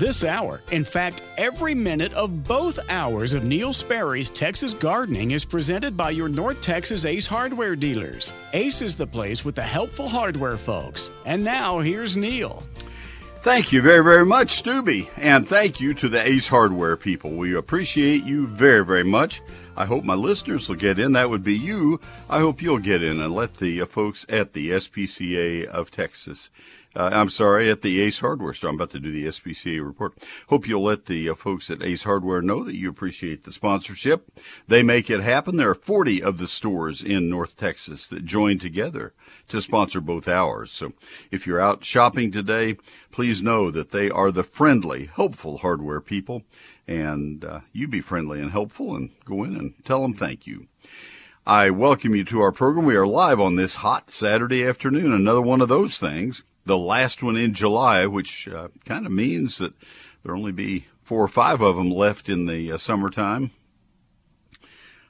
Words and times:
This 0.00 0.24
hour, 0.24 0.62
in 0.70 0.82
fact, 0.82 1.24
every 1.36 1.74
minute 1.74 2.14
of 2.14 2.42
both 2.44 2.78
hours 2.88 3.34
of 3.34 3.44
Neil 3.44 3.70
Sperry's 3.70 4.30
Texas 4.30 4.72
Gardening 4.72 5.32
is 5.32 5.44
presented 5.44 5.94
by 5.94 6.08
your 6.08 6.30
North 6.30 6.62
Texas 6.62 7.04
Ace 7.04 7.26
Hardware 7.26 7.76
dealers. 7.76 8.32
Ace 8.54 8.80
is 8.80 8.96
the 8.96 9.06
place 9.06 9.44
with 9.44 9.56
the 9.56 9.62
helpful 9.62 10.08
hardware 10.08 10.56
folks. 10.56 11.12
And 11.26 11.44
now, 11.44 11.80
here's 11.80 12.16
Neil. 12.16 12.62
Thank 13.42 13.72
you 13.72 13.82
very, 13.82 14.02
very 14.02 14.24
much, 14.24 14.52
Stubby. 14.52 15.10
And 15.18 15.46
thank 15.46 15.82
you 15.82 15.92
to 15.92 16.08
the 16.08 16.26
Ace 16.26 16.48
Hardware 16.48 16.96
people. 16.96 17.32
We 17.32 17.54
appreciate 17.54 18.24
you 18.24 18.46
very, 18.46 18.82
very 18.82 19.04
much. 19.04 19.42
I 19.76 19.84
hope 19.84 20.04
my 20.04 20.14
listeners 20.14 20.66
will 20.66 20.76
get 20.76 20.98
in. 20.98 21.12
That 21.12 21.28
would 21.28 21.44
be 21.44 21.58
you. 21.58 22.00
I 22.30 22.40
hope 22.40 22.62
you'll 22.62 22.78
get 22.78 23.02
in 23.02 23.20
and 23.20 23.34
let 23.34 23.54
the 23.54 23.82
uh, 23.82 23.86
folks 23.86 24.24
at 24.30 24.54
the 24.54 24.70
SPCA 24.70 25.66
of 25.66 25.90
Texas 25.90 26.48
uh, 26.96 27.10
I'm 27.12 27.28
sorry, 27.28 27.70
at 27.70 27.82
the 27.82 28.00
Ace 28.00 28.18
Hardware 28.18 28.52
store. 28.52 28.70
I'm 28.70 28.76
about 28.76 28.90
to 28.90 29.00
do 29.00 29.12
the 29.12 29.26
SPCA 29.26 29.84
report. 29.84 30.14
Hope 30.48 30.66
you'll 30.66 30.82
let 30.82 31.06
the 31.06 31.28
uh, 31.28 31.34
folks 31.36 31.70
at 31.70 31.84
Ace 31.84 32.02
Hardware 32.02 32.42
know 32.42 32.64
that 32.64 32.74
you 32.74 32.90
appreciate 32.90 33.44
the 33.44 33.52
sponsorship. 33.52 34.28
They 34.66 34.82
make 34.82 35.08
it 35.08 35.20
happen. 35.20 35.56
There 35.56 35.70
are 35.70 35.74
40 35.74 36.20
of 36.20 36.38
the 36.38 36.48
stores 36.48 37.02
in 37.02 37.30
North 37.30 37.54
Texas 37.54 38.08
that 38.08 38.24
join 38.24 38.58
together 38.58 39.12
to 39.48 39.60
sponsor 39.60 40.00
both 40.00 40.26
hours. 40.26 40.72
So 40.72 40.92
if 41.30 41.46
you're 41.46 41.60
out 41.60 41.84
shopping 41.84 42.32
today, 42.32 42.76
please 43.12 43.40
know 43.40 43.70
that 43.70 43.90
they 43.90 44.10
are 44.10 44.32
the 44.32 44.42
friendly, 44.42 45.06
helpful 45.06 45.58
hardware 45.58 46.00
people. 46.00 46.42
And 46.88 47.44
uh, 47.44 47.60
you 47.72 47.86
be 47.86 48.00
friendly 48.00 48.40
and 48.40 48.50
helpful 48.50 48.96
and 48.96 49.10
go 49.24 49.44
in 49.44 49.54
and 49.54 49.74
tell 49.84 50.02
them 50.02 50.14
thank 50.14 50.44
you. 50.44 50.66
I 51.46 51.70
welcome 51.70 52.16
you 52.16 52.24
to 52.24 52.40
our 52.40 52.52
program. 52.52 52.84
We 52.84 52.96
are 52.96 53.06
live 53.06 53.40
on 53.40 53.54
this 53.54 53.76
hot 53.76 54.10
Saturday 54.10 54.66
afternoon. 54.66 55.12
Another 55.12 55.40
one 55.40 55.60
of 55.60 55.68
those 55.68 55.98
things 55.98 56.42
the 56.64 56.78
last 56.78 57.22
one 57.22 57.36
in 57.36 57.54
July, 57.54 58.06
which 58.06 58.48
uh, 58.48 58.68
kind 58.84 59.06
of 59.06 59.12
means 59.12 59.58
that 59.58 59.72
there'll 60.22 60.38
only 60.38 60.52
be 60.52 60.86
four 61.02 61.24
or 61.24 61.28
five 61.28 61.60
of 61.60 61.76
them 61.76 61.90
left 61.90 62.28
in 62.28 62.46
the 62.46 62.72
uh, 62.72 62.76
summertime. 62.76 63.50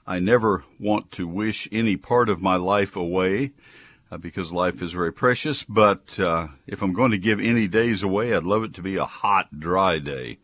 I 0.07 0.19
never 0.19 0.65
want 0.79 1.11
to 1.13 1.29
wish 1.29 1.69
any 1.71 1.97
part 1.97 2.29
of 2.29 2.41
my 2.43 2.57
life 2.57 2.97
away 2.97 3.53
uh, 4.11 4.17
because 4.17 4.53
life 4.53 4.83
is 4.83 4.93
very 4.93 5.13
precious. 5.13 5.63
But 5.63 6.19
uh, 6.19 6.49
if 6.67 6.83
I'm 6.83 6.93
going 6.93 7.11
to 7.13 7.19
give 7.19 7.39
any 7.39 7.69
days 7.69 8.03
away, 8.03 8.35
I'd 8.35 8.45
love 8.45 8.65
it 8.65 8.75
to 8.75 8.83
be 8.83 8.97
a 8.97 9.05
hot, 9.05 9.61
dry 9.61 9.99
day. 9.99 10.39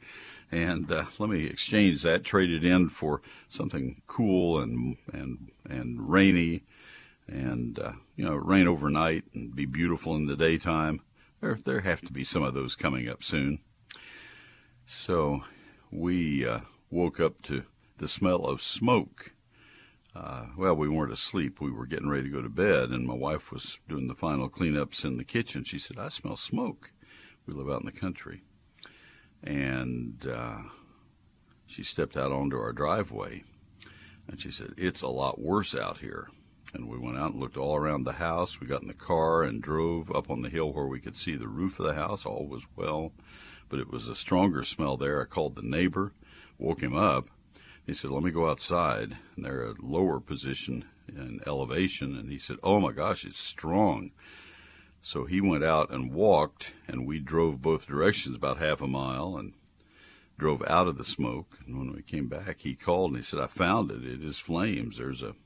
And 0.53 0.91
uh, 0.93 1.07
let 1.19 1.29
me 1.29 1.47
exchange 1.47 2.03
that, 2.03 2.23
trade 2.23 2.51
it 2.51 2.65
in 2.65 2.89
for 2.89 3.21
something 3.49 4.03
cool 4.07 4.61
and 4.61 4.97
and 5.13 5.51
and 5.69 6.09
rainy 6.09 6.63
and 7.29 7.79
uh, 7.79 7.93
you 8.15 8.25
know 8.25 8.35
rain 8.35 8.69
overnight 8.69 9.25
and 9.35 9.55
be 9.55 9.67
beautiful 9.67 10.15
in 10.17 10.27
the 10.27 10.37
daytime. 10.37 11.01
There 11.41 11.59
there 11.65 11.81
have 11.81 12.01
to 12.03 12.13
be 12.13 12.25
some 12.25 12.43
of 12.43 12.55
those 12.55 12.75
coming 12.75 13.09
up 13.09 13.23
soon. 13.23 13.61
So 14.87 15.43
we 15.91 16.47
uh, 16.47 16.61
woke 16.91 17.21
up 17.21 17.43
to 17.43 17.65
the 17.99 18.09
smell 18.09 18.45
of 18.45 18.63
smoke. 18.63 19.33
Uh, 20.15 20.47
well, 20.57 20.75
we 20.75 20.89
weren't 20.89 21.13
asleep. 21.13 21.61
We 21.61 21.71
were 21.71 21.87
getting 21.87 22.09
ready 22.09 22.25
to 22.25 22.31
go 22.31 22.41
to 22.41 22.49
bed, 22.49 22.91
and 22.91 23.07
my 23.07 23.15
wife 23.15 23.53
was 23.53 23.79
doing 23.89 24.09
the 24.09 24.15
final 24.15 24.49
cleanups 24.49 25.05
in 25.05 25.19
the 25.19 25.25
kitchen. 25.25 25.65
She 25.65 25.79
said, 25.79 25.99
"I 25.99 26.09
smell 26.09 26.37
smoke." 26.37 26.93
We 27.47 27.55
live 27.55 27.69
out 27.69 27.81
in 27.81 27.87
the 27.87 27.93
country, 27.93 28.43
and 29.43 30.27
uh, 30.27 30.59
she 31.67 31.83
stepped 31.83 32.17
out 32.17 32.33
onto 32.33 32.57
our 32.57 32.73
driveway, 32.73 33.45
and 34.27 34.41
she 34.41 34.51
said, 34.51 34.75
"It's 34.77 35.03
a 35.03 35.09
lot 35.09 35.39
worse 35.39 35.75
out 35.75 35.99
here." 35.99 36.29
And 36.77 36.91
we 36.91 36.99
went 36.99 37.17
out 37.17 37.33
and 37.33 37.41
looked 37.41 37.57
all 37.57 37.75
around 37.75 38.05
the 38.05 38.13
house. 38.13 38.61
We 38.61 38.67
got 38.67 38.83
in 38.83 38.89
the 38.89 38.95
car 38.95 39.43
and 39.43 39.63
drove 39.63 40.11
up 40.15 40.29
on 40.29 40.43
the 40.43 40.51
hill 40.51 40.75
where 40.75 40.87
we 40.87 41.01
could 41.01 41.17
see 41.17 41.35
the 41.35 41.49
roof 41.49 41.81
of 41.81 41.87
the 41.87 41.95
house. 41.95 42.27
All 42.27 42.47
was 42.47 42.67
well, 42.77 43.13
but 43.71 43.79
it 43.79 43.91
was 43.91 44.09
a 44.09 44.15
stronger 44.15 44.63
smell 44.63 44.99
there. 44.99 45.23
I 45.23 45.25
called 45.25 45.57
the 45.57 45.63
neighbor, 45.63 46.13
woke 46.59 46.83
him 46.83 46.95
up. 46.95 47.29
He 47.87 47.95
said, 47.95 48.11
Let 48.11 48.23
me 48.23 48.31
go 48.31 48.51
outside. 48.51 49.17
And 49.37 49.45
they're 49.45 49.63
a 49.63 49.75
lower 49.81 50.21
position 50.21 50.85
in 51.09 51.41
elevation. 51.47 52.15
And 52.15 52.31
he 52.31 52.39
said, 52.39 52.59
Oh 52.63 52.79
my 52.79 52.93
gosh, 52.93 53.25
it's 53.25 53.41
strong. 53.41 54.11
So 55.01 55.25
he 55.25 55.41
went 55.41 55.65
out 55.65 55.91
and 55.91 56.13
walked, 56.13 56.75
and 56.87 57.07
we 57.07 57.21
drove 57.21 57.63
both 57.63 57.87
directions 57.87 58.37
about 58.37 58.59
half 58.59 58.83
a 58.83 58.87
mile 58.87 59.37
and 59.39 59.55
drove 60.37 60.63
out 60.67 60.89
of 60.89 60.99
the 60.99 61.05
smoke. 61.05 61.59
And 61.67 61.79
when 61.79 61.95
we 61.95 62.03
came 62.03 62.29
back, 62.29 62.61
he 62.61 62.75
called 62.75 63.13
and 63.13 63.19
he 63.19 63.23
said, 63.23 63.41
I 63.41 63.47
found 63.47 63.91
it. 63.91 64.05
It 64.05 64.23
is 64.23 64.37
flames. 64.37 64.99
There's 64.99 65.23
a 65.23 65.37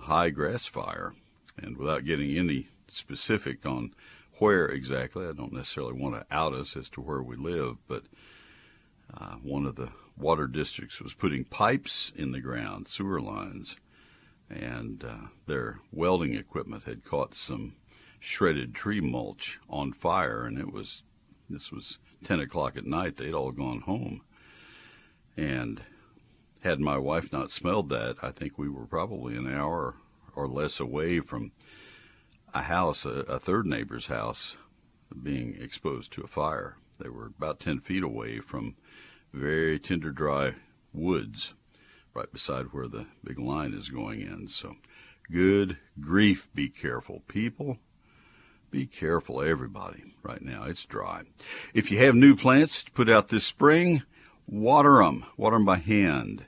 high 0.00 0.30
grass 0.30 0.66
fire. 0.66 1.14
And 1.58 1.76
without 1.76 2.04
getting 2.04 2.36
any 2.36 2.68
specific 2.88 3.66
on 3.66 3.94
where 4.38 4.66
exactly, 4.66 5.26
I 5.26 5.32
don't 5.32 5.52
necessarily 5.52 5.92
want 5.92 6.14
to 6.14 6.26
out 6.34 6.54
us 6.54 6.76
as 6.76 6.88
to 6.90 7.00
where 7.00 7.22
we 7.22 7.36
live, 7.36 7.76
but 7.86 8.04
uh, 9.14 9.34
one 9.42 9.66
of 9.66 9.76
the 9.76 9.90
water 10.16 10.46
districts 10.46 11.00
was 11.00 11.14
putting 11.14 11.44
pipes 11.44 12.12
in 12.16 12.32
the 12.32 12.40
ground, 12.40 12.88
sewer 12.88 13.20
lines, 13.20 13.76
and 14.48 15.04
uh, 15.04 15.28
their 15.46 15.80
welding 15.92 16.34
equipment 16.34 16.84
had 16.84 17.04
caught 17.04 17.34
some 17.34 17.74
shredded 18.18 18.74
tree 18.74 19.00
mulch 19.00 19.58
on 19.68 19.92
fire, 19.92 20.44
and 20.44 20.58
it 20.58 20.72
was 20.72 21.02
this 21.50 21.70
was 21.70 21.98
10 22.24 22.40
o'clock 22.40 22.76
at 22.76 22.86
night. 22.86 23.16
They'd 23.16 23.34
all 23.34 23.50
gone 23.50 23.80
home. 23.80 24.22
And 25.36 25.82
had 26.62 26.80
my 26.80 26.96
wife 26.96 27.32
not 27.32 27.50
smelled 27.50 27.88
that, 27.88 28.16
I 28.22 28.30
think 28.30 28.58
we 28.58 28.68
were 28.68 28.86
probably 28.86 29.36
an 29.36 29.52
hour 29.52 29.96
or 30.34 30.48
less 30.48 30.80
away 30.80 31.20
from 31.20 31.52
a 32.54 32.62
house, 32.62 33.04
a, 33.04 33.10
a 33.10 33.38
third 33.38 33.66
neighbor's 33.66 34.06
house, 34.06 34.56
being 35.22 35.56
exposed 35.60 36.12
to 36.12 36.22
a 36.22 36.28
fire. 36.28 36.76
They 36.98 37.08
were 37.08 37.26
about 37.26 37.60
10 37.60 37.80
feet 37.80 38.02
away 38.02 38.40
from 38.40 38.76
very 39.32 39.78
tender, 39.78 40.10
dry 40.10 40.54
woods 40.92 41.54
right 42.14 42.30
beside 42.30 42.66
where 42.66 42.88
the 42.88 43.06
big 43.24 43.38
line 43.38 43.72
is 43.72 43.88
going 43.88 44.20
in. 44.20 44.46
So, 44.48 44.76
good 45.30 45.78
grief, 46.00 46.48
be 46.54 46.68
careful, 46.68 47.22
people. 47.26 47.78
Be 48.70 48.86
careful, 48.86 49.42
everybody, 49.42 50.14
right 50.22 50.40
now. 50.40 50.64
It's 50.64 50.84
dry. 50.84 51.24
If 51.74 51.90
you 51.90 51.98
have 51.98 52.14
new 52.14 52.34
plants 52.34 52.84
to 52.84 52.90
put 52.92 53.08
out 53.08 53.28
this 53.28 53.44
spring, 53.44 54.02
water 54.46 55.02
them. 55.02 55.26
Water 55.36 55.56
them 55.56 55.64
by 55.66 55.76
hand. 55.76 56.46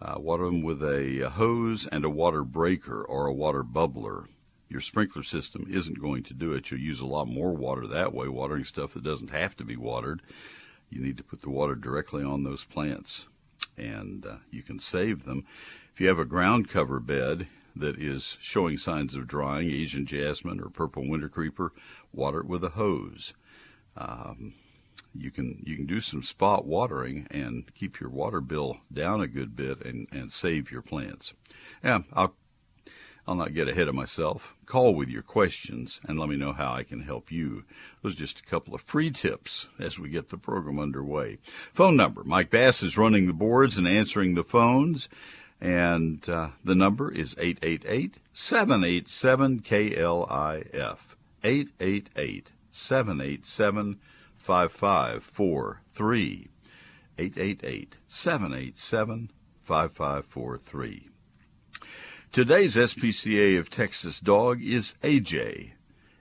Uh, 0.00 0.16
water 0.18 0.44
them 0.44 0.62
with 0.62 0.82
a, 0.82 1.20
a 1.20 1.30
hose 1.30 1.86
and 1.86 2.04
a 2.04 2.10
water 2.10 2.44
breaker 2.44 3.02
or 3.02 3.26
a 3.26 3.32
water 3.32 3.64
bubbler. 3.64 4.26
Your 4.68 4.80
sprinkler 4.80 5.22
system 5.22 5.66
isn't 5.70 6.00
going 6.00 6.22
to 6.24 6.34
do 6.34 6.52
it. 6.52 6.70
You'll 6.70 6.80
use 6.80 7.00
a 7.00 7.06
lot 7.06 7.28
more 7.28 7.52
water 7.54 7.86
that 7.86 8.12
way, 8.12 8.28
watering 8.28 8.64
stuff 8.64 8.92
that 8.94 9.04
doesn't 9.04 9.30
have 9.30 9.56
to 9.56 9.64
be 9.64 9.76
watered. 9.76 10.22
You 10.90 11.00
need 11.00 11.16
to 11.16 11.24
put 11.24 11.42
the 11.42 11.50
water 11.50 11.74
directly 11.74 12.22
on 12.22 12.42
those 12.42 12.64
plants, 12.64 13.26
and 13.76 14.26
uh, 14.26 14.36
you 14.50 14.62
can 14.62 14.78
save 14.78 15.24
them. 15.24 15.44
If 15.94 16.00
you 16.00 16.08
have 16.08 16.18
a 16.18 16.24
ground 16.24 16.68
cover 16.68 17.00
bed 17.00 17.48
that 17.74 17.98
is 17.98 18.36
showing 18.40 18.76
signs 18.76 19.14
of 19.14 19.26
drying, 19.26 19.70
Asian 19.70 20.04
jasmine 20.04 20.60
or 20.60 20.68
purple 20.68 21.08
winter 21.08 21.28
creeper, 21.28 21.72
water 22.12 22.40
it 22.40 22.46
with 22.46 22.64
a 22.64 22.70
hose. 22.70 23.34
Um, 23.96 24.54
you 25.20 25.30
can 25.30 25.62
you 25.64 25.76
can 25.76 25.86
do 25.86 26.00
some 26.00 26.22
spot 26.22 26.66
watering 26.66 27.26
and 27.30 27.72
keep 27.74 28.00
your 28.00 28.10
water 28.10 28.40
bill 28.40 28.78
down 28.92 29.20
a 29.20 29.26
good 29.26 29.56
bit 29.56 29.84
and, 29.84 30.06
and 30.12 30.32
save 30.32 30.70
your 30.70 30.82
plants. 30.82 31.34
Yeah, 31.82 32.00
I'll 32.12 32.34
I'll 33.28 33.34
not 33.34 33.54
get 33.54 33.68
ahead 33.68 33.88
of 33.88 33.94
myself. 33.94 34.54
Call 34.66 34.94
with 34.94 35.08
your 35.08 35.22
questions 35.22 36.00
and 36.06 36.18
let 36.18 36.28
me 36.28 36.36
know 36.36 36.52
how 36.52 36.72
I 36.72 36.84
can 36.84 37.00
help 37.00 37.32
you. 37.32 37.64
Those 38.02 38.14
are 38.14 38.18
just 38.18 38.40
a 38.40 38.44
couple 38.44 38.74
of 38.74 38.82
free 38.82 39.10
tips 39.10 39.68
as 39.80 39.98
we 39.98 40.08
get 40.08 40.28
the 40.28 40.38
program 40.38 40.78
underway. 40.78 41.38
Phone 41.72 41.96
number 41.96 42.22
Mike 42.22 42.50
Bass 42.50 42.82
is 42.84 42.96
running 42.96 43.26
the 43.26 43.32
boards 43.32 43.76
and 43.76 43.88
answering 43.88 44.34
the 44.34 44.44
phones. 44.44 45.08
And 45.60 46.28
uh, 46.28 46.50
the 46.62 46.74
number 46.74 47.10
is 47.10 47.34
888 47.38 48.18
787 48.32 49.60
KLIF. 49.60 51.16
888 51.42 52.52
787 52.70 53.98
5543. 54.46 56.46
888 57.18 57.96
787 58.06 59.32
5543. 59.60 61.08
Today's 62.30 62.76
SPCA 62.76 63.58
of 63.58 63.70
Texas 63.70 64.20
dog 64.20 64.62
is 64.62 64.94
AJ. 65.02 65.72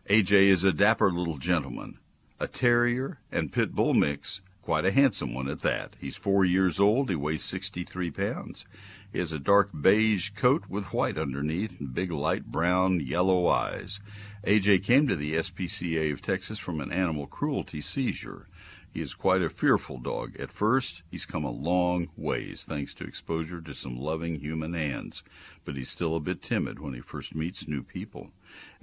AJ 0.09 0.31
is 0.31 0.63
a 0.63 0.73
dapper 0.73 1.11
little 1.11 1.37
gentleman, 1.37 1.99
a 2.39 2.47
terrier 2.47 3.19
and 3.31 3.51
pit 3.51 3.75
bull 3.75 3.93
mix, 3.93 4.41
quite 4.63 4.85
a 4.85 4.91
handsome 4.91 5.35
one 5.35 5.47
at 5.47 5.61
that. 5.61 5.95
He's 5.99 6.17
four 6.17 6.43
years 6.43 6.79
old, 6.79 7.11
he 7.11 7.15
weighs 7.15 7.43
63 7.43 8.09
pounds. 8.09 8.65
He 9.13 9.19
has 9.19 9.31
a 9.31 9.39
dark 9.39 9.69
beige 9.79 10.31
coat 10.31 10.63
with 10.67 10.91
white 10.91 11.19
underneath 11.19 11.79
and 11.79 11.93
big 11.93 12.11
light 12.11 12.47
brown 12.47 13.01
yellow 13.01 13.47
eyes. 13.47 13.99
AJ 14.45 14.83
came 14.83 15.07
to 15.07 15.15
the 15.15 15.33
SPCA 15.33 16.13
of 16.13 16.21
Texas 16.21 16.59
from 16.59 16.79
an 16.79 16.91
animal 16.91 17.25
cruelty 17.25 17.81
seizure. 17.81 18.47
He 18.93 19.01
is 19.01 19.15
quite 19.15 19.41
a 19.41 19.49
fearful 19.49 19.97
dog. 19.97 20.35
At 20.39 20.53
first, 20.53 21.01
he's 21.09 21.25
come 21.25 21.43
a 21.43 21.49
long 21.49 22.09
ways 22.15 22.63
thanks 22.63 22.93
to 22.93 23.05
exposure 23.05 23.59
to 23.59 23.73
some 23.73 23.97
loving 23.97 24.39
human 24.39 24.73
hands, 24.73 25.23
but 25.65 25.75
he's 25.75 25.89
still 25.89 26.15
a 26.15 26.19
bit 26.19 26.43
timid 26.43 26.77
when 26.79 26.93
he 26.93 27.01
first 27.01 27.33
meets 27.33 27.67
new 27.67 27.81
people. 27.81 28.33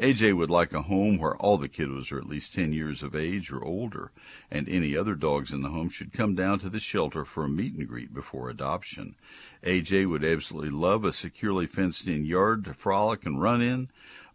AJ 0.00 0.36
would 0.36 0.50
like 0.50 0.72
a 0.72 0.82
home 0.82 1.16
where 1.16 1.36
all 1.36 1.56
the 1.56 1.68
kiddos 1.68 2.10
are 2.10 2.18
at 2.18 2.28
least 2.28 2.52
10 2.52 2.72
years 2.72 3.04
of 3.04 3.14
age 3.14 3.52
or 3.52 3.64
older, 3.64 4.10
and 4.50 4.68
any 4.68 4.96
other 4.96 5.14
dogs 5.14 5.52
in 5.52 5.62
the 5.62 5.70
home 5.70 5.88
should 5.88 6.12
come 6.12 6.34
down 6.34 6.58
to 6.58 6.68
the 6.68 6.80
shelter 6.80 7.24
for 7.24 7.44
a 7.44 7.48
meet 7.48 7.74
and 7.74 7.86
greet 7.86 8.12
before 8.12 8.50
adoption. 8.50 9.14
AJ 9.62 10.10
would 10.10 10.24
absolutely 10.24 10.70
love 10.70 11.04
a 11.04 11.12
securely 11.12 11.66
fenced 11.66 12.08
in 12.08 12.24
yard 12.24 12.64
to 12.64 12.74
frolic 12.74 13.24
and 13.24 13.40
run 13.40 13.62
in, 13.62 13.88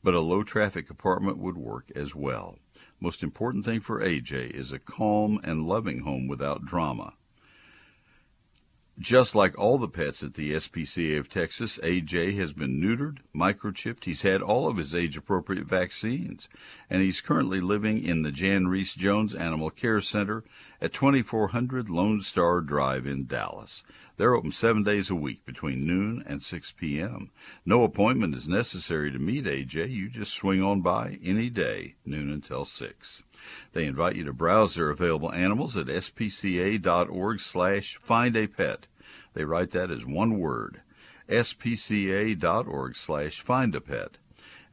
but 0.04 0.14
a 0.14 0.20
low 0.20 0.44
traffic 0.44 0.90
apartment 0.90 1.38
would 1.38 1.58
work 1.58 1.92
as 1.96 2.16
well. 2.16 2.58
Most 3.00 3.24
important 3.24 3.66
thing 3.66 3.82
for 3.82 4.00
AJ 4.00 4.52
is 4.52 4.72
a 4.72 4.80
calm 4.80 5.40
and 5.44 5.68
loving 5.68 6.00
home 6.00 6.28
without 6.28 6.64
drama. 6.64 7.14
Just 9.00 9.36
like 9.36 9.56
all 9.60 9.78
the 9.78 9.88
pets 9.88 10.24
at 10.24 10.34
the 10.34 10.54
SPCA 10.54 11.20
of 11.20 11.30
Texas, 11.30 11.78
AJ 11.84 12.36
has 12.38 12.52
been 12.52 12.82
neutered, 12.82 13.20
microchipped. 13.34 14.06
He's 14.06 14.24
had 14.24 14.42
all 14.42 14.68
of 14.68 14.78
his 14.78 14.96
age 14.96 15.16
appropriate 15.16 15.68
vaccines, 15.68 16.50
and 16.90 17.04
he's 17.04 17.22
currently 17.22 17.62
living 17.62 18.04
in 18.04 18.24
the 18.24 18.32
Jan 18.32 18.68
Rees-Jones 18.68 19.36
Animal 19.36 19.70
Care 19.70 20.02
Center 20.02 20.44
at 20.82 20.94
2400 20.94 21.92
Lone 21.92 22.22
Star 22.22 22.60
Drive 22.60 23.06
in 23.06 23.28
Dallas. 23.28 23.84
They're 24.18 24.34
open 24.34 24.52
seven 24.52 24.82
days 24.82 25.12
a 25.12 25.16
week 25.16 25.46
between 25.46 25.86
noon 25.86 26.24
and 26.26 26.42
6 26.42 26.72
p.m. 26.72 27.30
No 27.68 27.84
appointment 27.84 28.34
is 28.34 28.48
necessary 28.48 29.12
to 29.12 29.20
meet 29.20 29.46
AJ. 29.46 29.92
You 29.92 30.10
just 30.10 30.34
swing 30.34 30.64
on 30.64 30.82
by 30.82 31.20
any 31.24 31.52
day, 31.52 31.98
noon 32.04 32.32
until 32.32 32.66
6. 32.66 33.24
They 33.74 33.86
invite 33.86 34.16
you 34.16 34.24
to 34.26 34.34
browse 34.34 34.76
their 34.76 34.90
available 34.90 35.32
animals 35.32 35.78
at 35.78 35.88
spca.org 35.88 37.40
slash 37.40 37.98
find 37.98 38.36
a 38.36 38.48
pet. 38.48 38.88
They 39.34 39.46
write 39.46 39.72
that 39.72 39.92
as 39.92 40.06
one 40.06 40.40
word, 40.40 40.82
spca.org 41.30 42.96
slash 42.96 43.40
find 43.42 43.76
a 43.76 43.82
pet. 43.82 44.18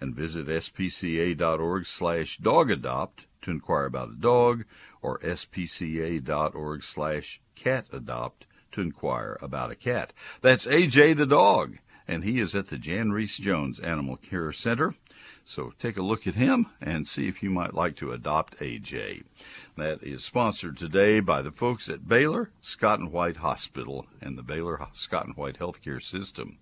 And 0.00 0.14
visit 0.14 0.46
spca.org 0.46 1.86
slash 1.86 2.38
dog 2.38 2.70
adopt 2.70 3.26
to 3.42 3.50
inquire 3.50 3.86
about 3.86 4.10
a 4.10 4.16
dog 4.16 4.64
or 5.00 5.18
spca.org 5.20 6.82
slash 6.82 7.40
cat 7.54 7.86
adopt 7.92 8.46
to 8.72 8.80
inquire 8.80 9.38
about 9.40 9.70
a 9.70 9.76
cat. 9.76 10.12
That's 10.40 10.66
AJ 10.66 11.16
the 11.16 11.26
dog, 11.26 11.78
and 12.08 12.24
he 12.24 12.40
is 12.40 12.54
at 12.54 12.66
the 12.66 12.78
Jan 12.78 13.12
Rees-Jones 13.12 13.80
Animal 13.80 14.16
Care 14.16 14.52
Center. 14.52 14.94
So 15.46 15.74
take 15.78 15.98
a 15.98 16.02
look 16.02 16.26
at 16.26 16.36
him 16.36 16.68
and 16.80 17.06
see 17.06 17.28
if 17.28 17.42
you 17.42 17.50
might 17.50 17.74
like 17.74 17.96
to 17.96 18.12
adopt 18.12 18.58
AJ. 18.60 19.24
That 19.76 20.02
is 20.02 20.24
sponsored 20.24 20.78
today 20.78 21.20
by 21.20 21.42
the 21.42 21.52
folks 21.52 21.90
at 21.90 22.08
Baylor 22.08 22.50
Scott 22.62 22.98
and 22.98 23.12
White 23.12 23.36
Hospital 23.36 24.06
and 24.22 24.38
the 24.38 24.42
Baylor 24.42 24.88
Scott 24.94 25.26
and 25.26 25.36
White 25.36 25.58
Healthcare 25.58 26.02
System. 26.02 26.56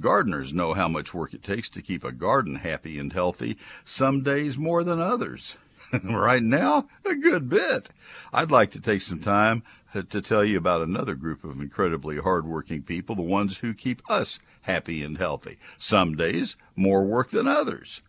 Gardeners 0.00 0.52
know 0.52 0.74
how 0.74 0.88
much 0.88 1.14
work 1.14 1.34
it 1.34 1.44
takes 1.44 1.68
to 1.68 1.82
keep 1.82 2.02
a 2.02 2.10
garden 2.10 2.56
happy 2.56 2.98
and 2.98 3.12
healthy, 3.12 3.56
some 3.84 4.24
days 4.24 4.58
more 4.58 4.82
than 4.82 5.00
others. 5.00 5.56
right 6.04 6.42
now, 6.42 6.88
a 7.04 7.14
good 7.14 7.48
bit. 7.48 7.90
I'd 8.32 8.50
like 8.50 8.72
to 8.72 8.80
take 8.80 9.02
some 9.02 9.20
time 9.20 9.62
to 9.94 10.20
tell 10.20 10.44
you 10.44 10.58
about 10.58 10.82
another 10.82 11.14
group 11.14 11.44
of 11.44 11.60
incredibly 11.60 12.18
hardworking 12.18 12.82
people, 12.82 13.14
the 13.14 13.22
ones 13.22 13.58
who 13.58 13.72
keep 13.72 14.02
us 14.10 14.40
happy 14.62 15.02
and 15.02 15.16
healthy. 15.16 15.58
Some 15.78 16.16
days, 16.16 16.56
more 16.74 17.04
work 17.04 17.30
than 17.30 17.46
others. 17.46 18.02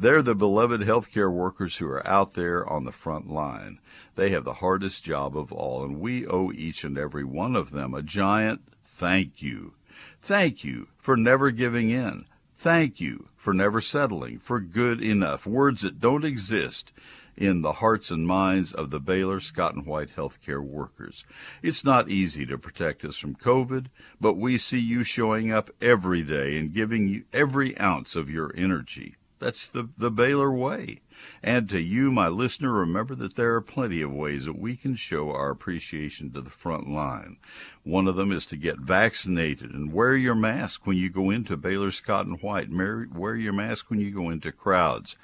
They're 0.00 0.22
the 0.22 0.34
beloved 0.34 0.80
healthcare 0.80 1.30
workers 1.30 1.76
who 1.76 1.86
are 1.86 2.06
out 2.08 2.32
there 2.32 2.66
on 2.66 2.84
the 2.84 2.90
front 2.90 3.28
line. 3.28 3.80
They 4.14 4.30
have 4.30 4.44
the 4.44 4.54
hardest 4.54 5.04
job 5.04 5.36
of 5.36 5.52
all, 5.52 5.84
and 5.84 6.00
we 6.00 6.26
owe 6.26 6.50
each 6.52 6.84
and 6.84 6.96
every 6.96 7.22
one 7.22 7.54
of 7.54 7.70
them 7.70 7.92
a 7.92 8.00
giant 8.02 8.62
thank 8.82 9.42
you. 9.42 9.74
Thank 10.22 10.64
you 10.64 10.88
for 10.96 11.18
never 11.18 11.50
giving 11.50 11.90
in. 11.90 12.24
Thank 12.54 12.98
you 12.98 13.28
for 13.36 13.52
never 13.52 13.82
settling 13.82 14.38
for 14.38 14.58
good 14.58 15.02
enough. 15.02 15.44
Words 15.44 15.82
that 15.82 16.00
don't 16.00 16.24
exist 16.24 16.94
in 17.36 17.60
the 17.60 17.74
hearts 17.74 18.10
and 18.10 18.26
minds 18.26 18.72
of 18.72 18.88
the 18.88 19.00
Baylor 19.00 19.38
Scott 19.38 19.74
and 19.74 19.84
White 19.84 20.16
healthcare 20.16 20.64
workers. 20.64 21.26
It's 21.62 21.84
not 21.84 22.08
easy 22.08 22.46
to 22.46 22.56
protect 22.56 23.04
us 23.04 23.18
from 23.18 23.34
COVID, 23.34 23.88
but 24.18 24.38
we 24.38 24.56
see 24.56 24.80
you 24.80 25.04
showing 25.04 25.52
up 25.52 25.68
every 25.78 26.22
day 26.22 26.56
and 26.56 26.72
giving 26.72 27.06
you 27.06 27.24
every 27.34 27.78
ounce 27.78 28.16
of 28.16 28.30
your 28.30 28.50
energy. 28.56 29.16
That's 29.40 29.68
the, 29.68 29.88
the 29.96 30.10
Baylor 30.10 30.52
way. 30.52 31.00
And 31.42 31.66
to 31.70 31.80
you, 31.80 32.10
my 32.10 32.28
listener, 32.28 32.72
remember 32.72 33.14
that 33.14 33.36
there 33.36 33.54
are 33.54 33.62
plenty 33.62 34.02
of 34.02 34.12
ways 34.12 34.44
that 34.44 34.58
we 34.58 34.76
can 34.76 34.96
show 34.96 35.30
our 35.30 35.50
appreciation 35.50 36.30
to 36.32 36.42
the 36.42 36.50
front 36.50 36.90
line. 36.90 37.38
One 37.82 38.06
of 38.06 38.16
them 38.16 38.32
is 38.32 38.44
to 38.46 38.56
get 38.56 38.78
vaccinated 38.78 39.72
and 39.72 39.94
wear 39.94 40.14
your 40.14 40.34
mask 40.34 40.86
when 40.86 40.98
you 40.98 41.08
go 41.08 41.30
into 41.30 41.56
Baylor 41.56 41.90
Scott 41.90 42.26
and 42.26 42.40
White. 42.42 42.68
Wear 42.70 43.34
your 43.34 43.54
mask 43.54 43.88
when 43.88 43.98
you 43.98 44.10
go 44.10 44.28
into 44.28 44.52
crowds. 44.52 45.16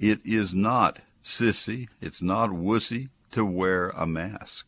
It 0.00 0.20
is 0.24 0.56
not 0.56 0.98
sissy, 1.22 1.88
it's 2.00 2.20
not 2.20 2.50
wussy 2.50 3.10
to 3.30 3.44
wear 3.44 3.90
a 3.90 4.08
mask. 4.08 4.66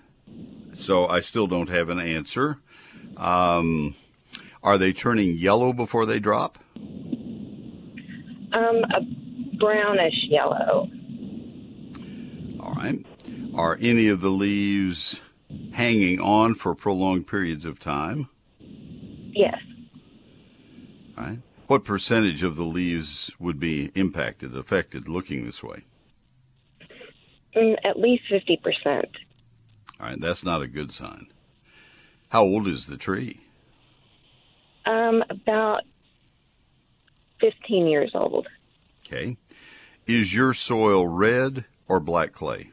So 0.74 1.08
I 1.08 1.22
still 1.22 1.48
don't 1.48 1.70
have 1.70 1.90
an 1.90 2.00
answer. 2.00 2.60
Um, 3.18 3.96
are 4.62 4.78
they 4.78 4.92
turning 4.94 5.34
yellow 5.34 5.74
before 5.74 6.06
they 6.06 6.20
drop? 6.20 6.60
Um, 8.52 8.84
a 8.94 9.02
brownish 9.58 10.26
yellow. 10.28 10.90
All 12.60 12.74
right. 12.74 13.06
Are 13.56 13.78
any 13.82 14.08
of 14.08 14.22
the 14.22 14.30
leaves 14.30 15.22
hanging 15.74 16.20
on 16.20 16.56
for 16.56 16.76
prolonged 16.76 17.28
periods 17.28 17.66
of 17.66 17.80
time? 17.80 18.30
Yes. 18.60 19.58
All 21.18 21.24
right. 21.26 21.40
What 21.68 21.84
percentage 21.84 22.44
of 22.44 22.56
the 22.56 22.64
leaves 22.64 23.32
would 23.40 23.60
be 23.60 23.92
impacted, 23.94 24.58
affected 24.58 25.08
looking 25.08 25.46
this 25.46 25.64
way? 25.64 25.84
Mm, 27.56 27.76
at 27.84 28.00
least 28.00 28.24
50%. 28.32 29.06
All 30.00 30.08
right, 30.08 30.20
that's 30.20 30.44
not 30.44 30.62
a 30.62 30.68
good 30.68 30.92
sign. 30.92 31.28
How 32.30 32.44
old 32.44 32.68
is 32.68 32.88
the 32.88 32.98
tree? 32.98 33.42
Um, 34.86 35.24
about 35.30 35.84
15 37.42 37.88
years 37.88 38.12
old. 38.14 38.48
Okay. 39.06 39.38
Is 40.08 40.34
your 40.34 40.54
soil 40.54 41.08
red 41.08 41.66
or 41.88 42.00
black 42.00 42.32
clay? 42.34 42.72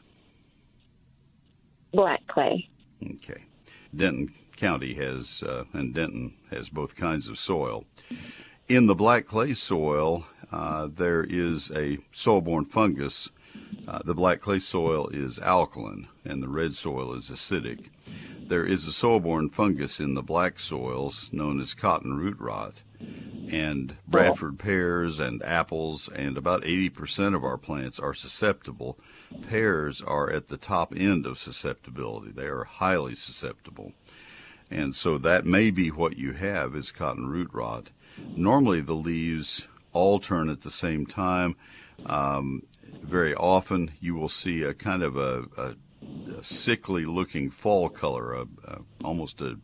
Black 1.97 2.27
clay. 2.27 2.69
Okay. 3.15 3.43
Denton 3.95 4.33
County 4.57 4.93
has, 4.95 5.43
uh, 5.43 5.65
and 5.73 5.95
Denton 5.95 6.35
has 6.51 6.69
both 6.69 6.95
kinds 6.95 7.27
of 7.27 7.39
soil. 7.39 7.85
In 8.69 8.87
the 8.87 8.95
black 8.95 9.27
clay 9.27 9.55
soil, 9.55 10.27
uh, 10.53 10.89
there 10.89 11.25
is 11.25 11.71
a 11.71 11.99
soil-borne 12.13 12.67
fungus. 12.67 13.31
Uh, 13.89 14.01
the 14.05 14.15
black 14.15 14.41
clay 14.41 14.59
soil 14.59 15.09
is 15.09 15.39
alkaline, 15.39 16.07
and 16.27 16.43
the 16.43 16.49
red 16.49 16.77
soil 16.77 17.15
is 17.15 17.31
acidic. 17.31 17.89
There 18.49 18.65
is 18.65 18.87
a 18.87 18.93
soil-borne 18.93 19.51
fungus 19.51 19.99
in 19.99 20.15
the 20.15 20.23
black 20.23 20.61
soils 20.61 21.31
known 21.33 21.61
as 21.61 21.75
cotton 21.75 22.17
root 22.17 22.39
rot, 22.39 22.83
and 23.51 23.97
Bradford 24.07 24.59
pears 24.59 25.19
and 25.19 25.43
apples 25.43 26.09
and 26.09 26.37
about 26.39 26.63
80% 26.63 27.35
of 27.35 27.45
our 27.45 27.59
plants 27.59 27.99
are 27.99 28.15
susceptible. 28.15 28.99
Pears 29.49 30.01
are 30.01 30.31
at 30.31 30.49
the 30.49 30.57
top 30.57 30.95
end 30.97 31.27
of 31.27 31.39
susceptibility. 31.39 32.31
They 32.31 32.47
are 32.47 32.65
highly 32.65 33.15
susceptible. 33.15 33.93
And 34.71 34.95
so 34.95 35.19
that 35.19 35.45
may 35.45 35.71
be 35.71 35.91
what 35.91 36.17
you 36.17 36.33
have 36.33 36.75
is 36.75 36.91
cotton 36.93 37.29
root 37.29 37.51
rot. 37.53 37.91
Normally 38.37 38.81
the 38.81 38.95
leaves 38.95 39.69
all 39.93 40.19
turn 40.19 40.49
at 40.49 40.63
the 40.63 40.71
same 40.71 41.07
time. 41.07 41.57
Um, 42.05 42.63
very 43.03 43.35
often 43.35 43.93
you 44.01 44.15
will 44.15 44.29
see 44.29 44.63
a 44.63 44.75
kind 44.75 45.03
of 45.03 45.17
a, 45.17 45.45
a, 45.57 45.63
a 45.63 45.75
sickly 46.43 47.05
looking 47.05 47.51
fall 47.51 47.89
color, 47.89 48.35
a, 48.35 48.47
almost 49.05 49.41
a 49.41 49.59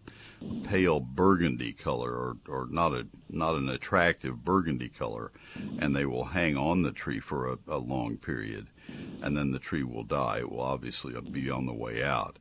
pale 0.64 1.00
burgundy 1.00 1.72
color 1.72 2.10
or, 2.10 2.36
or 2.48 2.66
not 2.70 2.92
a 2.92 3.06
not 3.28 3.54
an 3.54 3.68
attractive 3.68 4.44
burgundy 4.44 4.88
color 4.88 5.30
and 5.78 5.94
they 5.94 6.04
will 6.04 6.24
hang 6.24 6.56
on 6.56 6.82
the 6.82 6.92
tree 6.92 7.20
for 7.20 7.48
a, 7.52 7.58
a 7.68 7.78
long 7.78 8.16
period 8.16 8.66
and 9.22 9.36
then 9.36 9.52
the 9.52 9.58
tree 9.58 9.82
will 9.82 10.04
die. 10.04 10.38
It 10.38 10.50
will 10.50 10.60
obviously 10.60 11.18
be 11.30 11.50
on 11.50 11.66
the 11.66 11.72
way 11.72 12.02
out. 12.02 12.38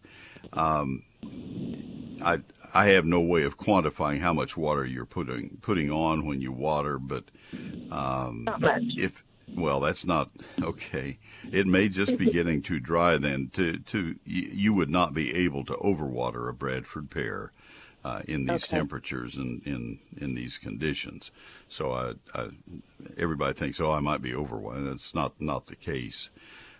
Um, 0.53 1.03
I 2.21 2.39
I 2.73 2.85
have 2.87 3.05
no 3.05 3.19
way 3.19 3.43
of 3.43 3.57
quantifying 3.57 4.19
how 4.19 4.33
much 4.33 4.57
water 4.57 4.85
you're 4.85 5.05
putting 5.05 5.57
putting 5.61 5.91
on 5.91 6.25
when 6.25 6.41
you 6.41 6.51
water 6.51 6.97
but 6.97 7.25
um, 7.91 8.47
if 8.97 9.23
well 9.55 9.79
that's 9.79 10.05
not 10.05 10.29
okay 10.61 11.17
it 11.51 11.67
may 11.67 11.89
just 11.89 12.17
be 12.17 12.29
getting 12.29 12.61
too 12.61 12.79
dry 12.79 13.17
then 13.17 13.49
to 13.53 13.77
to 13.79 14.15
you 14.25 14.73
would 14.73 14.89
not 14.89 15.13
be 15.13 15.33
able 15.35 15.65
to 15.65 15.73
overwater 15.73 16.49
a 16.49 16.53
Bradford 16.53 17.09
pear 17.09 17.51
uh, 18.03 18.21
in 18.27 18.45
these 18.45 18.65
okay. 18.65 18.77
temperatures 18.77 19.37
and 19.37 19.61
in, 19.65 19.99
in 20.17 20.33
these 20.33 20.57
conditions. 20.57 21.31
So 21.69 21.91
I, 21.91 22.13
I, 22.33 22.49
everybody 23.17 23.53
thinks, 23.53 23.79
oh, 23.79 23.91
I 23.91 23.99
might 23.99 24.21
be 24.21 24.31
overwatering. 24.31 24.89
That's 24.89 25.13
not 25.13 25.39
not 25.39 25.65
the 25.65 25.75
case. 25.75 26.29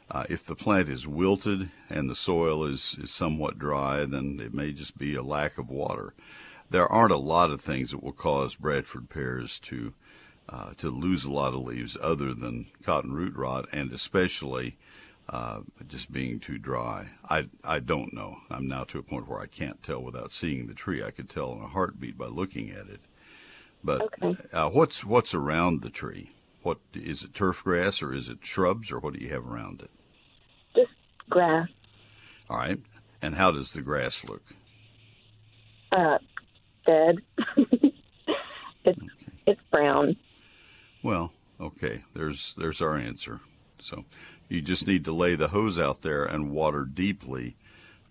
Uh, 0.10 0.26
if 0.30 0.46
the 0.46 0.56
plant 0.56 0.90
is 0.90 1.08
wilted 1.08 1.70
and 1.90 2.10
the 2.10 2.16
soil 2.16 2.66
is, 2.66 2.98
is 3.02 3.12
somewhat 3.12 3.58
dry, 3.58 4.04
then 4.06 4.42
it 4.44 4.54
may 4.54 4.74
just 4.74 4.98
be 4.98 5.16
a 5.16 5.24
lack 5.24 5.58
of 5.58 5.70
water. 5.70 6.14
There 6.70 6.88
aren't 6.88 7.14
a 7.14 7.18
lot 7.18 7.50
of 7.50 7.62
things 7.62 7.92
that 7.92 8.04
will 8.04 8.12
cause 8.12 8.56
Bradford 8.56 9.10
pears 9.10 9.58
to 9.60 9.94
uh, 10.50 10.74
to 10.78 10.90
lose 10.90 11.24
a 11.24 11.32
lot 11.32 11.54
of 11.54 11.62
leaves 11.62 11.98
other 12.02 12.34
than 12.34 12.68
cotton 12.84 13.14
root 13.14 13.36
rot, 13.36 13.68
and 13.72 13.92
especially 13.92 14.78
uh, 15.30 15.62
just 15.88 16.12
being 16.12 16.40
too 16.40 16.58
dry. 16.58 17.10
I 17.30 17.48
I 17.64 17.80
don't 17.80 18.14
know. 18.14 18.38
I'm 18.50 18.68
now 18.68 18.84
to 18.86 19.00
a 19.00 19.04
point 19.04 19.28
where 19.28 19.40
I 19.40 19.48
can't 19.48 19.82
tell 19.82 20.02
without 20.02 20.32
seeing 20.32 20.68
the 20.68 20.74
tree. 20.74 21.04
I 21.04 21.12
could 21.12 21.30
tell 21.30 21.54
in 21.54 21.62
a 21.62 21.68
heartbeat 21.68 22.18
by 22.18 22.28
looking 22.28 22.70
at 22.70 22.88
it. 22.88 23.02
But 23.84 24.02
okay. 24.02 24.36
uh, 24.54 24.70
what's 24.70 25.04
what's 25.04 25.34
around 25.34 25.82
the 25.82 25.90
tree? 25.90 26.32
What 26.64 26.78
is 26.94 27.24
it? 27.24 27.34
Turf 27.34 27.64
grass 27.64 28.02
or 28.04 28.14
is 28.14 28.30
it 28.30 28.46
shrubs 28.46 28.92
or 28.92 29.00
what 29.00 29.14
do 29.14 29.20
you 29.20 29.30
have 29.30 29.48
around 29.48 29.82
it? 29.82 29.90
Just 30.76 30.92
grass. 31.30 31.68
All 32.50 32.58
right. 32.58 32.80
And 33.22 33.36
how 33.36 33.52
does 33.52 33.72
the 33.72 33.82
grass 33.82 34.24
look? 34.24 34.44
Uh, 35.92 36.18
dead. 36.86 37.18
it's 37.58 37.92
okay. 38.88 39.08
it's 39.48 39.62
brown. 39.72 40.16
Well, 41.04 41.32
okay. 41.60 42.04
There's 42.14 42.54
there's 42.56 42.82
our 42.82 42.98
answer. 42.98 43.42
So 43.80 44.06
you 44.50 44.62
just 44.62 44.86
need 44.86 45.06
to 45.06 45.12
lay 45.12 45.36
the 45.36 45.48
hose 45.50 45.80
out 45.80 46.02
there 46.02 46.26
and 46.26 46.52
water 46.52 46.86
deeply 46.86 47.56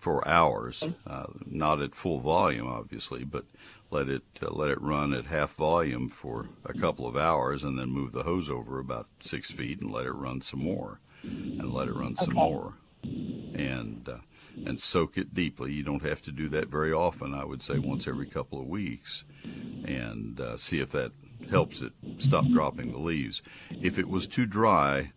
for 0.01 0.27
hours, 0.27 0.83
uh, 1.05 1.27
not 1.45 1.79
at 1.79 1.93
full 1.93 2.19
volume, 2.19 2.65
obviously, 2.65 3.23
but 3.23 3.45
let 3.91 4.09
it 4.09 4.23
uh, 4.41 4.49
let 4.49 4.71
it 4.71 4.81
run 4.81 5.13
at 5.13 5.27
half 5.27 5.53
volume 5.53 6.09
for 6.09 6.49
a 6.65 6.73
couple 6.73 7.05
of 7.05 7.15
hours, 7.15 7.63
and 7.63 7.77
then 7.77 7.89
move 7.89 8.11
the 8.11 8.23
hose 8.23 8.49
over 8.49 8.79
about 8.79 9.07
six 9.19 9.51
feet 9.51 9.79
and 9.79 9.91
let 9.91 10.07
it 10.07 10.13
run 10.13 10.41
some 10.41 10.59
more, 10.61 10.99
and 11.21 11.71
let 11.71 11.87
it 11.87 11.95
run 11.95 12.15
some 12.15 12.33
more, 12.33 12.73
and 13.03 14.09
uh, 14.09 14.17
and 14.65 14.81
soak 14.81 15.19
it 15.19 15.35
deeply. 15.35 15.71
You 15.71 15.83
don't 15.83 16.03
have 16.03 16.23
to 16.23 16.31
do 16.31 16.49
that 16.49 16.67
very 16.67 16.91
often. 16.91 17.35
I 17.35 17.45
would 17.45 17.61
say 17.61 17.77
once 17.77 18.07
every 18.07 18.25
couple 18.25 18.59
of 18.59 18.65
weeks, 18.65 19.23
and 19.85 20.39
uh, 20.39 20.57
see 20.57 20.79
if 20.79 20.89
that 20.93 21.11
helps 21.49 21.81
it 21.81 21.93
stop 22.17 22.45
dropping 22.47 22.91
the 22.91 22.99
leaves. 22.99 23.41
If 23.69 23.97
it 23.97 24.07
was 24.07 24.27
too 24.27 24.45
dry, 24.45 25.11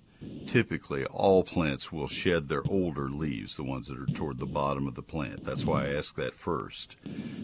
typically 0.46 1.04
all 1.06 1.42
plants 1.42 1.92
will 1.92 2.06
shed 2.06 2.48
their 2.48 2.62
older 2.68 3.08
leaves, 3.08 3.56
the 3.56 3.64
ones 3.64 3.88
that 3.88 3.98
are 3.98 4.06
toward 4.06 4.38
the 4.38 4.46
bottom 4.46 4.86
of 4.86 4.94
the 4.94 5.02
plant. 5.02 5.44
That's 5.44 5.64
why 5.64 5.84
I 5.84 5.94
asked 5.94 6.16
that 6.16 6.34
first. 6.34 6.96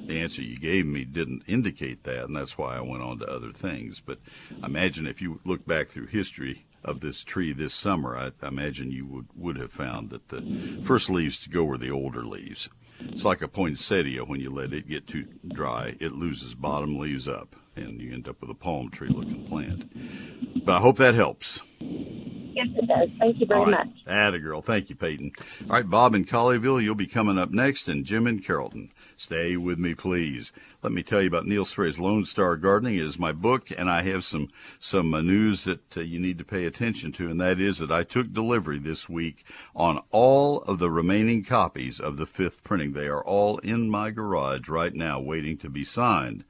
The 0.06 0.20
answer 0.20 0.42
you 0.42 0.56
gave 0.56 0.86
me 0.86 1.04
didn't 1.04 1.44
indicate 1.46 2.04
that, 2.04 2.24
and 2.24 2.36
that's 2.36 2.56
why 2.56 2.76
I 2.76 2.80
went 2.80 3.02
on 3.02 3.18
to 3.18 3.26
other 3.26 3.52
things. 3.52 4.00
But 4.00 4.18
I 4.62 4.66
imagine 4.66 5.06
if 5.06 5.20
you 5.20 5.40
look 5.44 5.66
back 5.66 5.88
through 5.88 6.06
history 6.06 6.64
of 6.82 7.00
this 7.00 7.22
tree 7.22 7.52
this 7.52 7.74
summer, 7.74 8.16
I, 8.16 8.32
I 8.42 8.48
imagine 8.48 8.90
you 8.90 9.06
would, 9.06 9.26
would 9.34 9.56
have 9.58 9.72
found 9.72 10.10
that 10.10 10.28
the 10.28 10.42
first 10.82 11.10
leaves 11.10 11.42
to 11.42 11.50
go 11.50 11.64
were 11.64 11.78
the 11.78 11.90
older 11.90 12.24
leaves. 12.24 12.68
It's 13.00 13.24
like 13.24 13.42
a 13.42 13.48
poinsettia. 13.48 14.24
When 14.24 14.40
you 14.40 14.50
let 14.50 14.72
it 14.72 14.88
get 14.88 15.06
too 15.06 15.26
dry, 15.48 15.96
it 16.00 16.12
loses 16.12 16.54
bottom 16.54 16.98
leaves 16.98 17.26
up, 17.28 17.56
and 17.76 18.00
you 18.00 18.12
end 18.12 18.28
up 18.28 18.40
with 18.40 18.50
a 18.50 18.54
palm 18.54 18.90
tree 18.90 19.08
looking 19.08 19.44
plant. 19.44 20.64
But 20.64 20.76
I 20.76 20.80
hope 20.80 20.96
that 20.96 21.14
helps. 21.14 21.62
Yes, 21.80 22.66
it 22.76 22.86
does. 22.86 23.08
Thank 23.18 23.40
you 23.40 23.46
very 23.46 23.70
much. 23.70 23.88
Atta 24.06 24.38
girl. 24.38 24.60
Thank 24.60 24.90
you, 24.90 24.96
Peyton. 24.96 25.32
All 25.62 25.76
right, 25.76 25.88
Bob 25.88 26.14
in 26.14 26.24
Colleyville, 26.24 26.82
you'll 26.82 26.94
be 26.94 27.06
coming 27.06 27.38
up 27.38 27.50
next, 27.50 27.88
and 27.88 28.04
Jim 28.04 28.26
in 28.26 28.40
Carrollton. 28.40 28.92
Stay 29.16 29.56
with 29.56 29.78
me, 29.78 29.94
please. 29.94 30.52
Let 30.82 30.92
me 30.92 31.02
tell 31.02 31.20
you 31.20 31.28
about 31.28 31.46
Neil 31.46 31.64
Sperry's 31.64 31.98
Lone 31.98 32.24
Star 32.24 32.56
Gardening. 32.56 32.94
It 32.94 33.02
is 33.02 33.18
my 33.18 33.32
book, 33.32 33.70
and 33.76 33.88
I 33.88 34.02
have 34.02 34.24
some 34.24 34.48
some 34.78 35.14
uh, 35.14 35.20
news 35.20 35.64
that 35.64 35.96
uh, 35.96 36.00
you 36.00 36.18
need 36.18 36.38
to 36.38 36.44
pay 36.44 36.64
attention 36.64 37.12
to, 37.12 37.30
and 37.30 37.40
that 37.40 37.60
is 37.60 37.78
that 37.78 37.90
I 37.90 38.02
took 38.02 38.32
delivery 38.32 38.78
this 38.78 39.08
week 39.08 39.44
on 39.76 40.02
all 40.10 40.62
of 40.62 40.78
the 40.78 40.90
remaining 40.90 41.44
copies 41.44 42.00
of 42.00 42.16
the 42.16 42.26
fifth 42.26 42.64
printing. 42.64 42.92
They 42.94 43.08
are 43.08 43.24
all 43.24 43.58
in 43.58 43.90
my 43.90 44.10
garage 44.10 44.68
right 44.68 44.94
now, 44.94 45.20
waiting 45.20 45.56
to 45.58 45.68
be 45.68 45.84
signed. 45.84 46.44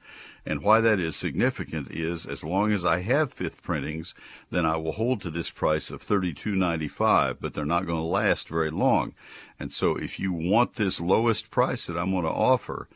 And 0.45 0.63
why 0.63 0.81
that 0.81 0.99
is 0.99 1.15
significant 1.15 1.91
is 1.91 2.25
as 2.25 2.43
long 2.43 2.71
as 2.71 2.83
I 2.83 3.01
have 3.01 3.31
fifth 3.31 3.61
printings, 3.61 4.15
then 4.49 4.65
I 4.65 4.75
will 4.75 4.93
hold 4.93 5.21
to 5.21 5.29
this 5.29 5.51
price 5.51 5.91
of 5.91 6.03
$32.95, 6.03 7.37
but 7.39 7.53
they're 7.53 7.65
not 7.65 7.85
going 7.85 7.99
to 7.99 8.05
last 8.05 8.49
very 8.49 8.71
long. 8.71 9.13
And 9.59 9.71
so 9.71 9.95
if 9.95 10.19
you 10.19 10.33
want 10.33 10.73
this 10.73 10.99
lowest 10.99 11.51
price 11.51 11.85
that 11.85 11.97
I'm 11.97 12.11
going 12.11 12.23
to 12.23 12.29
offer, 12.29 12.87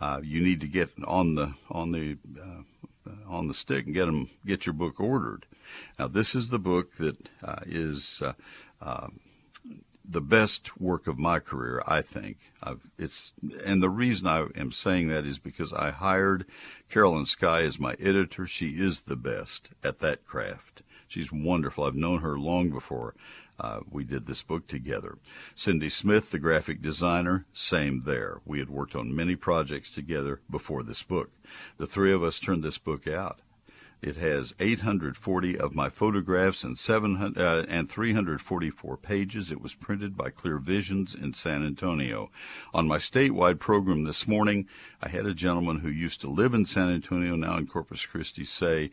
uh, 0.00 0.20
you 0.22 0.40
need 0.40 0.60
to 0.60 0.66
get 0.66 0.90
on 1.06 1.34
the 1.34 1.54
on 1.70 1.92
the 1.92 2.16
uh, 2.40 3.10
on 3.28 3.48
the 3.48 3.54
stick 3.54 3.86
and 3.86 3.94
get 3.94 4.06
them 4.06 4.30
get 4.44 4.66
your 4.66 4.72
book 4.72 4.98
ordered. 4.98 5.46
Now 5.98 6.08
this 6.08 6.34
is 6.34 6.48
the 6.48 6.58
book 6.58 6.94
that 6.94 7.16
uh, 7.42 7.60
is 7.66 8.22
uh, 8.24 8.32
uh, 8.82 9.08
the 10.06 10.20
best 10.20 10.78
work 10.80 11.06
of 11.06 11.18
my 11.18 11.38
career, 11.38 11.82
I 11.86 12.02
think. 12.02 12.52
I've, 12.62 12.90
it's 12.98 13.32
and 13.64 13.82
the 13.82 13.90
reason 13.90 14.26
I 14.26 14.46
am 14.54 14.70
saying 14.70 15.08
that 15.08 15.24
is 15.24 15.38
because 15.38 15.72
I 15.72 15.90
hired 15.90 16.44
Carolyn 16.90 17.26
Sky 17.26 17.62
as 17.62 17.80
my 17.80 17.94
editor. 17.98 18.46
She 18.46 18.68
is 18.80 19.02
the 19.02 19.16
best 19.16 19.70
at 19.82 19.98
that 19.98 20.26
craft. 20.26 20.82
She's 21.08 21.32
wonderful. 21.32 21.84
I've 21.84 21.94
known 21.94 22.20
her 22.20 22.38
long 22.38 22.70
before 22.70 23.14
uh, 23.58 23.80
we 23.88 24.04
did 24.04 24.26
this 24.26 24.42
book 24.42 24.66
together. 24.66 25.18
Cindy 25.54 25.88
Smith, 25.88 26.30
the 26.30 26.38
graphic 26.38 26.82
designer, 26.82 27.46
same 27.52 28.02
there. 28.04 28.40
We 28.44 28.58
had 28.58 28.68
worked 28.68 28.96
on 28.96 29.14
many 29.14 29.36
projects 29.36 29.90
together 29.90 30.40
before 30.50 30.82
this 30.82 31.02
book. 31.02 31.30
The 31.76 31.86
three 31.86 32.12
of 32.12 32.22
us 32.22 32.40
turned 32.40 32.64
this 32.64 32.78
book 32.78 33.06
out. 33.06 33.40
It 34.04 34.16
has 34.16 34.54
840 34.60 35.58
of 35.58 35.74
my 35.74 35.88
photographs 35.88 36.62
and 36.62 36.78
700 36.78 37.40
uh, 37.40 37.64
and 37.70 37.88
344 37.88 38.98
pages. 38.98 39.50
It 39.50 39.62
was 39.62 39.72
printed 39.72 40.14
by 40.14 40.28
Clear 40.28 40.58
Visions 40.58 41.14
in 41.14 41.32
San 41.32 41.64
Antonio. 41.64 42.30
On 42.74 42.86
my 42.86 42.98
statewide 42.98 43.58
program 43.58 44.04
this 44.04 44.28
morning, 44.28 44.68
I 45.00 45.08
had 45.08 45.24
a 45.24 45.32
gentleman 45.32 45.78
who 45.78 45.88
used 45.88 46.20
to 46.20 46.28
live 46.28 46.52
in 46.52 46.66
San 46.66 46.90
Antonio, 46.90 47.34
now 47.34 47.56
in 47.56 47.66
Corpus 47.66 48.04
Christi, 48.04 48.44
say, 48.44 48.90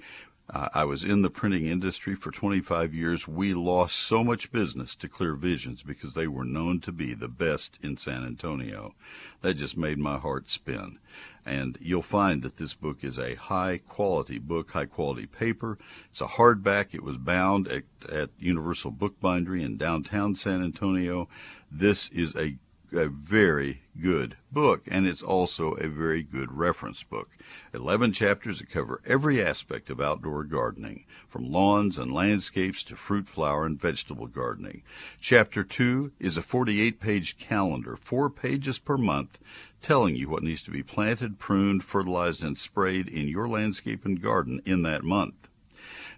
Uh, 0.53 0.67
I 0.74 0.84
was 0.84 1.05
in 1.05 1.22
the 1.22 1.29
printing 1.29 1.65
industry 1.65 2.13
for 2.13 2.29
25 2.29 2.93
years. 2.93 3.25
We 3.25 3.53
lost 3.53 3.96
so 3.96 4.22
much 4.22 4.51
business 4.51 4.96
to 4.96 5.08
Clear 5.08 5.36
Visions 5.36 5.81
because 5.81 6.13
they 6.13 6.27
were 6.27 6.43
known 6.43 6.81
to 6.81 6.91
be 6.91 7.13
the 7.13 7.29
best 7.29 7.79
in 7.81 7.96
San 7.96 8.25
Antonio. 8.25 8.93
That 9.41 9.53
just 9.53 9.77
made 9.77 9.98
my 9.98 10.17
heart 10.17 10.50
spin. 10.50 11.00
And 11.46 11.77
you'll 11.79 12.01
find 12.01 12.41
that 12.41 12.58
this 12.58 12.74
book 12.74 13.01
is 13.01 13.17
a 13.17 13.36
high 13.36 13.79
quality 13.88 14.39
book, 14.39 14.72
high 14.72 14.86
quality 14.88 15.25
paper. 15.25 15.77
It's 16.10 16.22
a 16.22 16.27
hardback. 16.27 16.93
It 16.93 17.03
was 17.03 17.17
bound 17.17 17.70
at, 17.70 17.84
at 18.10 18.29
Universal 18.38 18.91
Bookbindery 18.91 19.63
in 19.63 19.77
downtown 19.77 20.36
San 20.36 20.62
Antonio. 20.62 21.29
This 21.72 22.10
is 22.10 22.36
a 22.36 22.58
a 22.93 23.07
very 23.07 23.81
good 24.01 24.36
book, 24.51 24.88
and 24.89 25.07
it's 25.07 25.21
also 25.21 25.74
a 25.74 25.88
very 25.88 26.24
good 26.24 26.51
reference 26.51 27.03
book. 27.03 27.29
11 27.74 28.12
chapters 28.12 28.60
that 28.60 28.69
cover 28.69 29.01
every 29.05 29.43
aspect 29.43 29.89
of 29.89 30.01
outdoor 30.01 30.43
gardening, 30.43 31.05
from 31.27 31.51
lawns 31.51 31.98
and 31.98 32.13
landscapes 32.13 32.83
to 32.83 32.95
fruit, 32.95 33.27
flower, 33.27 33.65
and 33.65 33.79
vegetable 33.79 34.27
gardening. 34.27 34.83
Chapter 35.19 35.63
2 35.63 36.12
is 36.19 36.38
a 36.38 36.41
48 36.41 37.00
page 37.00 37.38
calendar, 37.38 37.95
four 37.95 38.29
pages 38.29 38.79
per 38.79 38.98
month, 38.98 39.39
telling 39.81 40.15
you 40.15 40.29
what 40.29 40.43
needs 40.43 40.63
to 40.63 40.71
be 40.71 40.83
planted, 40.83 41.39
pruned, 41.39 41.83
fertilized, 41.83 42.43
and 42.43 42.57
sprayed 42.57 43.07
in 43.07 43.27
your 43.27 43.48
landscape 43.48 44.05
and 44.05 44.21
garden 44.21 44.62
in 44.65 44.83
that 44.83 45.03
month. 45.03 45.50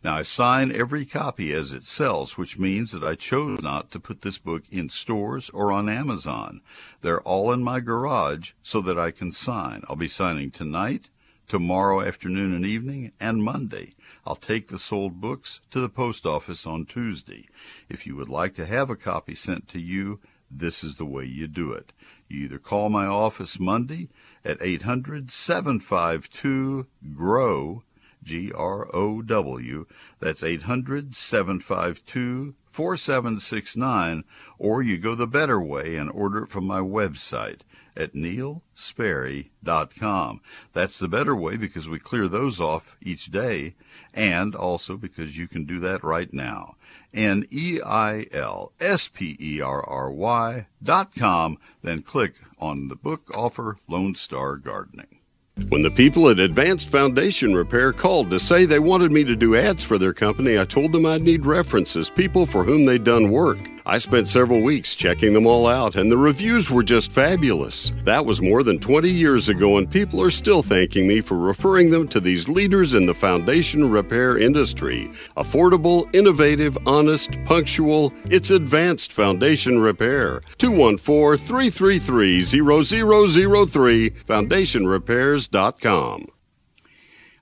Now, 0.04 0.16
I 0.16 0.22
sign 0.24 0.70
every 0.70 1.06
copy 1.06 1.54
as 1.54 1.72
it 1.72 1.86
sells, 1.86 2.38
which 2.38 2.60
means 2.60 2.92
that 2.92 3.06
I 3.06 3.16
chose 3.16 3.62
not 3.62 3.90
to 3.92 4.02
put 4.02 4.22
this 4.22 4.38
book 4.38 4.64
in 4.70 4.90
stores 4.90 5.50
or 5.52 5.72
on 5.72 5.88
Amazon. 5.88 6.60
They're 7.00 7.22
all 7.22 7.54
in 7.54 7.64
my 7.64 7.80
garage 7.80 8.52
so 8.62 8.82
that 8.82 9.00
I 9.00 9.12
can 9.12 9.32
sign. 9.32 9.84
I'll 9.88 9.96
be 9.96 10.10
signing 10.10 10.52
tonight, 10.52 11.10
tomorrow 11.48 12.02
afternoon 12.02 12.54
and 12.54 12.66
evening, 12.66 13.14
and 13.18 13.46
Monday. 13.46 13.94
I'll 14.26 14.36
take 14.36 14.68
the 14.68 14.78
sold 14.78 15.22
books 15.22 15.62
to 15.72 15.80
the 15.80 15.88
post 15.88 16.26
office 16.26 16.68
on 16.68 16.86
Tuesday. 16.86 17.48
If 17.88 18.06
you 18.06 18.18
would 18.18 18.28
like 18.28 18.56
to 18.56 18.66
have 18.66 18.90
a 18.90 18.98
copy 18.98 19.36
sent 19.36 19.70
to 19.70 19.80
you, 19.80 20.20
this 20.52 20.84
is 20.84 20.98
the 20.98 21.06
way 21.06 21.24
you 21.24 21.48
do 21.48 21.72
it. 21.72 21.94
You 22.28 22.44
either 22.44 22.60
call 22.60 22.90
my 22.90 23.06
office 23.06 23.58
Monday 23.58 24.10
at 24.44 24.58
800 24.60 25.32
752 25.32 26.88
GROW 27.16 27.84
G 28.24 28.52
R 28.52 28.88
O 28.96 29.22
W. 29.22 29.86
That's 30.20 30.44
800 30.44 31.14
752 31.14 32.56
4769, 32.74 34.24
or 34.58 34.82
you 34.82 34.98
go 34.98 35.14
the 35.14 35.28
better 35.28 35.62
way 35.62 35.96
and 35.96 36.10
order 36.10 36.44
it 36.44 36.50
from 36.50 36.66
my 36.66 36.80
website 36.80 37.60
at 37.96 38.14
neilsperry.com. 38.14 40.42
That's 40.74 40.98
the 40.98 41.08
better 41.08 41.36
way 41.36 41.58
because 41.58 41.88
we 41.88 42.00
clear 42.00 42.28
those 42.28 42.60
off 42.60 42.98
each 43.00 43.28
day, 43.28 43.76
and 44.12 44.56
also 44.56 44.98
because 44.98 45.38
you 45.38 45.48
can 45.48 45.66
do 45.66 45.80
that 45.82 46.04
right 46.04 46.34
now. 46.34 46.78
N 47.14 47.46
E 47.52 47.80
I 47.86 48.26
L 48.32 48.72
S 48.80 49.08
P 49.08 49.38
E 49.40 49.62
R 49.62 49.88
R 49.88 50.12
Y 50.12 50.66
dot 50.82 51.14
com, 51.16 51.60
then 51.84 52.02
click 52.02 52.38
on 52.58 52.88
the 52.88 52.96
book 52.96 53.30
offer 53.36 53.78
Lone 53.88 54.16
Star 54.16 54.58
Gardening. 54.58 55.20
When 55.70 55.84
the 55.84 55.92
people 55.92 56.30
at 56.30 56.40
Advanced 56.40 56.90
Foundation 56.90 57.54
Repair 57.54 57.94
called 57.94 58.32
to 58.32 58.40
say 58.40 58.66
they 58.66 58.80
wanted 58.80 59.12
me 59.12 59.24
to 59.24 59.36
do 59.36 59.56
ads 59.56 59.84
for 59.84 60.00
their 60.00 60.14
company, 60.14 60.58
I 60.58 60.66
told 60.66 60.92
them 60.92 61.06
I'd 61.06 61.22
need 61.22 61.46
references, 61.46 62.10
people 62.10 62.48
for 62.48 62.64
whom 62.64 62.86
they'd 62.86 63.04
done 63.04 63.30
work. 63.30 63.60
I 63.86 63.98
spent 63.98 64.30
several 64.30 64.62
weeks 64.62 64.96
checking 64.96 65.34
them 65.34 65.46
all 65.46 65.68
out, 65.68 65.96
and 65.96 66.10
the 66.10 66.18
reviews 66.18 66.70
were 66.70 66.84
just 66.84 67.12
fabulous. 67.12 67.92
That 68.06 68.26
was 68.26 68.42
more 68.42 68.64
than 68.64 68.80
20 68.80 69.10
years 69.10 69.50
ago, 69.50 69.78
and 69.78 69.92
people 69.92 70.22
are 70.22 70.32
still 70.32 70.64
thanking 70.64 71.06
me 71.06 71.20
for 71.20 71.38
referring 71.38 71.90
them 71.90 72.08
to 72.10 72.22
these 72.22 72.48
leaders 72.48 72.94
in 72.94 73.06
the 73.06 73.14
foundation 73.14 73.92
repair 73.92 74.38
industry. 74.38 75.12
Affordable, 75.36 76.08
innovative, 76.16 76.78
honest, 76.86 77.32
punctual, 77.44 78.14
it's 78.26 78.52
advanced 78.52 79.12
foundation 79.12 79.80
repair. 79.80 80.42
214 80.60 81.46
333 81.46 82.46
0003, 82.46 84.10
foundationrepairs.com. 84.12 86.28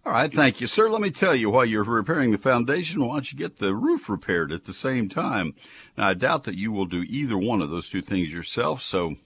All 0.03 0.13
right, 0.13 0.34
thank 0.34 0.60
you, 0.60 0.65
sir. 0.65 0.89
Let 0.89 1.00
me 1.01 1.12
tell 1.12 1.36
you, 1.36 1.51
while 1.51 1.63
you're 1.63 1.84
repairing 1.84 2.31
the 2.31 2.39
foundation, 2.39 3.05
why 3.05 3.13
don't 3.13 3.31
you 3.31 3.38
get 3.38 3.58
the 3.58 3.75
roof 3.75 4.10
repaired 4.10 4.51
at 4.51 4.66
the 4.66 4.74
same 4.74 5.07
time? 5.07 5.53
Now, 5.96 6.07
I 6.07 6.16
doubt 6.16 6.46
that 6.46 6.55
you 6.55 6.72
will 6.72 6.87
do 6.87 7.05
either 7.07 7.37
one 7.37 7.61
of 7.61 7.70
those 7.70 7.87
two 7.87 8.01
things 8.01 8.33
yourself, 8.33 8.81
so 8.81 9.18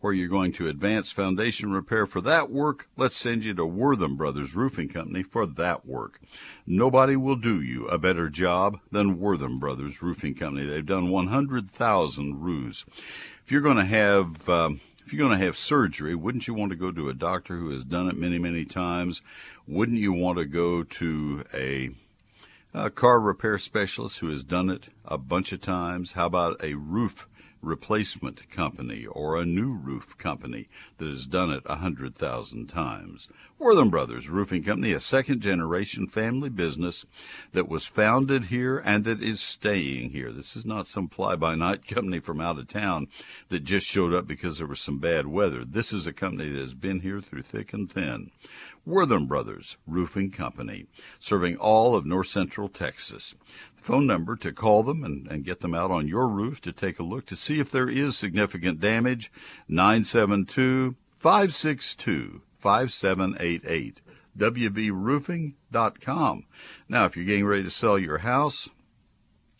where 0.00 0.12
you're 0.12 0.28
going 0.28 0.52
to 0.52 0.68
advance 0.68 1.10
foundation 1.10 1.72
repair 1.72 2.06
for 2.06 2.20
that 2.20 2.50
work, 2.50 2.88
let's 2.96 3.16
send 3.16 3.44
you 3.44 3.52
to 3.54 3.66
Wortham 3.66 4.16
Brothers 4.16 4.54
Roofing 4.54 4.88
Company 4.88 5.24
for 5.24 5.44
that 5.44 5.84
work. 5.84 6.20
Nobody 6.64 7.16
will 7.16 7.36
do 7.36 7.60
you 7.60 7.86
a 7.88 7.98
better 7.98 8.28
job 8.30 8.78
than 8.92 9.18
Wortham 9.18 9.58
Brothers 9.58 10.00
Roofing 10.00 10.36
Company. 10.36 10.64
They've 10.64 10.86
done 10.86 11.10
100,000 11.10 12.40
roofs. 12.40 12.84
If 13.44 13.50
you're 13.50 13.60
going 13.60 13.76
to 13.76 13.84
have 13.84 14.48
um, 14.48 14.80
if 15.10 15.14
you're 15.14 15.26
going 15.26 15.36
to 15.36 15.44
have 15.44 15.56
surgery, 15.56 16.14
wouldn't 16.14 16.46
you 16.46 16.54
want 16.54 16.70
to 16.70 16.76
go 16.76 16.92
to 16.92 17.08
a 17.08 17.14
doctor 17.14 17.56
who 17.56 17.70
has 17.70 17.84
done 17.84 18.06
it 18.06 18.16
many, 18.16 18.38
many 18.38 18.64
times? 18.64 19.22
Wouldn't 19.66 19.98
you 19.98 20.12
want 20.12 20.38
to 20.38 20.44
go 20.44 20.84
to 20.84 21.42
a, 21.52 21.90
a 22.72 22.90
car 22.90 23.18
repair 23.18 23.58
specialist 23.58 24.20
who 24.20 24.28
has 24.28 24.44
done 24.44 24.70
it 24.70 24.90
a 25.04 25.18
bunch 25.18 25.50
of 25.50 25.60
times? 25.60 26.12
How 26.12 26.26
about 26.26 26.62
a 26.62 26.74
roof 26.74 27.26
replacement 27.62 28.50
company 28.50 29.06
or 29.06 29.36
a 29.36 29.44
new 29.44 29.72
roof 29.72 30.16
company 30.18 30.68
that 30.98 31.08
has 31.08 31.26
done 31.26 31.50
it 31.50 31.62
a 31.66 31.76
hundred 31.76 32.14
thousand 32.14 32.68
times. 32.68 33.28
Wortham 33.58 33.90
Brothers 33.90 34.28
Roofing 34.28 34.62
Company, 34.62 34.92
a 34.92 35.00
second 35.00 35.40
generation 35.40 36.06
family 36.06 36.48
business 36.48 37.04
that 37.52 37.68
was 37.68 37.84
founded 37.84 38.44
here 38.44 38.78
and 38.78 39.04
that 39.04 39.22
is 39.22 39.40
staying 39.40 40.10
here. 40.10 40.32
This 40.32 40.56
is 40.56 40.64
not 40.64 40.86
some 40.86 41.08
fly 41.08 41.36
by 41.36 41.54
night 41.54 41.86
company 41.94 42.20
from 42.20 42.40
out 42.40 42.58
of 42.58 42.68
town 42.68 43.08
that 43.48 43.64
just 43.64 43.86
showed 43.86 44.14
up 44.14 44.26
because 44.26 44.58
there 44.58 44.66
was 44.66 44.80
some 44.80 44.98
bad 44.98 45.26
weather. 45.26 45.64
This 45.64 45.92
is 45.92 46.06
a 46.06 46.12
company 46.12 46.48
that 46.50 46.60
has 46.60 46.74
been 46.74 47.00
here 47.00 47.20
through 47.20 47.42
thick 47.42 47.72
and 47.72 47.90
thin. 47.90 48.30
Wortham 48.86 49.26
Brothers 49.26 49.76
Roofing 49.86 50.30
Company, 50.30 50.86
serving 51.18 51.56
all 51.56 51.94
of 51.94 52.06
north 52.06 52.28
central 52.28 52.68
Texas 52.68 53.34
phone 53.80 54.06
number 54.06 54.36
to 54.36 54.52
call 54.52 54.82
them 54.82 55.02
and, 55.04 55.26
and 55.28 55.44
get 55.44 55.60
them 55.60 55.74
out 55.74 55.90
on 55.90 56.06
your 56.06 56.28
roof 56.28 56.60
to 56.62 56.72
take 56.72 56.98
a 56.98 57.02
look 57.02 57.26
to 57.26 57.36
see 57.36 57.60
if 57.60 57.70
there 57.70 57.88
is 57.88 58.16
significant 58.16 58.80
damage. 58.80 59.30
972 59.68 60.96
562 61.18 62.42
5788. 62.58 64.00
WBRoofing.com. 64.38 66.44
Now, 66.88 67.04
if 67.04 67.16
you're 67.16 67.24
getting 67.24 67.46
ready 67.46 67.64
to 67.64 67.70
sell 67.70 67.98
your 67.98 68.18
house, 68.18 68.68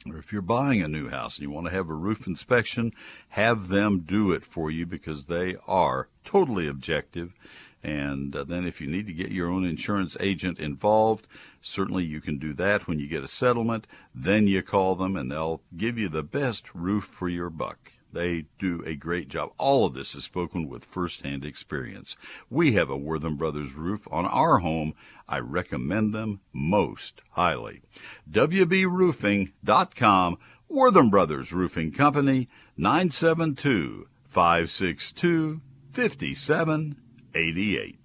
or 0.06 0.18
if 0.18 0.32
you're 0.32 0.42
buying 0.42 0.82
a 0.82 0.88
new 0.88 1.10
house 1.10 1.36
and 1.36 1.42
you 1.42 1.50
want 1.50 1.66
to 1.66 1.72
have 1.72 1.90
a 1.90 1.94
roof 1.94 2.26
inspection, 2.26 2.92
have 3.30 3.68
them 3.68 4.00
do 4.00 4.32
it 4.32 4.44
for 4.44 4.70
you 4.70 4.84
because 4.86 5.26
they 5.26 5.56
are 5.66 6.08
totally 6.24 6.68
objective 6.68 7.34
and 7.82 8.36
uh, 8.36 8.44
then, 8.44 8.66
if 8.66 8.82
you 8.82 8.86
need 8.86 9.06
to 9.06 9.14
get 9.14 9.32
your 9.32 9.50
own 9.50 9.64
insurance 9.64 10.14
agent 10.20 10.58
involved, 10.58 11.26
certainly 11.62 12.04
you 12.04 12.20
can 12.20 12.38
do 12.38 12.52
that 12.54 12.86
when 12.86 12.98
you 12.98 13.06
get 13.06 13.24
a 13.24 13.28
settlement. 13.28 13.86
Then 14.14 14.46
you 14.46 14.62
call 14.62 14.96
them 14.96 15.16
and 15.16 15.30
they'll 15.30 15.62
give 15.74 15.98
you 15.98 16.10
the 16.10 16.22
best 16.22 16.74
roof 16.74 17.04
for 17.04 17.28
your 17.28 17.48
buck. 17.48 17.92
They 18.12 18.44
do 18.58 18.82
a 18.84 18.96
great 18.96 19.28
job. 19.28 19.52
All 19.56 19.86
of 19.86 19.94
this 19.94 20.14
is 20.14 20.24
spoken 20.24 20.68
with 20.68 20.84
firsthand 20.84 21.42
experience. 21.44 22.18
We 22.50 22.72
have 22.72 22.90
a 22.90 22.98
Wortham 22.98 23.36
Brothers 23.36 23.74
roof 23.74 24.06
on 24.10 24.26
our 24.26 24.58
home. 24.58 24.94
I 25.28 25.38
recommend 25.38 26.12
them 26.12 26.40
most 26.52 27.22
highly. 27.30 27.82
WBRoofing.com, 28.30 30.38
Wortham 30.68 31.08
Brothers 31.08 31.52
Roofing 31.52 31.92
Company, 31.92 32.48
972 32.76 34.08
562 34.28 35.60
57 35.92 36.96
88. 37.34 37.96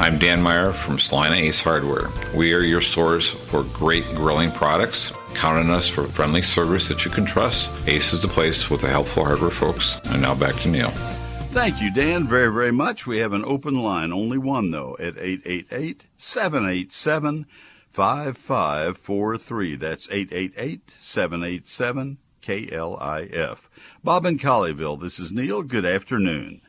I'm 0.00 0.18
Dan 0.18 0.40
Meyer 0.40 0.72
from 0.72 0.98
Salina 0.98 1.36
Ace 1.36 1.62
Hardware. 1.62 2.08
We 2.34 2.54
are 2.54 2.60
your 2.60 2.80
source 2.80 3.30
for 3.30 3.64
great 3.64 4.04
grilling 4.14 4.50
products. 4.50 5.12
Count 5.34 5.58
on 5.58 5.70
us 5.70 5.88
for 5.88 6.04
friendly 6.04 6.42
service 6.42 6.88
that 6.88 7.04
you 7.04 7.10
can 7.10 7.26
trust. 7.26 7.68
Ace 7.86 8.12
is 8.12 8.20
the 8.20 8.28
place 8.28 8.70
with 8.70 8.80
the 8.80 8.88
helpful 8.88 9.24
hardware 9.24 9.50
folks. 9.50 9.98
And 10.06 10.22
now 10.22 10.34
back 10.34 10.56
to 10.62 10.68
Neil. 10.68 10.90
Thank 11.50 11.82
you, 11.82 11.92
Dan, 11.92 12.26
very, 12.26 12.52
very 12.52 12.70
much. 12.70 13.06
We 13.06 13.18
have 13.18 13.32
an 13.32 13.44
open 13.44 13.74
line, 13.74 14.12
only 14.12 14.38
one 14.38 14.70
though, 14.70 14.96
at 14.98 15.18
888 15.18 16.04
787 16.16 17.46
5543. 17.90 19.76
That's 19.76 20.08
888 20.10 20.92
787 20.96 22.18
KLIF. 22.40 23.68
Bob 24.02 24.24
in 24.24 24.38
Colleyville, 24.38 25.00
this 25.00 25.18
is 25.18 25.32
Neil. 25.32 25.62
Good 25.62 25.84
afternoon. 25.84 26.62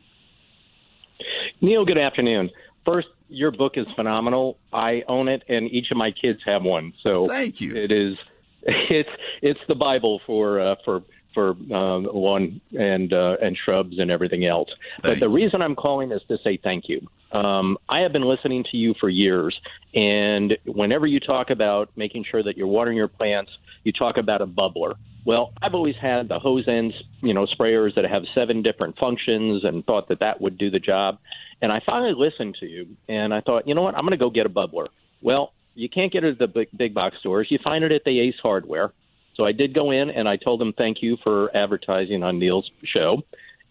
Neil, 1.62 1.86
good 1.86 2.00
afternoon. 2.00 2.50
First, 2.86 3.08
your 3.30 3.52
book 3.52 3.74
is 3.76 3.86
phenomenal. 3.96 4.58
I 4.74 5.04
own 5.08 5.28
it, 5.28 5.44
and 5.48 5.70
each 5.70 5.92
of 5.92 5.98
my 5.98 6.12
kids 6.12 6.40
have 6.46 6.64
one. 6.64 6.94
So 7.04 7.28
thank 7.28 7.62
you. 7.62 7.76
It 7.76 7.92
is. 7.92 8.18
It's 8.64 9.10
it's 9.42 9.60
the 9.68 9.74
Bible 9.74 10.22
for 10.28 10.60
uh, 10.60 10.76
for 10.86 11.02
for 11.34 11.50
um, 11.74 12.08
lawn 12.14 12.62
and 12.78 13.12
uh, 13.12 13.38
and 13.42 13.58
shrubs 13.58 13.98
and 13.98 14.12
everything 14.12 14.46
else. 14.46 14.70
Thank 15.02 15.02
but 15.02 15.20
the 15.20 15.30
you. 15.32 15.36
reason 15.36 15.64
I'm 15.64 15.76
calling 15.76 16.12
is 16.12 16.22
to 16.28 16.38
say 16.44 16.60
thank 16.64 16.88
you. 16.88 17.08
Um, 17.32 17.80
I 17.90 18.02
have 18.02 18.14
been 18.14 18.26
listening 18.26 18.64
to 18.70 18.78
you 18.78 18.94
for 19.00 19.10
years, 19.10 19.60
and 19.96 20.56
whenever 20.66 21.08
you 21.08 21.20
talk 21.20 21.50
about 21.50 21.90
making 21.96 22.26
sure 22.30 22.44
that 22.44 22.56
you're 22.56 22.68
watering 22.68 22.98
your 22.98 23.08
plants, 23.08 23.50
you 23.84 23.92
talk 23.92 24.18
about 24.18 24.44
a 24.44 24.48
bubbler. 24.48 24.94
Well, 25.26 25.54
I've 25.62 25.76
always 25.76 25.96
had 26.02 26.30
the 26.30 26.40
hose 26.40 26.68
ends, 26.68 26.96
you 27.22 27.34
know, 27.34 27.46
sprayers 27.46 27.96
that 27.96 28.06
have 28.06 28.24
seven 28.34 28.64
different 28.64 28.98
functions, 28.98 29.64
and 29.64 29.86
thought 29.86 30.10
that 30.10 30.20
that 30.20 30.42
would 30.42 30.58
do 30.58 30.72
the 30.72 30.80
job. 30.80 31.20
And 31.62 31.72
I 31.72 31.80
finally 31.86 32.14
listened 32.16 32.58
to 32.60 32.66
you, 32.66 32.88
and 33.08 33.34
I 33.34 33.42
thought, 33.42 33.68
you 33.68 33.76
know 33.76 33.84
what, 33.84 33.96
I'm 33.96 34.02
going 34.02 34.12
to 34.12 34.18
go 34.18 34.32
get 34.32 34.46
a 34.46 34.50
bubbler. 34.50 34.88
Well, 35.22 35.54
you 35.76 35.90
can't 35.90 36.12
get 36.12 36.24
it 36.24 36.34
at 36.34 36.40
the 36.40 36.48
big, 36.48 36.70
big 36.76 36.94
box 36.94 37.18
stores. 37.20 37.48
You 37.50 37.60
find 37.64 37.84
it 37.84 37.92
at 37.92 38.04
the 38.04 38.20
Ace 38.20 38.36
Hardware. 38.42 38.92
So 39.36 39.46
I 39.46 39.52
did 39.52 39.74
go 39.74 39.92
in 39.92 40.10
and 40.10 40.28
I 40.28 40.38
told 40.38 40.60
them 40.60 40.74
thank 40.78 40.98
you 41.02 41.18
for 41.24 41.56
advertising 41.56 42.24
on 42.24 42.40
Neil's 42.40 42.70
show. 42.84 43.22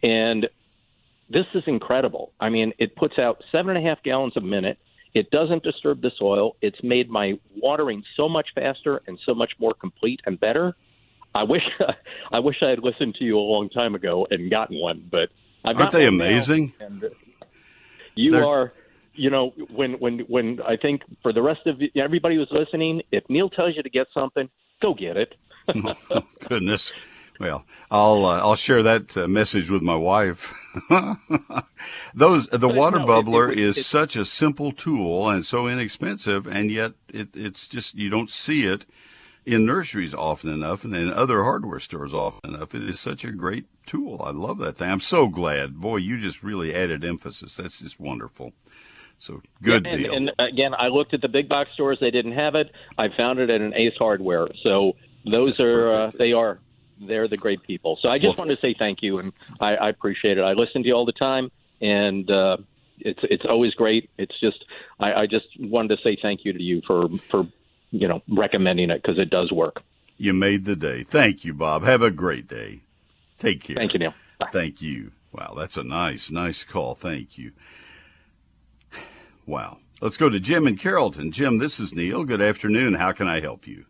And 0.03 0.49
this 1.29 1.45
is 1.55 1.63
incredible. 1.67 2.33
I 2.41 2.49
mean, 2.49 2.73
it 2.79 2.97
puts 2.97 3.19
out 3.19 3.43
seven 3.53 3.77
and 3.77 3.87
a 3.87 3.89
half 3.89 4.03
gallons 4.03 4.37
a 4.37 4.41
minute. 4.41 4.79
It 5.13 5.31
doesn't 5.31 5.63
disturb 5.63 6.01
the 6.01 6.11
soil. 6.19 6.57
It's 6.63 6.83
made 6.83 7.11
my 7.11 7.35
watering 7.57 8.03
so 8.17 8.29
much 8.29 8.49
faster 8.55 9.03
and 9.07 9.19
so 9.27 9.35
much 9.35 9.53
more 9.59 9.75
complete 9.75 10.21
and 10.25 10.41
better. 10.41 10.75
I 11.35 11.45
wish 11.45 11.63
I 12.33 12.39
wish 12.39 12.57
I 12.63 12.71
had 12.71 12.81
listened 12.81 13.17
to 13.17 13.25
you 13.25 13.39
a 13.39 13.41
long 13.41 13.69
time 13.69 13.95
ago 13.95 14.27
and 14.31 14.51
gotten 14.51 14.79
one, 14.79 15.07
but 15.11 15.31
I've 15.65 15.77
aren't 15.77 15.93
they 15.93 16.07
amazing? 16.07 16.73
And 16.81 17.11
you 18.15 18.33
They're... 18.33 18.47
are, 18.47 18.73
you 19.15 19.31
know, 19.31 19.51
when 19.73 19.95
when 19.95 20.21
when 20.21 20.61
I 20.63 20.77
think 20.77 21.03
for 21.23 21.33
the 21.33 21.43
rest 21.43 21.67
of 21.67 21.81
everybody 21.97 22.37
who's 22.37 22.51
listening, 22.51 23.03
if 23.13 23.25
Neil 23.29 23.51
tells 23.51 23.77
you 23.77 23.83
to 23.83 23.91
get 23.91 24.09
something, 24.13 24.49
go 24.81 24.95
get 24.95 25.17
it. 25.17 25.35
oh, 25.69 25.95
goodness. 26.49 26.93
Well, 27.39 27.65
I'll 27.91 28.27
uh, 28.27 28.39
I'll 28.41 28.55
share 28.55 28.83
that 28.83 29.17
uh, 29.17 29.27
message 29.27 29.71
with 29.71 29.81
my 29.81 29.97
wife. 29.97 30.53
Those 32.15 32.49
the 32.49 32.59
but 32.59 32.75
water 32.75 32.99
no, 32.99 33.07
bubbler 33.07 33.51
it, 33.51 33.59
it, 33.59 33.65
is 33.65 33.79
it, 33.79 33.85
such 33.85 34.15
a 34.15 34.27
simple 34.27 34.73
tool 34.73 35.31
and 35.31 35.47
so 35.47 35.67
inexpensive, 35.67 36.47
and 36.47 36.71
yet 36.71 36.93
it, 37.09 37.29
it's 37.35 37.67
just 37.67 37.95
you 37.95 38.11
don't 38.11 38.31
see 38.31 38.67
it 38.67 38.85
in 39.51 39.67
nurseries 39.67 40.15
often 40.15 40.53
enough, 40.53 40.85
and 40.85 40.95
in 40.95 41.13
other 41.13 41.43
hardware 41.43 41.81
stores 41.81 42.15
often 42.15 42.55
enough. 42.55 42.75
It 42.75 42.89
is 42.89 43.01
such 43.01 43.25
a 43.25 43.33
great 43.33 43.67
tool. 43.85 44.23
I 44.25 44.31
love 44.31 44.59
that 44.59 44.77
thing. 44.77 44.91
I'm 44.91 45.01
so 45.01 45.27
glad. 45.27 45.81
Boy, 45.81 45.97
you 45.97 46.19
just 46.19 46.43
really 46.43 46.75
added 46.75 47.05
emphasis. 47.05 47.57
That's 47.57 47.81
just 47.81 47.99
wonderful. 47.99 48.53
So 49.19 49.43
good 49.63 49.85
yeah, 49.85 49.93
and, 49.93 50.03
deal. 50.03 50.15
And 50.15 50.33
again, 50.39 50.73
I 50.75 50.89
looked 50.89 51.15
at 51.15 51.21
the 51.21 51.29
big 51.29 51.49
box 51.49 51.71
stores; 51.75 51.99
they 52.01 52.11
didn't 52.11 52.33
have 52.33 52.55
it. 52.55 52.71
I 52.97 53.09
found 53.17 53.39
it 53.39 53.51
at 53.51 53.61
an 53.61 53.75
Ace 53.75 53.97
Hardware. 53.99 54.49
So 54.63 54.97
those 55.25 55.57
That's 55.59 55.61
are 55.61 55.95
uh, 55.95 56.11
they 56.17 56.33
are 56.33 56.61
they're 57.01 57.29
the 57.29 57.37
great 57.37 57.63
people. 57.63 57.99
So 58.01 58.09
I 58.09 58.19
just 58.19 58.39
well, 58.39 58.47
wanted 58.47 58.57
to 58.57 58.61
say 58.61 58.75
thank 58.79 59.03
you, 59.03 59.19
and 59.19 59.33
I, 59.61 59.75
I 59.75 59.89
appreciate 59.89 60.39
it. 60.39 60.43
I 60.43 60.53
listen 60.53 60.83
to 60.83 60.89
you 60.89 60.95
all 60.95 61.07
the 61.07 61.13
time, 61.13 61.51
and 61.81 62.31
uh, 62.31 62.59
it's 62.99 63.21
it's 63.25 63.45
always 63.45 63.75
great. 63.75 64.11
It's 64.17 64.39
just 64.41 64.65
I, 64.99 65.13
I 65.13 65.27
just 65.27 65.49
wanted 65.59 65.97
to 65.97 66.03
say 66.03 66.17
thank 66.21 66.45
you 66.45 66.53
to 66.53 66.63
you 66.63 66.83
for 66.87 67.09
for 67.31 67.47
you 67.91 68.09
know 68.09 68.23
recommending 68.29 68.91
it 68.91 69.03
because 69.03 69.19
it 69.19 69.31
does 69.31 69.53
work. 69.53 69.83
You 70.17 70.33
made 70.33 70.65
the 70.65 70.77
day. 70.77 71.03
Thank 71.03 71.45
you, 71.45 71.55
Bob. 71.55 71.83
Have 71.85 72.03
a 72.03 72.11
great 72.11 72.47
day. 72.47 72.81
Take 73.39 73.63
care. 73.63 73.77
Thank 73.77 73.95
you, 73.95 73.99
Neil. 73.99 74.15
Bye. 74.39 74.49
Thank 74.53 74.83
you. 74.83 75.13
Wow, 75.33 75.55
that's 75.57 75.77
a 75.77 75.85
nice, 75.85 76.31
nice 76.31 76.65
call. 76.65 76.95
Thank 76.95 77.39
you. 77.39 77.53
Wow. 79.47 79.79
Let's 80.01 80.17
go 80.17 80.29
to 80.29 80.41
Jim 80.41 80.67
in 80.67 80.77
Carrollton. 80.77 81.31
Jim, 81.31 81.59
this 81.59 81.79
is 81.79 81.95
Neil. 81.95 82.25
Good 82.25 82.41
afternoon. 82.41 82.95
How 82.95 83.13
can 83.13 83.29
I 83.29 83.41
help 83.41 83.67
you? 83.67 83.85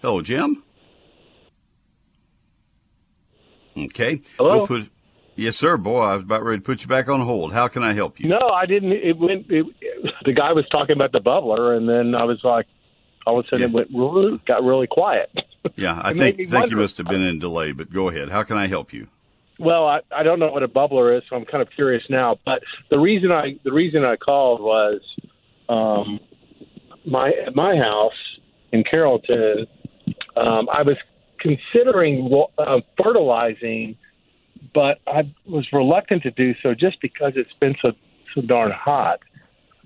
Hello, 0.00 0.22
Jim. 0.22 0.62
Okay. 3.76 4.22
Hello. 4.38 4.58
We'll 4.58 4.66
put, 4.66 4.90
yes, 5.40 5.56
sir. 5.56 5.76
Boy, 5.76 6.00
I 6.00 6.16
was 6.16 6.24
about 6.24 6.44
ready 6.44 6.58
to 6.58 6.64
put 6.64 6.82
you 6.82 6.88
back 6.88 7.08
on 7.08 7.20
hold. 7.20 7.52
How 7.52 7.68
can 7.68 7.82
I 7.82 7.92
help 7.92 8.20
you? 8.20 8.28
No, 8.28 8.48
I 8.48 8.66
didn't. 8.66 8.92
It 8.92 9.18
went. 9.18 9.46
It, 9.50 9.66
the 10.24 10.32
guy 10.32 10.52
was 10.52 10.64
talking 10.70 10.94
about 10.94 11.12
the 11.12 11.20
bubbler, 11.20 11.76
and 11.76 11.88
then 11.88 12.14
I 12.14 12.24
was 12.24 12.40
like, 12.44 12.66
all 13.26 13.38
of 13.38 13.44
a 13.44 13.48
sudden, 13.48 13.72
yeah. 13.72 13.80
it 13.82 13.92
went 13.92 14.46
got 14.46 14.62
really 14.62 14.86
quiet. 14.86 15.30
Yeah, 15.76 16.00
I 16.02 16.12
think 16.14 16.36
think 16.36 16.52
wonder. 16.52 16.70
you 16.70 16.76
must 16.76 16.96
have 16.98 17.06
been 17.06 17.22
in 17.22 17.38
delay. 17.38 17.72
But 17.72 17.92
go 17.92 18.08
ahead. 18.08 18.28
How 18.28 18.42
can 18.42 18.56
I 18.56 18.66
help 18.66 18.92
you? 18.92 19.08
Well, 19.58 19.86
I, 19.86 20.00
I 20.14 20.22
don't 20.22 20.38
know 20.38 20.50
what 20.50 20.62
a 20.62 20.68
bubbler 20.68 21.16
is, 21.16 21.22
so 21.28 21.36
I'm 21.36 21.44
kind 21.44 21.62
of 21.62 21.68
curious 21.74 22.02
now. 22.08 22.38
But 22.44 22.62
the 22.90 22.98
reason 22.98 23.30
I 23.30 23.58
the 23.64 23.72
reason 23.72 24.04
I 24.04 24.16
called 24.16 24.60
was 24.60 25.00
um, 25.68 26.20
my 27.04 27.32
my 27.54 27.76
house 27.76 28.12
in 28.72 28.84
Carrollton 28.84 29.66
um, 30.36 30.68
I 30.72 30.82
was 30.82 30.96
considering 31.38 32.30
uh, 32.58 32.80
fertilizing, 33.02 33.96
but 34.74 35.00
I 35.06 35.32
was 35.46 35.66
reluctant 35.72 36.22
to 36.24 36.30
do 36.30 36.54
so 36.62 36.74
just 36.74 37.00
because 37.00 37.32
it's 37.36 37.52
been 37.60 37.74
so 37.80 37.92
so 38.34 38.42
darn 38.42 38.70
hot. 38.70 39.20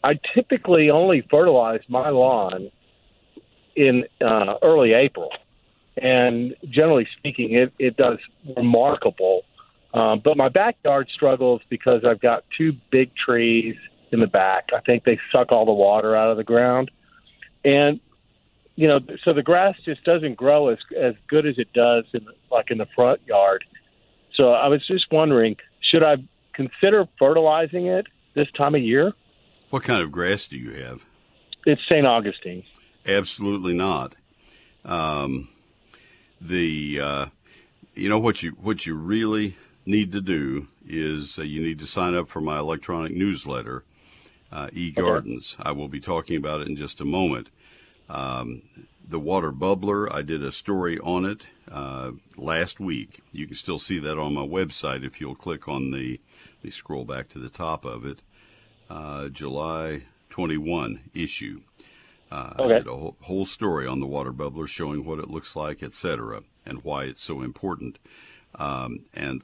I 0.02 0.18
typically 0.34 0.90
only 0.90 1.22
fertilize 1.30 1.80
my 1.88 2.10
lawn 2.10 2.70
in 3.74 4.04
uh, 4.20 4.54
early 4.62 4.92
April, 4.92 5.30
and 5.96 6.54
generally 6.68 7.08
speaking, 7.16 7.54
it, 7.54 7.72
it 7.78 7.96
does 7.96 8.18
remarkable. 8.56 9.42
Um, 9.94 10.20
but 10.22 10.36
my 10.36 10.48
backyard 10.48 11.08
struggles 11.14 11.62
because 11.68 12.04
I've 12.04 12.20
got 12.20 12.44
two 12.56 12.72
big 12.90 13.14
trees 13.16 13.76
in 14.10 14.20
the 14.20 14.26
back. 14.26 14.70
I 14.74 14.80
think 14.80 15.04
they 15.04 15.18
suck 15.32 15.52
all 15.52 15.64
the 15.64 15.72
water 15.72 16.16
out 16.16 16.30
of 16.30 16.36
the 16.36 16.44
ground. 16.44 16.90
And 17.64 18.00
you 18.76 18.88
know, 18.88 18.98
so 19.24 19.32
the 19.32 19.42
grass 19.42 19.76
just 19.84 20.02
doesn't 20.04 20.36
grow 20.36 20.68
as 20.68 20.78
as 21.00 21.14
good 21.28 21.46
as 21.46 21.58
it 21.58 21.72
does 21.72 22.04
in 22.12 22.26
like 22.50 22.70
in 22.70 22.78
the 22.78 22.88
front 22.94 23.20
yard. 23.26 23.64
So 24.34 24.52
I 24.52 24.68
was 24.68 24.84
just 24.86 25.06
wondering, 25.12 25.56
should 25.80 26.02
I 26.02 26.16
consider 26.52 27.08
fertilizing 27.18 27.86
it 27.86 28.06
this 28.34 28.48
time 28.56 28.74
of 28.74 28.82
year? 28.82 29.12
What 29.70 29.82
kind 29.82 30.02
of 30.02 30.12
grass 30.12 30.46
do 30.46 30.58
you 30.58 30.70
have? 30.82 31.04
It's 31.66 31.82
St. 31.88 32.06
Augustine. 32.06 32.64
Absolutely 33.06 33.74
not. 33.74 34.14
Um, 34.84 35.48
the 36.40 37.00
uh, 37.00 37.26
you 37.94 38.08
know 38.08 38.18
what 38.18 38.42
you 38.42 38.50
what 38.52 38.86
you 38.86 38.94
really 38.94 39.56
need 39.86 40.12
to 40.12 40.20
do 40.20 40.68
is 40.86 41.38
uh, 41.38 41.42
you 41.42 41.62
need 41.62 41.78
to 41.78 41.86
sign 41.86 42.14
up 42.14 42.28
for 42.28 42.40
my 42.40 42.58
electronic 42.58 43.12
newsletter, 43.12 43.84
uh, 44.52 44.68
eGardens. 44.68 45.54
Okay. 45.54 45.68
I 45.68 45.72
will 45.72 45.88
be 45.88 46.00
talking 46.00 46.36
about 46.36 46.60
it 46.60 46.68
in 46.68 46.76
just 46.76 47.00
a 47.00 47.04
moment. 47.04 47.48
Um, 48.08 48.62
the 49.06 49.18
water 49.18 49.52
bubbler, 49.52 50.10
I 50.12 50.22
did 50.22 50.42
a 50.42 50.52
story 50.52 50.98
on 50.98 51.24
it 51.24 51.46
uh, 51.70 52.12
last 52.36 52.80
week. 52.80 53.20
You 53.32 53.46
can 53.46 53.56
still 53.56 53.78
see 53.78 53.98
that 53.98 54.18
on 54.18 54.34
my 54.34 54.46
website 54.46 55.04
if 55.04 55.20
you'll 55.20 55.34
click 55.34 55.68
on 55.68 55.90
the, 55.90 56.20
let 56.56 56.64
me 56.64 56.70
scroll 56.70 57.04
back 57.04 57.28
to 57.30 57.38
the 57.38 57.50
top 57.50 57.84
of 57.84 58.06
it, 58.06 58.20
uh, 58.88 59.28
July 59.28 60.02
21 60.30 61.10
issue. 61.14 61.60
Uh, 62.30 62.54
okay. 62.58 62.74
I 62.74 62.78
did 62.78 62.86
a 62.86 62.96
whole, 62.96 63.16
whole 63.20 63.46
story 63.46 63.86
on 63.86 64.00
the 64.00 64.06
water 64.06 64.32
bubbler 64.32 64.66
showing 64.66 65.04
what 65.04 65.18
it 65.18 65.30
looks 65.30 65.54
like, 65.54 65.82
etc., 65.82 66.42
and 66.66 66.82
why 66.82 67.04
it's 67.04 67.22
so 67.22 67.42
important. 67.42 67.98
Um, 68.54 69.04
and 69.12 69.42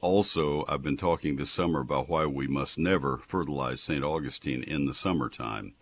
also, 0.00 0.64
I've 0.68 0.82
been 0.82 0.96
talking 0.96 1.36
this 1.36 1.50
summer 1.50 1.80
about 1.80 2.08
why 2.08 2.26
we 2.26 2.46
must 2.46 2.78
never 2.78 3.18
fertilize 3.18 3.82
St. 3.82 4.04
Augustine 4.04 4.62
in 4.62 4.86
the 4.86 4.94
summertime 4.94 5.74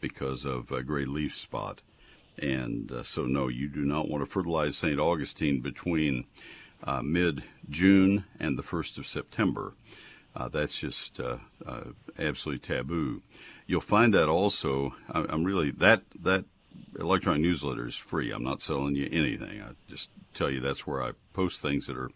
because 0.00 0.46
of 0.46 0.70
a 0.70 0.82
gray 0.82 1.04
leaf 1.04 1.34
spot. 1.34 1.82
And 2.38 2.92
uh, 2.92 3.02
so, 3.02 3.24
no, 3.24 3.48
you 3.48 3.68
do 3.68 3.80
not 3.80 4.08
want 4.08 4.24
to 4.24 4.30
fertilize 4.30 4.76
St. 4.76 4.98
Augustine 4.98 5.60
between 5.60 6.26
uh, 6.84 7.02
mid 7.02 7.44
June 7.68 8.24
and 8.38 8.58
the 8.58 8.62
1st 8.62 8.98
of 8.98 9.06
September. 9.06 9.74
Uh, 10.34 10.48
that's 10.48 10.78
just 10.78 11.18
uh, 11.18 11.38
uh, 11.64 11.84
absolutely 12.18 12.58
taboo. 12.58 13.22
You'll 13.66 13.80
find 13.80 14.12
that 14.12 14.28
also. 14.28 14.94
I, 15.10 15.24
I'm 15.28 15.44
really 15.44 15.70
that 15.70 16.02
that 16.20 16.44
electronic 16.98 17.40
newsletter 17.40 17.86
is 17.86 17.96
free. 17.96 18.30
I'm 18.30 18.44
not 18.44 18.60
selling 18.60 18.96
you 18.96 19.08
anything. 19.10 19.62
I 19.62 19.70
just 19.88 20.10
tell 20.34 20.50
you 20.50 20.60
that's 20.60 20.86
where 20.86 21.02
I 21.02 21.12
post 21.32 21.62
things 21.62 21.86
that 21.86 21.96
are 21.96 22.10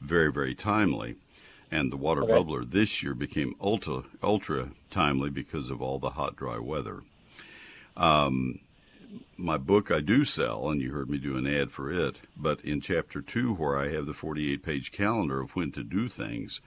very 0.00 0.30
very 0.30 0.54
timely. 0.54 1.16
And 1.70 1.90
the 1.90 1.96
water 1.96 2.22
okay. 2.22 2.32
bubbler 2.32 2.70
this 2.70 3.02
year 3.02 3.14
became 3.14 3.56
ultra 3.60 4.04
ultra 4.22 4.70
timely 4.90 5.30
because 5.30 5.70
of 5.70 5.82
all 5.82 5.98
the 5.98 6.10
hot 6.10 6.36
dry 6.36 6.58
weather. 6.58 7.02
Um, 7.96 8.60
my 9.36 9.56
book 9.56 9.90
I 9.90 10.00
do 10.00 10.24
sell, 10.24 10.68
and 10.70 10.80
you 10.80 10.92
heard 10.92 11.10
me 11.10 11.18
do 11.18 11.36
an 11.36 11.46
ad 11.46 11.70
for 11.70 11.90
it. 11.90 12.20
But 12.36 12.60
in 12.62 12.80
chapter 12.80 13.20
two, 13.20 13.54
where 13.54 13.76
I 13.76 13.88
have 13.90 14.06
the 14.06 14.14
48 14.14 14.62
page 14.62 14.92
calendar 14.92 15.40
of 15.40 15.56
when 15.56 15.72
to 15.72 15.82
do 15.82 16.08
things, 16.08 16.60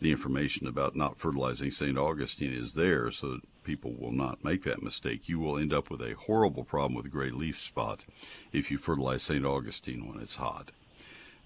the 0.00 0.10
information 0.10 0.66
about 0.66 0.96
not 0.96 1.18
fertilizing 1.18 1.70
St. 1.70 1.98
Augustine 1.98 2.52
is 2.52 2.74
there 2.74 3.10
so 3.10 3.32
that 3.32 3.64
people 3.64 3.94
will 3.98 4.12
not 4.12 4.44
make 4.44 4.62
that 4.62 4.82
mistake. 4.82 5.28
You 5.28 5.38
will 5.40 5.58
end 5.58 5.72
up 5.72 5.90
with 5.90 6.00
a 6.00 6.14
horrible 6.14 6.64
problem 6.64 6.94
with 6.94 7.10
gray 7.10 7.30
leaf 7.30 7.58
spot 7.58 8.04
if 8.52 8.70
you 8.70 8.78
fertilize 8.78 9.22
St. 9.22 9.44
Augustine 9.44 10.06
when 10.06 10.20
it's 10.20 10.36
hot. 10.36 10.70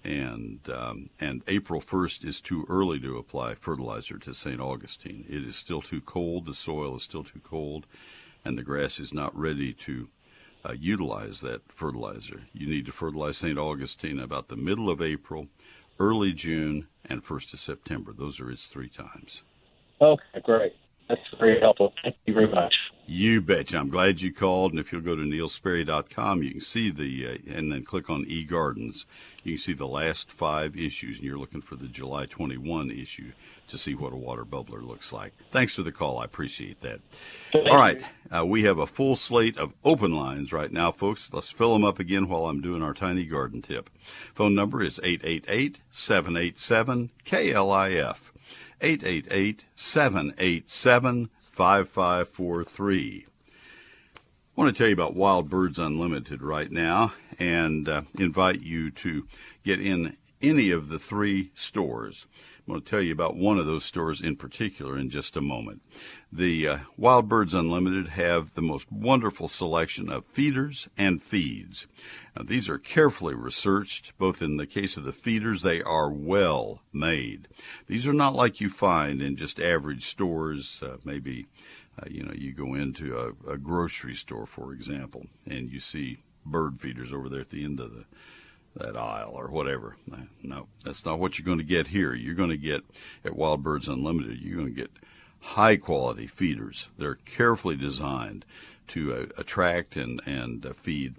And 0.03 0.59
um, 0.69 1.07
and 1.19 1.41
April 1.47 1.81
1st 1.81 2.25
is 2.25 2.41
too 2.41 2.65
early 2.69 2.99
to 2.99 3.17
apply 3.17 3.55
fertilizer 3.55 4.17
to 4.19 4.33
St. 4.33 4.59
Augustine. 4.59 5.25
It 5.29 5.43
is 5.43 5.55
still 5.55 5.81
too 5.81 6.01
cold. 6.01 6.45
The 6.45 6.53
soil 6.53 6.95
is 6.97 7.03
still 7.03 7.23
too 7.23 7.41
cold 7.43 7.85
and 8.45 8.57
the 8.57 8.63
grass 8.63 8.99
is 8.99 9.13
not 9.13 9.37
ready 9.37 9.73
to 9.73 10.09
uh, 10.65 10.73
utilize 10.73 11.41
that 11.41 11.61
fertilizer. 11.71 12.41
You 12.53 12.67
need 12.67 12.85
to 12.85 12.91
fertilize 12.91 13.37
St. 13.37 13.57
Augustine 13.57 14.19
about 14.19 14.47
the 14.47 14.55
middle 14.55 14.89
of 14.89 15.01
April 15.01 15.47
early 15.99 16.33
June, 16.33 16.87
and 17.05 17.23
1st 17.23 17.53
of 17.53 17.59
September. 17.59 18.13
Those 18.13 18.39
are 18.39 18.49
his 18.49 18.65
three 18.65 18.89
times. 18.89 19.43
Okay, 20.01 20.23
great. 20.43 20.73
That's 21.07 21.21
very 21.39 21.59
helpful. 21.59 21.93
Thank 22.03 22.15
you 22.25 22.33
very 22.33 22.47
much. 22.47 22.73
You 23.05 23.41
betcha. 23.41 23.77
I'm 23.77 23.89
glad 23.89 24.21
you 24.21 24.33
called. 24.33 24.71
And 24.71 24.79
if 24.79 24.91
you'll 24.91 25.01
go 25.01 25.15
to 25.15 25.21
neilsperry.com, 25.21 26.41
you 26.41 26.51
can 26.51 26.61
see 26.61 26.89
the, 26.89 27.27
uh, 27.27 27.57
and 27.57 27.71
then 27.71 27.83
click 27.83 28.09
on 28.09 28.25
eGardens. 28.25 29.05
You 29.43 29.53
can 29.53 29.61
see 29.61 29.73
the 29.73 29.87
last 29.87 30.31
five 30.31 30.77
issues, 30.77 31.17
and 31.17 31.25
you're 31.25 31.37
looking 31.37 31.61
for 31.61 31.75
the 31.75 31.87
July 31.87 32.25
21 32.25 32.91
issue 32.91 33.33
to 33.67 33.77
see 33.77 33.93
what 33.93 34.13
a 34.13 34.17
water 34.17 34.45
bubbler 34.45 34.85
looks 34.85 35.11
like. 35.11 35.33
Thanks 35.51 35.75
for 35.75 35.83
the 35.83 35.91
call. 35.91 36.19
I 36.19 36.25
appreciate 36.25 36.79
that. 36.81 37.01
Thank 37.51 37.69
All 37.69 37.77
right. 37.77 38.01
Uh, 38.33 38.45
we 38.45 38.63
have 38.63 38.77
a 38.77 38.87
full 38.87 39.15
slate 39.15 39.57
of 39.57 39.73
open 39.83 40.15
lines 40.15 40.53
right 40.53 40.71
now, 40.71 40.91
folks. 40.91 41.31
Let's 41.33 41.49
fill 41.49 41.73
them 41.73 41.83
up 41.83 41.99
again 41.99 42.29
while 42.29 42.45
I'm 42.45 42.61
doing 42.61 42.81
our 42.81 42.93
tiny 42.93 43.25
garden 43.25 43.61
tip. 43.61 43.89
Phone 44.33 44.55
number 44.55 44.81
is 44.81 44.99
888 45.03 45.81
787 45.91 47.11
KLIF. 47.25 48.31
888 48.81 49.65
787 49.75 51.29
5543. 51.53 53.25
I 53.25 54.61
want 54.61 54.75
to 54.75 54.77
tell 54.77 54.87
you 54.87 54.93
about 54.93 55.15
Wild 55.15 55.49
Birds 55.49 55.77
Unlimited 55.77 56.41
right 56.41 56.71
now 56.71 57.13
and 57.37 57.87
uh, 57.87 58.01
invite 58.17 58.61
you 58.61 58.89
to 58.89 59.27
get 59.63 59.79
in 59.79 60.17
any 60.41 60.71
of 60.71 60.89
the 60.89 60.97
three 60.97 61.51
stores. 61.53 62.25
I'm 62.65 62.75
going 62.75 62.81
to 62.81 62.89
tell 62.89 63.01
you 63.01 63.11
about 63.11 63.35
one 63.35 63.59
of 63.59 63.65
those 63.65 63.83
stores 63.83 64.21
in 64.21 64.37
particular 64.37 64.97
in 64.97 65.09
just 65.09 65.35
a 65.35 65.41
moment. 65.41 65.81
The 66.31 66.67
uh, 66.67 66.77
Wild 66.95 67.27
Birds 67.27 67.53
Unlimited 67.53 68.09
have 68.09 68.53
the 68.53 68.61
most 68.61 68.89
wonderful 68.89 69.49
selection 69.49 70.09
of 70.09 70.25
feeders 70.27 70.87
and 70.97 71.21
feeds. 71.21 71.87
Now, 72.37 72.43
these 72.43 72.69
are 72.69 72.77
carefully 72.77 73.35
researched, 73.35 74.17
both 74.17 74.41
in 74.41 74.55
the 74.55 74.65
case 74.65 74.95
of 74.95 75.03
the 75.03 75.11
feeders, 75.11 75.61
they 75.61 75.81
are 75.81 76.09
well 76.09 76.81
made. 76.93 77.49
These 77.87 78.07
are 78.07 78.13
not 78.13 78.33
like 78.33 78.61
you 78.61 78.69
find 78.69 79.21
in 79.21 79.35
just 79.35 79.59
average 79.59 80.05
stores, 80.05 80.81
uh, 80.81 80.97
maybe. 81.03 81.47
Uh, 81.99 82.07
you 82.09 82.23
know, 82.23 82.33
you 82.33 82.53
go 82.53 82.73
into 82.73 83.15
a, 83.15 83.51
a 83.51 83.57
grocery 83.57 84.15
store, 84.15 84.47
for 84.47 84.73
example, 84.73 85.27
and 85.45 85.69
you 85.69 85.79
see 85.79 86.17
bird 86.45 86.79
feeders 86.79 87.13
over 87.13 87.29
there 87.29 87.41
at 87.41 87.49
the 87.49 87.63
end 87.63 87.79
of 87.79 87.93
the 87.93 88.05
that 88.75 88.97
aisle 88.97 89.33
or 89.35 89.49
whatever. 89.49 89.97
No, 90.41 90.67
that's 90.83 91.05
not 91.05 91.19
what 91.19 91.37
you're 91.37 91.45
going 91.45 91.59
to 91.59 91.63
get 91.63 91.87
here. 91.87 92.13
You're 92.13 92.35
going 92.35 92.49
to 92.49 92.57
get 92.57 92.83
at 93.23 93.35
Wild 93.35 93.63
Birds 93.63 93.87
Unlimited, 93.87 94.39
you're 94.39 94.57
going 94.57 94.73
to 94.73 94.81
get 94.81 94.91
high 95.39 95.77
quality 95.77 96.27
feeders. 96.27 96.89
They're 96.97 97.15
carefully 97.15 97.75
designed 97.75 98.45
to 98.87 99.13
uh, 99.13 99.25
attract 99.37 99.95
and, 99.95 100.21
and 100.25 100.65
uh, 100.65 100.73
feed 100.73 101.15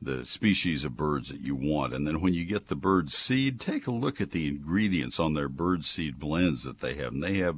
the 0.00 0.24
species 0.24 0.84
of 0.84 0.96
birds 0.96 1.28
that 1.28 1.40
you 1.40 1.56
want. 1.56 1.92
And 1.92 2.06
then 2.06 2.20
when 2.20 2.34
you 2.34 2.44
get 2.44 2.68
the 2.68 2.76
bird 2.76 3.10
seed, 3.10 3.60
take 3.60 3.86
a 3.86 3.92
look 3.92 4.20
at 4.20 4.30
the 4.30 4.46
ingredients 4.46 5.18
on 5.18 5.34
their 5.34 5.48
bird 5.48 5.84
seed 5.84 6.20
blends 6.20 6.64
that 6.64 6.80
they 6.80 6.94
have. 6.94 7.12
And 7.12 7.22
they 7.22 7.38
have, 7.38 7.56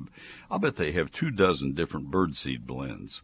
I'll 0.51 0.59
bet 0.59 0.77
they 0.77 0.93
have 0.93 1.11
two 1.11 1.31
dozen 1.31 1.75
different 1.75 2.11
bird 2.11 2.37
seed 2.37 2.67
blends, 2.67 3.21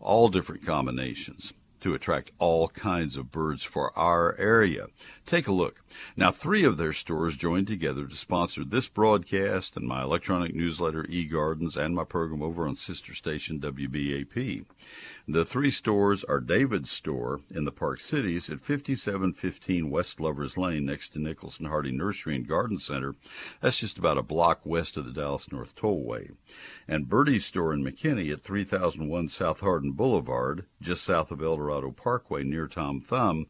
all 0.00 0.28
different 0.28 0.64
combinations 0.64 1.52
to 1.84 1.92
attract 1.92 2.30
all 2.38 2.68
kinds 2.68 3.14
of 3.14 3.30
birds 3.30 3.62
for 3.62 3.92
our 3.94 4.34
area. 4.38 4.86
Take 5.26 5.46
a 5.46 5.52
look. 5.52 5.84
Now, 6.16 6.30
three 6.30 6.64
of 6.64 6.78
their 6.78 6.94
stores 6.94 7.36
joined 7.36 7.66
together 7.66 8.06
to 8.06 8.16
sponsor 8.16 8.64
this 8.64 8.88
broadcast 8.88 9.76
and 9.76 9.86
my 9.86 10.02
electronic 10.02 10.54
newsletter, 10.54 11.04
eGardens, 11.04 11.76
and 11.76 11.94
my 11.94 12.04
program 12.04 12.42
over 12.42 12.66
on 12.66 12.76
sister 12.76 13.14
station 13.14 13.60
WBAP. 13.60 14.64
The 15.28 15.44
three 15.44 15.70
stores 15.70 16.24
are 16.24 16.40
David's 16.40 16.90
store 16.90 17.40
in 17.54 17.64
the 17.64 17.72
Park 17.72 18.00
Cities 18.00 18.48
at 18.48 18.60
5715 18.60 19.90
West 19.90 20.20
Lovers 20.20 20.56
Lane 20.56 20.86
next 20.86 21.10
to 21.10 21.18
Nicholson-Hardie 21.18 21.92
Nursery 21.92 22.36
and 22.36 22.48
Garden 22.48 22.78
Center. 22.78 23.14
That's 23.60 23.80
just 23.80 23.98
about 23.98 24.18
a 24.18 24.22
block 24.22 24.60
west 24.64 24.96
of 24.96 25.04
the 25.04 25.12
Dallas 25.12 25.52
North 25.52 25.74
Tollway. 25.74 26.30
And 26.88 27.08
Birdie's 27.08 27.44
store 27.44 27.74
in 27.74 27.84
McKinney 27.84 28.32
at 28.32 28.42
3001 28.42 29.28
South 29.28 29.60
Hardin 29.60 29.92
Boulevard, 29.92 30.66
just 30.80 31.04
south 31.04 31.30
of 31.30 31.42
Eldorado 31.42 31.73
Parkway 31.82 32.44
near 32.44 32.66
Tom 32.66 33.00
Thumb. 33.00 33.46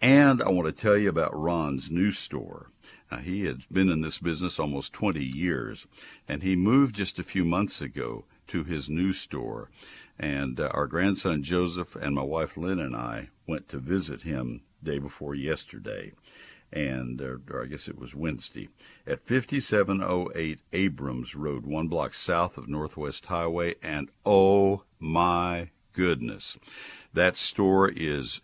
And 0.00 0.42
I 0.42 0.50
want 0.50 0.66
to 0.66 0.82
tell 0.82 0.98
you 0.98 1.08
about 1.08 1.38
Ron's 1.38 1.90
new 1.90 2.10
store. 2.10 2.70
Now, 3.10 3.18
he 3.18 3.44
had 3.44 3.62
been 3.70 3.90
in 3.90 4.00
this 4.00 4.18
business 4.18 4.58
almost 4.58 4.92
20 4.92 5.22
years, 5.36 5.86
and 6.28 6.42
he 6.42 6.56
moved 6.56 6.96
just 6.96 7.18
a 7.18 7.22
few 7.24 7.44
months 7.44 7.80
ago 7.80 8.24
to 8.48 8.64
his 8.64 8.90
new 8.90 9.12
store. 9.12 9.70
And 10.18 10.60
uh, 10.60 10.68
our 10.72 10.86
grandson 10.86 11.42
Joseph 11.42 11.96
and 11.96 12.14
my 12.14 12.22
wife 12.22 12.56
Lynn 12.56 12.78
and 12.78 12.94
I 12.94 13.30
went 13.46 13.68
to 13.68 13.78
visit 13.78 14.22
him 14.22 14.62
day 14.82 14.98
before 14.98 15.34
yesterday, 15.34 16.12
and 16.72 17.20
uh, 17.20 17.36
or 17.50 17.62
I 17.62 17.66
guess 17.66 17.88
it 17.88 17.98
was 17.98 18.14
Wednesday 18.14 18.68
at 19.06 19.26
5708 19.26 20.60
Abrams 20.72 21.34
Road, 21.34 21.66
one 21.66 21.88
block 21.88 22.14
south 22.14 22.58
of 22.58 22.68
Northwest 22.68 23.26
Highway. 23.26 23.76
And 23.82 24.10
oh 24.26 24.82
my 24.98 25.70
goodness, 25.92 26.58
that 27.14 27.36
store 27.36 27.88
is 27.88 28.40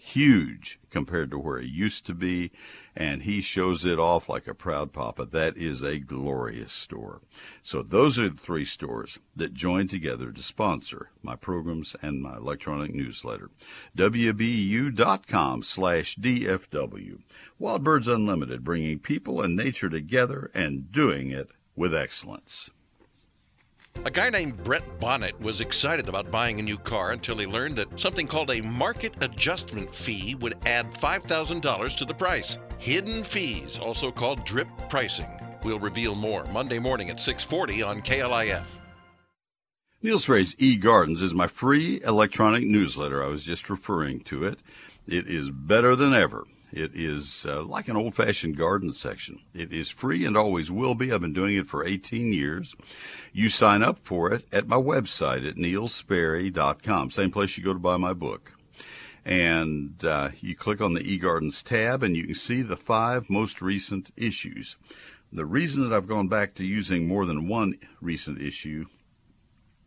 huge 0.00 0.80
compared 0.90 1.30
to 1.30 1.38
where 1.38 1.58
it 1.58 1.66
used 1.66 2.06
to 2.06 2.14
be, 2.14 2.50
and 2.96 3.22
he 3.22 3.40
shows 3.40 3.84
it 3.84 3.98
off 3.98 4.28
like 4.28 4.46
a 4.46 4.54
proud 4.54 4.92
papa. 4.92 5.26
That 5.26 5.56
is 5.56 5.82
a 5.82 5.98
glorious 5.98 6.72
store. 6.72 7.20
So 7.62 7.82
those 7.82 8.18
are 8.18 8.28
the 8.28 8.36
three 8.36 8.64
stores 8.64 9.18
that 9.36 9.54
join 9.54 9.88
together 9.88 10.32
to 10.32 10.42
sponsor 10.42 11.10
my 11.22 11.36
programs 11.36 11.94
and 12.02 12.22
my 12.22 12.36
electronic 12.36 12.94
newsletter. 12.94 13.50
WBU.com 13.96 15.62
slash 15.62 16.16
DFW. 16.16 17.20
Wild 17.58 17.84
Birds 17.84 18.08
Unlimited, 18.08 18.64
bringing 18.64 18.98
people 18.98 19.42
and 19.42 19.54
nature 19.54 19.90
together 19.90 20.50
and 20.54 20.90
doing 20.90 21.30
it 21.30 21.50
with 21.76 21.94
excellence. 21.94 22.70
A 23.96 24.10
guy 24.10 24.30
named 24.30 24.64
Brett 24.64 24.98
Bonnet 24.98 25.38
was 25.40 25.60
excited 25.60 26.08
about 26.08 26.30
buying 26.30 26.58
a 26.58 26.62
new 26.62 26.78
car 26.78 27.10
until 27.10 27.36
he 27.36 27.46
learned 27.46 27.76
that 27.76 28.00
something 28.00 28.26
called 28.26 28.50
a 28.50 28.62
market 28.62 29.14
adjustment 29.20 29.94
fee 29.94 30.34
would 30.36 30.56
add 30.64 30.90
$5,000 30.90 31.96
to 31.96 32.04
the 32.06 32.14
price. 32.14 32.56
Hidden 32.78 33.24
fees, 33.24 33.78
also 33.78 34.10
called 34.10 34.44
drip 34.46 34.68
pricing. 34.88 35.28
We'll 35.62 35.78
reveal 35.78 36.14
more 36.14 36.44
Monday 36.46 36.78
morning 36.78 37.10
at 37.10 37.20
6:40 37.20 37.82
on 37.82 38.00
KLIF. 38.00 38.78
Neil 40.02 40.18
Sperry's 40.18 40.54
eGardens 40.54 41.20
is 41.20 41.34
my 41.34 41.46
free 41.46 42.00
electronic 42.02 42.64
newsletter. 42.64 43.22
I 43.22 43.26
was 43.26 43.44
just 43.44 43.68
referring 43.68 44.20
to 44.20 44.44
it. 44.44 44.58
It 45.06 45.26
is 45.28 45.50
better 45.50 45.94
than 45.94 46.14
ever. 46.14 46.44
It 46.72 46.92
is 46.94 47.46
uh, 47.48 47.62
like 47.64 47.88
an 47.88 47.96
old 47.96 48.14
fashioned 48.14 48.56
garden 48.56 48.92
section. 48.92 49.40
It 49.54 49.72
is 49.72 49.90
free 49.90 50.24
and 50.24 50.36
always 50.36 50.70
will 50.70 50.94
be. 50.94 51.12
I've 51.12 51.20
been 51.20 51.32
doing 51.32 51.56
it 51.56 51.66
for 51.66 51.84
18 51.84 52.32
years. 52.32 52.74
You 53.32 53.48
sign 53.48 53.82
up 53.82 53.98
for 54.02 54.32
it 54.32 54.46
at 54.52 54.68
my 54.68 54.76
website 54.76 55.48
at 55.48 55.56
neilsperry.com, 55.56 57.10
same 57.10 57.30
place 57.30 57.56
you 57.58 57.64
go 57.64 57.72
to 57.72 57.78
buy 57.78 57.96
my 57.96 58.12
book. 58.12 58.52
And 59.24 60.02
uh, 60.04 60.30
you 60.40 60.54
click 60.56 60.80
on 60.80 60.94
the 60.94 61.00
eGardens 61.00 61.62
tab 61.62 62.02
and 62.02 62.16
you 62.16 62.24
can 62.24 62.34
see 62.34 62.62
the 62.62 62.76
five 62.76 63.28
most 63.28 63.60
recent 63.60 64.10
issues. 64.16 64.76
The 65.30 65.44
reason 65.44 65.82
that 65.82 65.92
I've 65.94 66.08
gone 66.08 66.28
back 66.28 66.54
to 66.54 66.64
using 66.64 67.06
more 67.06 67.26
than 67.26 67.48
one 67.48 67.78
recent 68.00 68.40
issue 68.40 68.86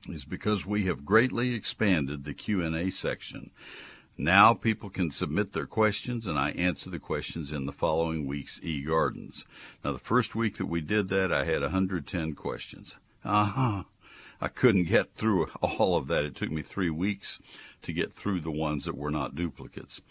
is 0.09 0.25
because 0.25 0.65
we 0.65 0.83
have 0.85 1.05
greatly 1.05 1.55
expanded 1.55 2.23
the 2.23 2.33
Q&A 2.33 2.89
section. 2.91 3.51
Now 4.17 4.53
people 4.53 4.89
can 4.89 5.09
submit 5.09 5.53
their 5.53 5.65
questions 5.65 6.27
and 6.27 6.37
I 6.37 6.51
answer 6.51 6.89
the 6.89 6.99
questions 6.99 7.51
in 7.51 7.65
the 7.65 7.71
following 7.71 8.27
week's 8.27 8.59
eGardens. 8.59 9.45
Now 9.83 9.91
the 9.91 9.99
first 9.99 10.35
week 10.35 10.57
that 10.57 10.67
we 10.67 10.81
did 10.81 11.09
that, 11.09 11.33
I 11.33 11.45
had 11.45 11.61
110 11.61 12.35
questions. 12.35 12.95
Uh-huh. 13.25 13.83
I 14.39 14.47
couldn't 14.49 14.85
get 14.85 15.15
through 15.15 15.47
all 15.61 15.95
of 15.95 16.07
that. 16.07 16.25
It 16.25 16.35
took 16.35 16.51
me 16.51 16.61
three 16.61 16.91
weeks 16.91 17.39
to 17.81 17.93
get 17.93 18.13
through 18.13 18.41
the 18.41 18.51
ones 18.51 18.85
that 18.85 18.97
were 18.97 19.11
not 19.11 19.35
duplicates. 19.35 20.01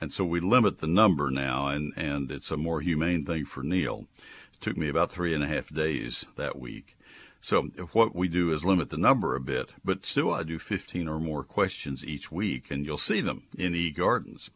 And 0.00 0.12
so 0.12 0.24
we 0.24 0.40
limit 0.40 0.78
the 0.78 0.86
number 0.86 1.30
now 1.30 1.68
and, 1.68 1.92
and 1.96 2.30
it's 2.30 2.50
a 2.50 2.56
more 2.56 2.80
humane 2.80 3.26
thing 3.26 3.44
for 3.44 3.62
Neil. 3.62 4.06
It 4.54 4.60
took 4.62 4.78
me 4.78 4.88
about 4.88 5.10
three 5.10 5.34
and 5.34 5.44
a 5.44 5.48
half 5.48 5.68
days 5.68 6.24
that 6.36 6.58
week. 6.58 6.96
So 7.40 7.62
what 7.92 8.14
we 8.14 8.28
do 8.28 8.52
is 8.52 8.64
limit 8.64 8.90
the 8.90 8.98
number 8.98 9.34
a 9.34 9.40
bit, 9.40 9.70
but 9.84 10.04
still 10.04 10.32
I 10.32 10.42
do 10.42 10.58
15 10.58 11.08
or 11.08 11.18
more 11.18 11.42
questions 11.42 12.04
each 12.04 12.30
week 12.30 12.70
and 12.70 12.84
you'll 12.84 12.98
see 12.98 13.20
them 13.20 13.44
in 13.56 13.72
eGardens. 13.72 14.50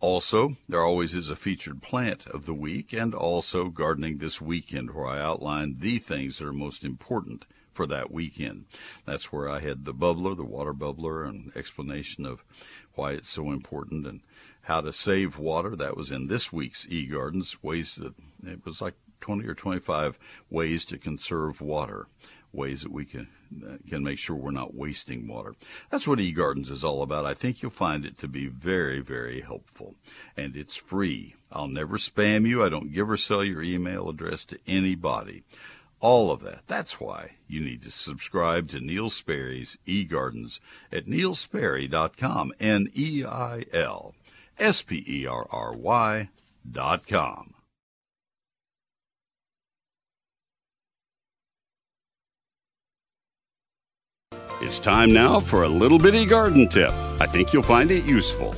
Also, 0.00 0.56
there 0.68 0.82
always 0.82 1.14
is 1.14 1.30
a 1.30 1.36
featured 1.36 1.82
plant 1.82 2.26
of 2.28 2.46
the 2.46 2.54
week 2.54 2.92
and 2.92 3.14
also 3.14 3.68
gardening 3.68 4.18
this 4.18 4.40
weekend 4.40 4.94
where 4.94 5.06
I 5.06 5.20
outline 5.20 5.76
the 5.78 5.98
things 5.98 6.38
that 6.38 6.46
are 6.46 6.52
most 6.52 6.84
important 6.84 7.46
for 7.72 7.86
that 7.86 8.10
weekend. 8.10 8.66
That's 9.06 9.32
where 9.32 9.48
I 9.48 9.60
had 9.60 9.84
the 9.84 9.94
bubbler, 9.94 10.36
the 10.36 10.44
water 10.44 10.74
bubbler, 10.74 11.28
and 11.28 11.50
explanation 11.56 12.26
of 12.26 12.44
why 12.94 13.12
it's 13.12 13.30
so 13.30 13.50
important 13.52 14.06
and 14.06 14.20
how 14.62 14.80
to 14.80 14.92
save 14.92 15.38
water. 15.38 15.74
That 15.74 15.96
was 15.96 16.10
in 16.10 16.26
this 16.26 16.52
week's 16.52 16.86
eGardens. 16.86 17.62
Ways 17.62 17.94
that 17.94 18.14
it 18.44 18.64
was 18.64 18.80
like 18.80 18.94
20 19.20 19.46
or 19.46 19.54
25 19.54 20.18
ways 20.50 20.84
to 20.86 20.98
conserve 20.98 21.60
water. 21.60 22.06
ways 22.52 22.82
that 22.82 22.92
we 22.92 23.04
can 23.04 23.28
uh, 23.66 23.76
can 23.88 24.02
make 24.02 24.18
sure 24.18 24.36
we're 24.36 24.50
not 24.50 24.74
wasting 24.74 25.26
water. 25.28 25.54
That's 25.90 26.08
what 26.08 26.18
eGardens 26.18 26.70
is 26.70 26.84
all 26.84 27.02
about. 27.02 27.26
I 27.26 27.34
think 27.34 27.60
you'll 27.62 27.70
find 27.70 28.04
it 28.04 28.18
to 28.18 28.28
be 28.28 28.46
very, 28.46 29.00
very 29.00 29.40
helpful. 29.42 29.96
And 30.36 30.56
it's 30.56 30.76
free. 30.76 31.34
I'll 31.52 31.68
never 31.68 31.96
spam 31.98 32.46
you. 32.48 32.62
I 32.64 32.68
don't 32.68 32.92
give 32.92 33.10
or 33.10 33.16
sell 33.16 33.44
your 33.44 33.62
email 33.62 34.08
address 34.08 34.44
to 34.46 34.58
anybody. 34.66 35.44
All 36.00 36.30
of 36.30 36.40
that. 36.42 36.62
That's 36.66 37.00
why 37.00 37.32
you 37.48 37.60
need 37.60 37.82
to 37.82 37.90
subscribe 37.90 38.68
to 38.68 38.80
Neil 38.80 39.10
Sperry's 39.10 39.78
eGardens 39.86 40.60
at 40.92 41.06
neilsperry.com. 41.06 42.52
N 42.60 42.88
E 42.94 43.24
I 43.24 43.64
L 43.72 44.14
S 44.58 44.82
P 44.82 45.04
E 45.06 45.26
R 45.26 45.46
R 45.50 45.72
Y 45.72 46.28
dot 46.70 47.06
com. 47.06 47.54
It's 54.60 54.80
time 54.80 55.12
now 55.12 55.38
for 55.38 55.62
a 55.62 55.68
little 55.68 56.00
bitty 56.00 56.26
garden 56.26 56.68
tip. 56.68 56.90
I 57.20 57.26
think 57.26 57.52
you'll 57.52 57.62
find 57.62 57.92
it 57.92 58.04
useful. 58.04 58.56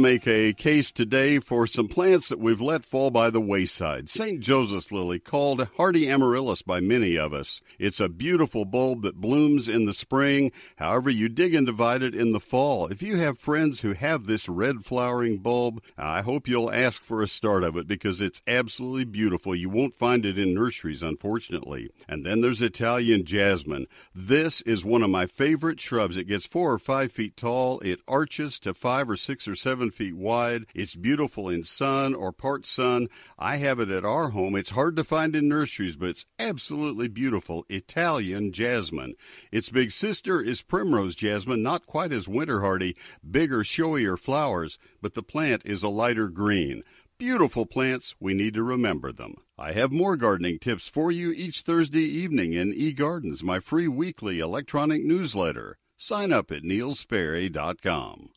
To 0.00 0.08
make 0.08 0.26
a 0.26 0.54
case 0.54 0.90
today 0.90 1.38
for 1.38 1.66
some 1.66 1.86
plants 1.86 2.28
that 2.28 2.38
we've 2.38 2.60
let 2.60 2.84
fall 2.84 3.10
by 3.10 3.28
the 3.28 3.40
wayside. 3.40 4.08
St. 4.08 4.40
Joseph's 4.40 4.90
lily, 4.90 5.18
called 5.18 5.68
hardy 5.76 6.08
amaryllis 6.08 6.62
by 6.62 6.80
many 6.80 7.18
of 7.18 7.34
us. 7.34 7.60
It's 7.78 8.00
a 8.00 8.08
beautiful 8.08 8.64
bulb 8.64 9.02
that 9.02 9.20
blooms 9.20 9.68
in 9.68 9.84
the 9.84 9.92
spring. 9.92 10.52
However, 10.76 11.10
you 11.10 11.28
dig 11.28 11.54
and 11.54 11.66
divide 11.66 12.02
it 12.02 12.14
in 12.14 12.32
the 12.32 12.40
fall. 12.40 12.86
If 12.86 13.02
you 13.02 13.18
have 13.18 13.38
friends 13.38 13.82
who 13.82 13.92
have 13.92 14.24
this 14.24 14.48
red 14.48 14.86
flowering 14.86 15.38
bulb, 15.38 15.82
I 15.98 16.22
hope 16.22 16.48
you'll 16.48 16.72
ask 16.72 17.02
for 17.02 17.22
a 17.22 17.28
start 17.28 17.62
of 17.62 17.76
it 17.76 17.86
because 17.86 18.22
it's 18.22 18.40
absolutely 18.46 19.04
beautiful. 19.04 19.54
You 19.54 19.68
won't 19.68 19.94
find 19.94 20.24
it 20.24 20.38
in 20.38 20.54
nurseries, 20.54 21.02
unfortunately. 21.02 21.90
And 22.08 22.24
then 22.24 22.40
there's 22.40 22.62
Italian 22.62 23.26
jasmine. 23.26 23.86
This 24.14 24.62
is 24.62 24.84
one 24.84 25.02
of 25.02 25.10
my 25.10 25.26
favorite 25.26 25.80
shrubs. 25.80 26.16
It 26.16 26.24
gets 26.24 26.46
four 26.46 26.72
or 26.72 26.78
five 26.78 27.12
feet 27.12 27.36
tall. 27.36 27.80
It 27.80 28.00
arches 28.08 28.58
to 28.60 28.72
five 28.72 29.10
or 29.10 29.16
six 29.16 29.46
or 29.46 29.54
seven 29.54 29.89
feet 29.90 30.16
wide. 30.16 30.66
It's 30.74 30.94
beautiful 30.94 31.48
in 31.48 31.64
sun 31.64 32.14
or 32.14 32.32
part 32.32 32.66
sun. 32.66 33.08
I 33.38 33.56
have 33.56 33.80
it 33.80 33.90
at 33.90 34.04
our 34.04 34.30
home. 34.30 34.56
It's 34.56 34.70
hard 34.70 34.96
to 34.96 35.04
find 35.04 35.36
in 35.36 35.48
nurseries, 35.48 35.96
but 35.96 36.10
it's 36.10 36.26
absolutely 36.38 37.08
beautiful. 37.08 37.66
Italian 37.68 38.52
jasmine. 38.52 39.14
Its 39.52 39.70
big 39.70 39.92
sister 39.92 40.40
is 40.40 40.62
primrose 40.62 41.14
jasmine, 41.14 41.62
not 41.62 41.86
quite 41.86 42.12
as 42.12 42.28
winter 42.28 42.60
hardy, 42.60 42.96
bigger, 43.28 43.62
showier 43.62 44.18
flowers, 44.18 44.78
but 45.00 45.14
the 45.14 45.22
plant 45.22 45.62
is 45.64 45.82
a 45.82 45.88
lighter 45.88 46.28
green. 46.28 46.82
Beautiful 47.18 47.66
plants, 47.66 48.14
we 48.18 48.32
need 48.32 48.54
to 48.54 48.62
remember 48.62 49.12
them. 49.12 49.34
I 49.58 49.72
have 49.72 49.92
more 49.92 50.16
gardening 50.16 50.58
tips 50.58 50.88
for 50.88 51.12
you 51.12 51.32
each 51.32 51.60
Thursday 51.60 52.00
evening 52.00 52.54
in 52.54 52.72
eGardens, 52.72 53.42
my 53.42 53.60
free 53.60 53.88
weekly 53.88 54.38
electronic 54.38 55.04
newsletter. 55.04 55.76
Sign 55.98 56.32
up 56.32 56.50
at 56.50 56.62
neilsperry.com. 56.62 58.30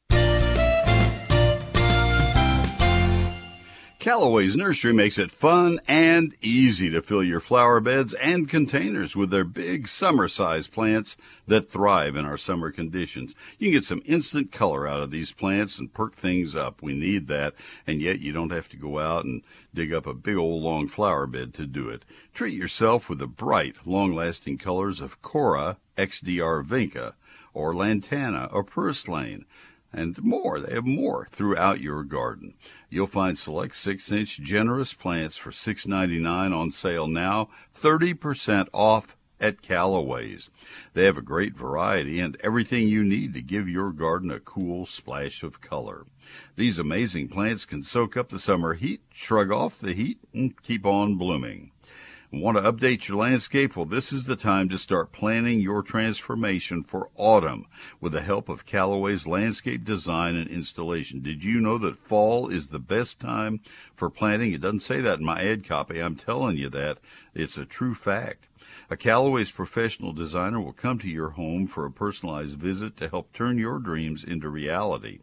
Callaway's 4.04 4.58
Nursery 4.58 4.92
makes 4.92 5.18
it 5.18 5.32
fun 5.32 5.80
and 5.88 6.36
easy 6.42 6.90
to 6.90 7.02
fill 7.02 7.24
your 7.24 7.40
flower 7.40 7.80
beds 7.80 8.14
and 8.16 8.50
containers 8.50 9.16
with 9.16 9.30
their 9.30 9.46
big 9.46 9.88
summer 9.88 10.28
sized 10.28 10.74
plants 10.74 11.16
that 11.48 11.72
thrive 11.72 12.18
in 12.18 12.26
our 12.26 12.36
summer 12.36 12.70
conditions. 12.70 13.34
You 13.58 13.68
can 13.68 13.80
get 13.80 13.86
some 13.86 14.02
instant 14.04 14.52
color 14.52 14.86
out 14.86 15.02
of 15.02 15.12
these 15.12 15.32
plants 15.32 15.80
and 15.80 15.94
perk 15.94 16.16
things 16.16 16.54
up. 16.54 16.82
We 16.82 16.94
need 16.94 17.28
that, 17.30 17.54
and 17.88 18.02
yet 18.02 18.20
you 18.20 18.34
don't 18.34 18.52
have 18.52 18.68
to 18.70 18.76
go 18.76 19.00
out 19.00 19.24
and 19.24 19.42
dig 19.74 19.94
up 19.94 20.06
a 20.06 20.14
big 20.14 20.36
old 20.36 20.62
long 20.62 20.90
flower 20.90 21.26
bed 21.26 21.54
to 21.54 21.66
do 21.66 21.88
it. 21.88 22.04
Treat 22.34 22.56
yourself 22.56 23.08
with 23.08 23.20
the 23.20 23.28
bright, 23.28 23.78
long 23.86 24.14
lasting 24.14 24.58
colors 24.58 25.00
of 25.00 25.22
Cora 25.22 25.78
XDR 25.98 26.62
Vinca 26.62 27.14
or 27.54 27.74
Lantana 27.74 28.50
or 28.52 28.66
Purslane 28.66 29.46
and 29.94 30.22
more. 30.24 30.60
They 30.60 30.74
have 30.74 30.86
more 30.86 31.28
throughout 31.30 31.80
your 31.80 32.04
garden. 32.04 32.56
You'll 32.90 33.08
find 33.08 33.38
select 33.38 33.76
6-inch 33.76 34.40
generous 34.40 34.94
plants 34.94 35.38
for 35.38 35.52
$6.99 35.52 36.58
on 36.58 36.72
sale 36.72 37.08
now, 37.08 37.50
30% 37.76 38.68
off 38.74 39.16
at 39.40 39.62
Callaway's. 39.62 40.50
They 40.94 41.04
have 41.04 41.18
a 41.18 41.22
great 41.22 41.56
variety 41.56 42.20
and 42.22 42.38
everything 42.40 42.88
you 42.88 43.04
need 43.04 43.34
to 43.34 43.42
give 43.42 43.68
your 43.68 43.92
garden 43.92 44.32
a 44.32 44.40
cool 44.40 44.86
splash 44.86 45.44
of 45.44 45.60
color. 45.60 46.06
These 46.56 46.80
amazing 46.80 47.28
plants 47.28 47.66
can 47.66 47.84
soak 47.84 48.16
up 48.16 48.30
the 48.30 48.40
summer 48.40 48.74
heat, 48.74 49.02
shrug 49.12 49.52
off 49.52 49.80
the 49.80 49.94
heat, 49.94 50.20
and 50.34 50.60
keep 50.64 50.86
on 50.86 51.16
blooming. 51.16 51.73
Want 52.36 52.58
to 52.58 52.64
update 52.64 53.08
your 53.08 53.18
landscape? 53.18 53.76
Well, 53.76 53.86
this 53.86 54.12
is 54.12 54.26
the 54.26 54.36
time 54.36 54.68
to 54.70 54.78
start 54.80 55.12
planning 55.12 55.60
your 55.60 55.84
transformation 55.84 56.82
for 56.82 57.12
autumn 57.16 57.68
with 58.02 58.14
the 58.14 58.24
help 58.24 58.50
of 58.50 58.66
Callaway's 58.66 59.28
landscape 59.28 59.86
design 59.86 60.36
and 60.36 60.50
installation. 60.50 61.22
Did 61.22 61.44
you 61.44 61.62
know 61.62 61.78
that 61.78 61.96
fall 61.96 62.50
is 62.50 62.70
the 62.70 62.80
best 62.80 63.20
time 63.20 63.60
for 63.94 64.10
planting? 64.10 64.52
It 64.52 64.62
doesn't 64.62 64.80
say 64.80 65.00
that 65.00 65.20
in 65.20 65.26
my 65.26 65.44
ad 65.44 65.64
copy. 65.64 66.02
I'm 66.02 66.16
telling 66.16 66.58
you 66.58 66.70
that. 66.70 66.98
It's 67.36 67.60
a 67.60 67.66
true 67.66 67.94
fact. 67.94 68.48
A 68.90 68.98
Callaway's 68.98 69.52
professional 69.52 70.12
designer 70.12 70.60
will 70.60 70.74
come 70.74 70.98
to 71.00 71.10
your 71.10 71.32
home 71.32 71.68
for 71.68 71.86
a 71.86 71.92
personalized 71.92 72.56
visit 72.56 72.98
to 72.98 73.10
help 73.10 73.32
turn 73.32 73.60
your 73.60 73.78
dreams 73.78 74.24
into 74.24 74.50
reality. 74.50 75.20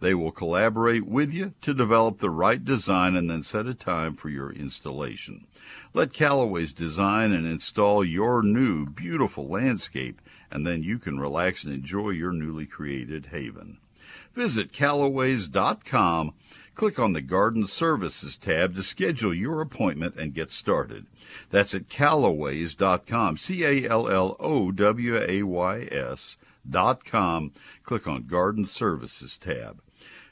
They 0.00 0.14
will 0.14 0.32
collaborate 0.32 1.06
with 1.06 1.32
you 1.32 1.54
to 1.60 1.72
develop 1.72 2.18
the 2.18 2.30
right 2.30 2.64
design 2.64 3.14
and 3.14 3.30
then 3.30 3.44
set 3.44 3.66
a 3.66 3.74
time 3.74 4.16
for 4.16 4.28
your 4.28 4.50
installation. 4.52 5.46
Let 5.94 6.12
Callaway's 6.12 6.72
design 6.72 7.32
and 7.32 7.46
install 7.46 8.04
your 8.04 8.42
new 8.42 8.86
beautiful 8.86 9.48
landscape, 9.48 10.20
and 10.50 10.66
then 10.66 10.82
you 10.82 10.98
can 10.98 11.18
relax 11.18 11.64
and 11.64 11.74
enjoy 11.74 12.10
your 12.10 12.32
newly 12.32 12.66
created 12.66 13.26
haven. 13.26 13.78
Visit 14.32 14.72
Callaways.com. 14.72 16.32
Click 16.74 16.98
on 16.98 17.12
the 17.12 17.20
Garden 17.20 17.66
Services 17.66 18.36
tab 18.36 18.76
to 18.76 18.82
schedule 18.84 19.34
your 19.34 19.60
appointment 19.60 20.14
and 20.14 20.32
get 20.32 20.52
started. 20.52 21.06
That's 21.50 21.74
at 21.74 21.88
Callaways.com. 21.88 23.36
C 23.36 23.64
A 23.64 23.88
L 23.88 24.08
L 24.08 24.36
O 24.38 24.70
W 24.70 25.16
A 25.16 25.42
Y 25.42 25.88
S 25.90 26.36
dot 26.68 27.04
com. 27.04 27.52
Click 27.82 28.06
on 28.06 28.28
Garden 28.28 28.64
Services 28.64 29.36
tab. 29.36 29.82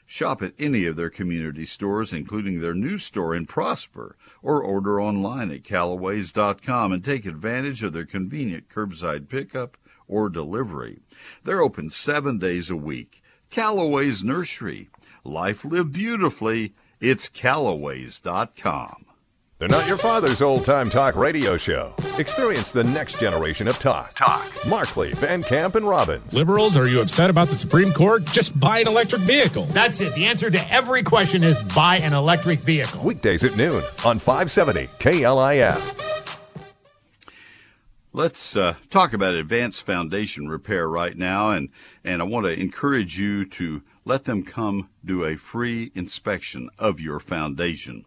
Shop 0.05 0.41
at 0.41 0.53
any 0.57 0.85
of 0.85 0.95
their 0.95 1.09
community 1.09 1.65
stores, 1.65 2.13
including 2.13 2.61
their 2.61 2.73
new 2.73 2.97
store 2.97 3.35
in 3.35 3.45
Prosper, 3.45 4.15
or 4.47 4.61
order 4.61 5.01
online 5.01 5.51
at 5.51 5.61
Callaways.com 5.61 6.93
and 6.93 7.03
take 7.03 7.25
advantage 7.25 7.83
of 7.83 7.91
their 7.91 8.05
convenient 8.05 8.69
curbside 8.69 9.27
pickup 9.27 9.75
or 10.07 10.29
delivery. 10.29 10.99
They're 11.43 11.61
open 11.61 11.89
seven 11.89 12.39
days 12.39 12.71
a 12.71 12.77
week. 12.77 13.21
Callaway's 13.49 14.23
Nursery. 14.23 14.89
Life 15.25 15.65
lived 15.65 15.91
beautifully. 15.91 16.73
It's 17.01 17.27
Callaways.com. 17.27 19.06
They're 19.59 19.67
not 19.69 19.87
your 19.87 19.97
father's 19.97 20.39
old 20.43 20.65
time 20.65 20.87
talk 20.87 21.15
radio 21.15 21.57
show. 21.57 21.95
Experience 22.19 22.71
the 22.71 22.83
next 22.83 23.19
generation 23.19 23.67
of 23.67 23.79
talk. 23.79 24.13
Talk. 24.13 24.45
Markley, 24.69 25.13
Van 25.13 25.41
Camp, 25.41 25.73
and 25.73 25.87
Robbins. 25.87 26.35
Liberals, 26.35 26.77
are 26.77 26.87
you 26.87 27.01
upset 27.01 27.31
about 27.31 27.47
the 27.47 27.57
Supreme 27.57 27.91
Court? 27.91 28.23
Just 28.25 28.59
buy 28.59 28.81
an 28.81 28.87
electric 28.87 29.21
vehicle. 29.21 29.63
That's 29.65 29.99
it. 29.99 30.13
The 30.13 30.27
answer 30.27 30.51
to 30.51 30.71
every 30.71 31.01
question 31.01 31.43
is 31.43 31.57
buy 31.73 31.97
an 31.97 32.13
electric 32.13 32.59
vehicle. 32.59 33.03
Weekdays 33.03 33.43
at 33.43 33.57
noon 33.57 33.81
on 34.05 34.19
570 34.19 34.85
KLIF. 34.99 35.95
Let's 38.13 38.55
uh, 38.55 38.75
talk 38.91 39.13
about 39.13 39.33
advanced 39.33 39.81
foundation 39.81 40.47
repair 40.47 40.87
right 40.87 41.17
now, 41.17 41.49
and, 41.49 41.69
and 42.03 42.21
I 42.21 42.25
want 42.25 42.45
to 42.45 42.53
encourage 42.53 43.17
you 43.17 43.43
to 43.45 43.81
let 44.05 44.25
them 44.25 44.43
come 44.43 44.89
do 45.03 45.25
a 45.25 45.35
free 45.35 45.91
inspection 45.95 46.69
of 46.77 46.99
your 46.99 47.19
foundation. 47.19 48.05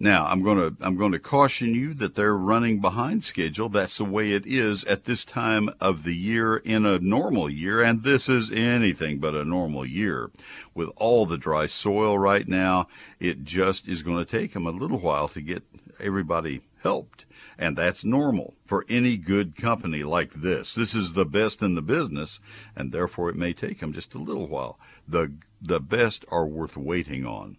Now, 0.00 0.26
I'm 0.26 0.42
going 0.42 0.58
to 0.58 0.84
I'm 0.84 0.96
going 0.96 1.12
to 1.12 1.20
caution 1.20 1.72
you 1.72 1.94
that 1.94 2.16
they're 2.16 2.36
running 2.36 2.80
behind 2.80 3.22
schedule. 3.22 3.68
That's 3.68 3.98
the 3.98 4.04
way 4.04 4.32
it 4.32 4.44
is 4.44 4.82
at 4.84 5.04
this 5.04 5.24
time 5.24 5.70
of 5.80 6.02
the 6.02 6.14
year 6.14 6.56
in 6.56 6.84
a 6.84 6.98
normal 6.98 7.48
year, 7.48 7.80
and 7.80 8.02
this 8.02 8.28
is 8.28 8.50
anything 8.50 9.18
but 9.18 9.34
a 9.34 9.44
normal 9.44 9.86
year. 9.86 10.30
With 10.74 10.90
all 10.96 11.26
the 11.26 11.38
dry 11.38 11.66
soil 11.66 12.18
right 12.18 12.48
now, 12.48 12.88
it 13.20 13.44
just 13.44 13.86
is 13.86 14.02
going 14.02 14.18
to 14.18 14.24
take 14.24 14.52
them 14.52 14.66
a 14.66 14.70
little 14.70 14.98
while 14.98 15.28
to 15.28 15.40
get 15.40 15.62
everybody 16.00 16.62
helped. 16.82 17.24
And 17.56 17.76
that's 17.76 18.04
normal 18.04 18.54
for 18.66 18.84
any 18.88 19.16
good 19.16 19.54
company 19.54 20.02
like 20.02 20.32
this. 20.32 20.74
This 20.74 20.94
is 20.94 21.12
the 21.12 21.24
best 21.24 21.62
in 21.62 21.76
the 21.76 21.82
business, 21.82 22.40
and 22.74 22.90
therefore 22.90 23.30
it 23.30 23.36
may 23.36 23.52
take 23.52 23.78
them 23.78 23.92
just 23.92 24.14
a 24.14 24.18
little 24.18 24.48
while. 24.48 24.78
The 25.06 25.32
the 25.62 25.80
best 25.80 26.26
are 26.30 26.46
worth 26.46 26.76
waiting 26.76 27.24
on. 27.24 27.56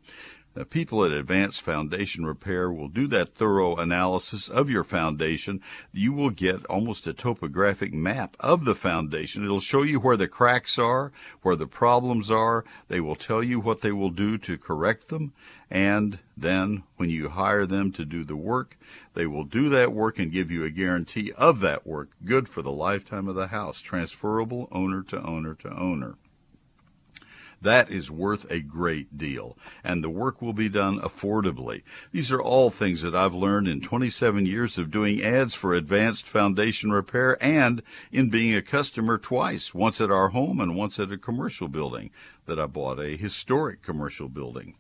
The 0.56 0.64
people 0.64 1.04
at 1.04 1.12
Advanced 1.12 1.62
Foundation 1.62 2.26
Repair 2.26 2.72
will 2.72 2.88
do 2.88 3.08
that 3.08 3.36
thorough 3.36 3.76
analysis 3.76 4.48
of 4.48 4.70
your 4.70 4.86
foundation. 4.86 5.60
You 5.92 6.14
will 6.14 6.30
get 6.30 6.66
almost 6.68 7.06
a 7.08 7.14
topographic 7.14 7.92
map 7.92 8.38
of 8.40 8.64
the 8.64 8.74
foundation. 8.74 9.44
It'll 9.44 9.60
show 9.60 9.82
you 9.82 10.00
where 10.00 10.16
the 10.16 10.30
cracks 10.30 10.80
are, 10.80 11.12
where 11.42 11.58
the 11.58 11.68
problems 11.68 12.32
are. 12.32 12.64
They 12.88 13.02
will 13.02 13.18
tell 13.18 13.44
you 13.44 13.60
what 13.60 13.82
they 13.82 13.92
will 13.92 14.12
do 14.12 14.38
to 14.38 14.58
correct 14.58 15.10
them. 15.10 15.34
And 15.70 16.20
then 16.38 16.84
when 16.96 17.10
you 17.10 17.28
hire 17.28 17.66
them 17.66 17.92
to 17.92 18.06
do 18.06 18.24
the 18.24 18.38
work, 18.38 18.78
they 19.14 19.26
will 19.26 19.44
do 19.44 19.68
that 19.68 19.92
work 19.92 20.20
and 20.20 20.32
give 20.32 20.52
you 20.52 20.64
a 20.64 20.70
guarantee 20.70 21.34
of 21.34 21.60
that 21.60 21.86
work, 21.86 22.12
good 22.24 22.48
for 22.48 22.62
the 22.62 22.72
lifetime 22.72 23.28
of 23.28 23.36
the 23.36 23.48
house, 23.48 23.82
transferable 23.82 24.70
owner 24.72 25.04
to 25.04 25.22
owner 25.22 25.54
to 25.56 25.78
owner. 25.78 26.16
That 27.66 27.90
is 27.90 28.12
worth 28.12 28.46
a 28.52 28.62
great 28.62 29.18
deal, 29.18 29.58
and 29.84 30.04
the 30.04 30.10
work 30.10 30.40
will 30.40 30.54
be 30.54 30.70
done 30.70 31.00
affordably. 31.00 31.82
These 32.12 32.32
are 32.32 32.40
all 32.40 32.70
things 32.70 33.02
that 33.02 33.16
I've 33.16 33.34
learned 33.34 33.68
in 33.68 33.82
27 33.82 34.46
years 34.46 34.78
of 34.78 34.92
doing 34.92 35.24
ads 35.24 35.56
for 35.56 35.74
advanced 35.74 36.28
foundation 36.28 36.92
repair 36.92 37.44
and 37.44 37.82
in 38.12 38.30
being 38.30 38.54
a 38.54 38.62
customer 38.62 39.18
twice, 39.18 39.74
once 39.74 40.00
at 40.00 40.12
our 40.12 40.30
home 40.30 40.62
and 40.62 40.76
once 40.76 41.00
at 41.00 41.12
a 41.12 41.18
commercial 41.18 41.68
building 41.68 42.12
that 42.46 42.60
I 42.60 42.68
bought, 42.68 43.00
a 43.00 43.18
historic 43.18 43.82
commercial 43.82 44.30
building. 44.30 44.76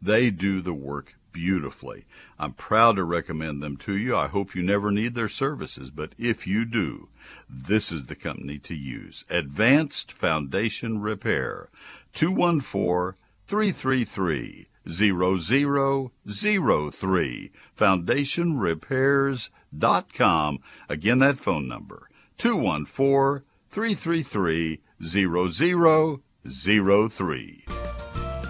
They 0.00 0.30
do 0.30 0.62
the 0.62 0.72
work 0.72 1.14
beautifully. 1.34 2.06
I'm 2.38 2.54
proud 2.54 2.96
to 2.96 3.04
recommend 3.04 3.62
them 3.62 3.76
to 3.78 3.94
you. 3.94 4.16
I 4.16 4.28
hope 4.28 4.54
you 4.54 4.62
never 4.62 4.90
need 4.90 5.14
their 5.14 5.28
services, 5.28 5.90
but 5.90 6.14
if 6.16 6.46
you 6.46 6.64
do, 6.64 7.10
this 7.50 7.92
is 7.92 8.06
the 8.06 8.16
company 8.16 8.58
to 8.60 8.74
use. 8.74 9.26
Advanced 9.28 10.10
Foundation 10.10 11.02
Repair, 11.02 11.68
214 12.14 13.20
333 13.46 14.68
0003, 14.88 17.50
foundationrepairs.com. 17.76 20.58
Again, 20.88 21.18
that 21.18 21.36
phone 21.36 21.68
number, 21.68 22.08
214 22.38 23.44
333 23.70 24.80
0003. 25.02 27.64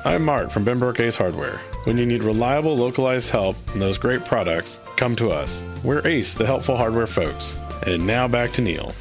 I'm 0.07 0.23
Mark 0.23 0.51
from 0.51 0.67
Benbrook 0.67 1.01
Ace 1.01 1.17
Hardware. 1.17 1.57
When 1.85 1.97
you 1.97 2.05
need 2.05 2.23
reliable, 2.23 2.77
localized 2.77 3.31
help 3.31 3.57
and 3.73 3.81
those 3.81 3.97
great 3.97 4.23
products, 4.27 4.79
come 4.97 5.17
to 5.17 5.31
us. 5.31 5.65
We're 5.83 6.07
Ace, 6.07 6.35
the 6.35 6.45
helpful 6.45 6.77
hardware 6.77 7.07
folks. 7.07 7.57
And 7.87 8.07
now 8.07 8.29
back 8.29 8.53
to 8.53 8.61
Neil. 8.61 8.93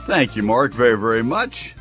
Thank 0.00 0.36
you, 0.36 0.42
Mark, 0.42 0.74
very, 0.74 0.98
very 0.98 1.22
much. 1.22 1.74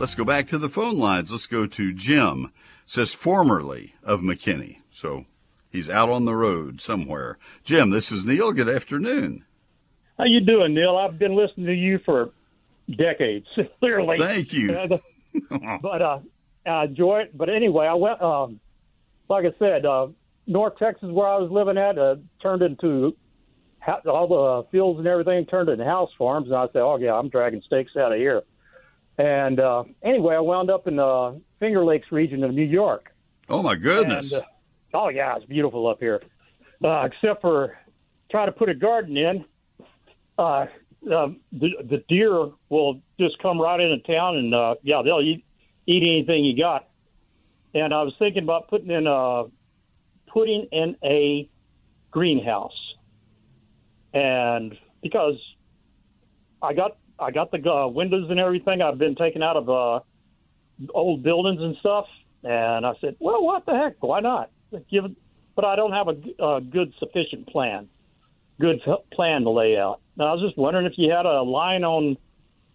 Let's 0.00 0.16
go 0.16 0.24
back 0.24 0.48
to 0.48 0.58
the 0.58 0.68
phone 0.68 0.98
lines. 0.98 1.30
Let's 1.30 1.46
go 1.46 1.68
to 1.68 1.92
Jim. 1.92 2.50
Says 2.84 3.14
formerly 3.14 3.94
of 4.02 4.22
McKinney. 4.22 4.78
So 4.90 5.26
he's 5.70 5.88
out 5.88 6.08
on 6.08 6.24
the 6.24 6.34
road 6.34 6.80
somewhere. 6.80 7.38
Jim, 7.62 7.90
this 7.90 8.10
is 8.10 8.24
Neil. 8.24 8.52
Good 8.52 8.68
afternoon. 8.68 9.44
How 10.18 10.24
you 10.24 10.40
doing, 10.40 10.74
Neil? 10.74 10.96
I've 10.96 11.16
been 11.16 11.36
listening 11.36 11.66
to 11.66 11.74
you 11.74 12.00
for 12.04 12.30
decades, 12.90 13.46
clearly. 13.78 14.18
Thank 14.18 14.52
you. 14.52 14.98
but 15.80 16.02
uh, 16.02 16.18
I 16.66 16.84
enjoy 16.84 17.20
it. 17.20 17.36
But 17.36 17.48
anyway, 17.48 17.86
I 17.86 17.94
went, 17.94 18.20
um, 18.20 18.60
like 19.28 19.44
I 19.44 19.52
said, 19.58 19.86
uh, 19.86 20.08
North 20.46 20.76
Texas, 20.78 21.10
where 21.10 21.26
I 21.26 21.38
was 21.38 21.50
living 21.50 21.78
at, 21.78 21.98
uh, 21.98 22.16
turned 22.40 22.62
into 22.62 23.16
ha- 23.80 24.00
all 24.06 24.28
the 24.28 24.34
uh, 24.34 24.70
fields 24.70 24.98
and 24.98 25.08
everything 25.08 25.44
turned 25.46 25.68
into 25.68 25.84
house 25.84 26.10
farms. 26.18 26.46
And 26.48 26.56
I 26.56 26.66
said, 26.66 26.82
oh, 26.82 26.96
yeah, 26.96 27.14
I'm 27.14 27.28
dragging 27.28 27.62
stakes 27.66 27.96
out 27.96 28.12
of 28.12 28.18
here. 28.18 28.42
And 29.18 29.60
uh, 29.60 29.84
anyway, 30.02 30.34
I 30.36 30.40
wound 30.40 30.70
up 30.70 30.86
in 30.86 30.96
the 30.96 31.40
Finger 31.58 31.84
Lakes 31.84 32.12
region 32.12 32.44
of 32.44 32.52
New 32.52 32.64
York. 32.64 33.12
Oh, 33.48 33.62
my 33.62 33.74
goodness. 33.74 34.32
And, 34.32 34.42
uh, 34.42 34.46
oh, 34.94 35.08
yeah, 35.08 35.36
it's 35.36 35.46
beautiful 35.46 35.86
up 35.86 36.00
here. 36.00 36.22
Uh, 36.84 37.04
except 37.04 37.40
for 37.40 37.78
trying 38.30 38.46
to 38.46 38.52
put 38.52 38.68
a 38.68 38.74
garden 38.74 39.16
in. 39.16 39.44
Uh, 40.38 40.66
um, 41.14 41.40
the, 41.52 41.70
the 41.88 42.04
deer 42.08 42.50
will 42.68 43.00
just 43.18 43.38
come 43.38 43.60
right 43.60 43.80
into 43.80 43.98
town 44.00 44.36
and, 44.36 44.54
uh, 44.54 44.74
yeah, 44.82 45.00
they'll 45.02 45.20
eat 45.20 45.44
eat 45.86 46.02
anything 46.02 46.44
you 46.44 46.56
got. 46.56 46.88
And 47.74 47.92
I 47.92 48.02
was 48.02 48.14
thinking 48.18 48.42
about 48.42 48.68
putting 48.68 48.90
in 48.90 49.06
a 49.06 49.44
putting 50.28 50.66
in 50.72 50.96
a 51.04 51.48
greenhouse, 52.10 52.94
and 54.14 54.76
because 55.02 55.34
I 56.62 56.72
got 56.72 56.96
I 57.18 57.30
got 57.30 57.50
the 57.50 57.70
uh, 57.70 57.88
windows 57.88 58.30
and 58.30 58.40
everything, 58.40 58.82
I've 58.82 58.98
been 58.98 59.14
taken 59.14 59.42
out 59.42 59.56
of 59.56 59.68
uh, 59.68 60.00
old 60.94 61.22
buildings 61.22 61.60
and 61.60 61.76
stuff, 61.80 62.06
and 62.42 62.86
I 62.86 62.92
said, 63.00 63.16
well, 63.18 63.42
what 63.44 63.66
the 63.66 63.72
heck? 63.72 64.02
Why 64.02 64.20
not? 64.20 64.50
Give 64.90 65.04
but 65.54 65.64
I 65.64 65.74
don't 65.74 65.92
have 65.92 66.08
a, 66.08 66.44
a 66.44 66.60
good 66.60 66.92
sufficient 66.98 67.48
plan, 67.48 67.88
good 68.60 68.80
plan 69.12 69.42
to 69.42 69.50
lay 69.50 69.76
out. 69.76 70.00
Now, 70.16 70.26
I 70.26 70.32
was 70.34 70.42
just 70.42 70.58
wondering 70.58 70.86
if 70.86 70.92
you 70.96 71.10
had 71.10 71.26
a 71.26 71.42
line 71.42 71.82
on 71.82 72.16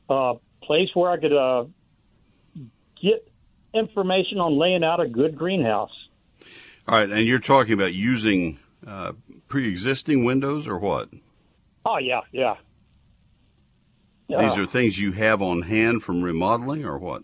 a 0.10 0.14
uh, 0.14 0.34
place 0.64 0.90
where 0.96 1.12
I 1.12 1.18
could 1.18 1.34
uh, 1.34 1.66
get 3.02 3.28
information 3.74 4.40
on 4.40 4.58
laying 4.58 4.84
out 4.84 5.00
a 5.00 5.08
good 5.08 5.38
greenhouse. 5.38 5.92
All 6.88 6.98
right, 6.98 7.10
and 7.10 7.26
you're 7.26 7.40
talking 7.40 7.74
about 7.74 7.94
using 7.94 8.60
uh, 8.86 9.14
pre-existing 9.48 10.26
windows 10.26 10.68
or 10.68 10.78
what? 10.78 11.10
Oh 11.86 11.98
yeah, 11.98 12.22
yeah. 12.32 12.56
These 14.28 14.58
are 14.58 14.66
things 14.66 14.98
you 14.98 15.12
have 15.12 15.42
on 15.42 15.62
hand 15.62 16.04
from 16.04 16.22
remodeling 16.22 16.86
or 16.86 16.98
what? 16.98 17.24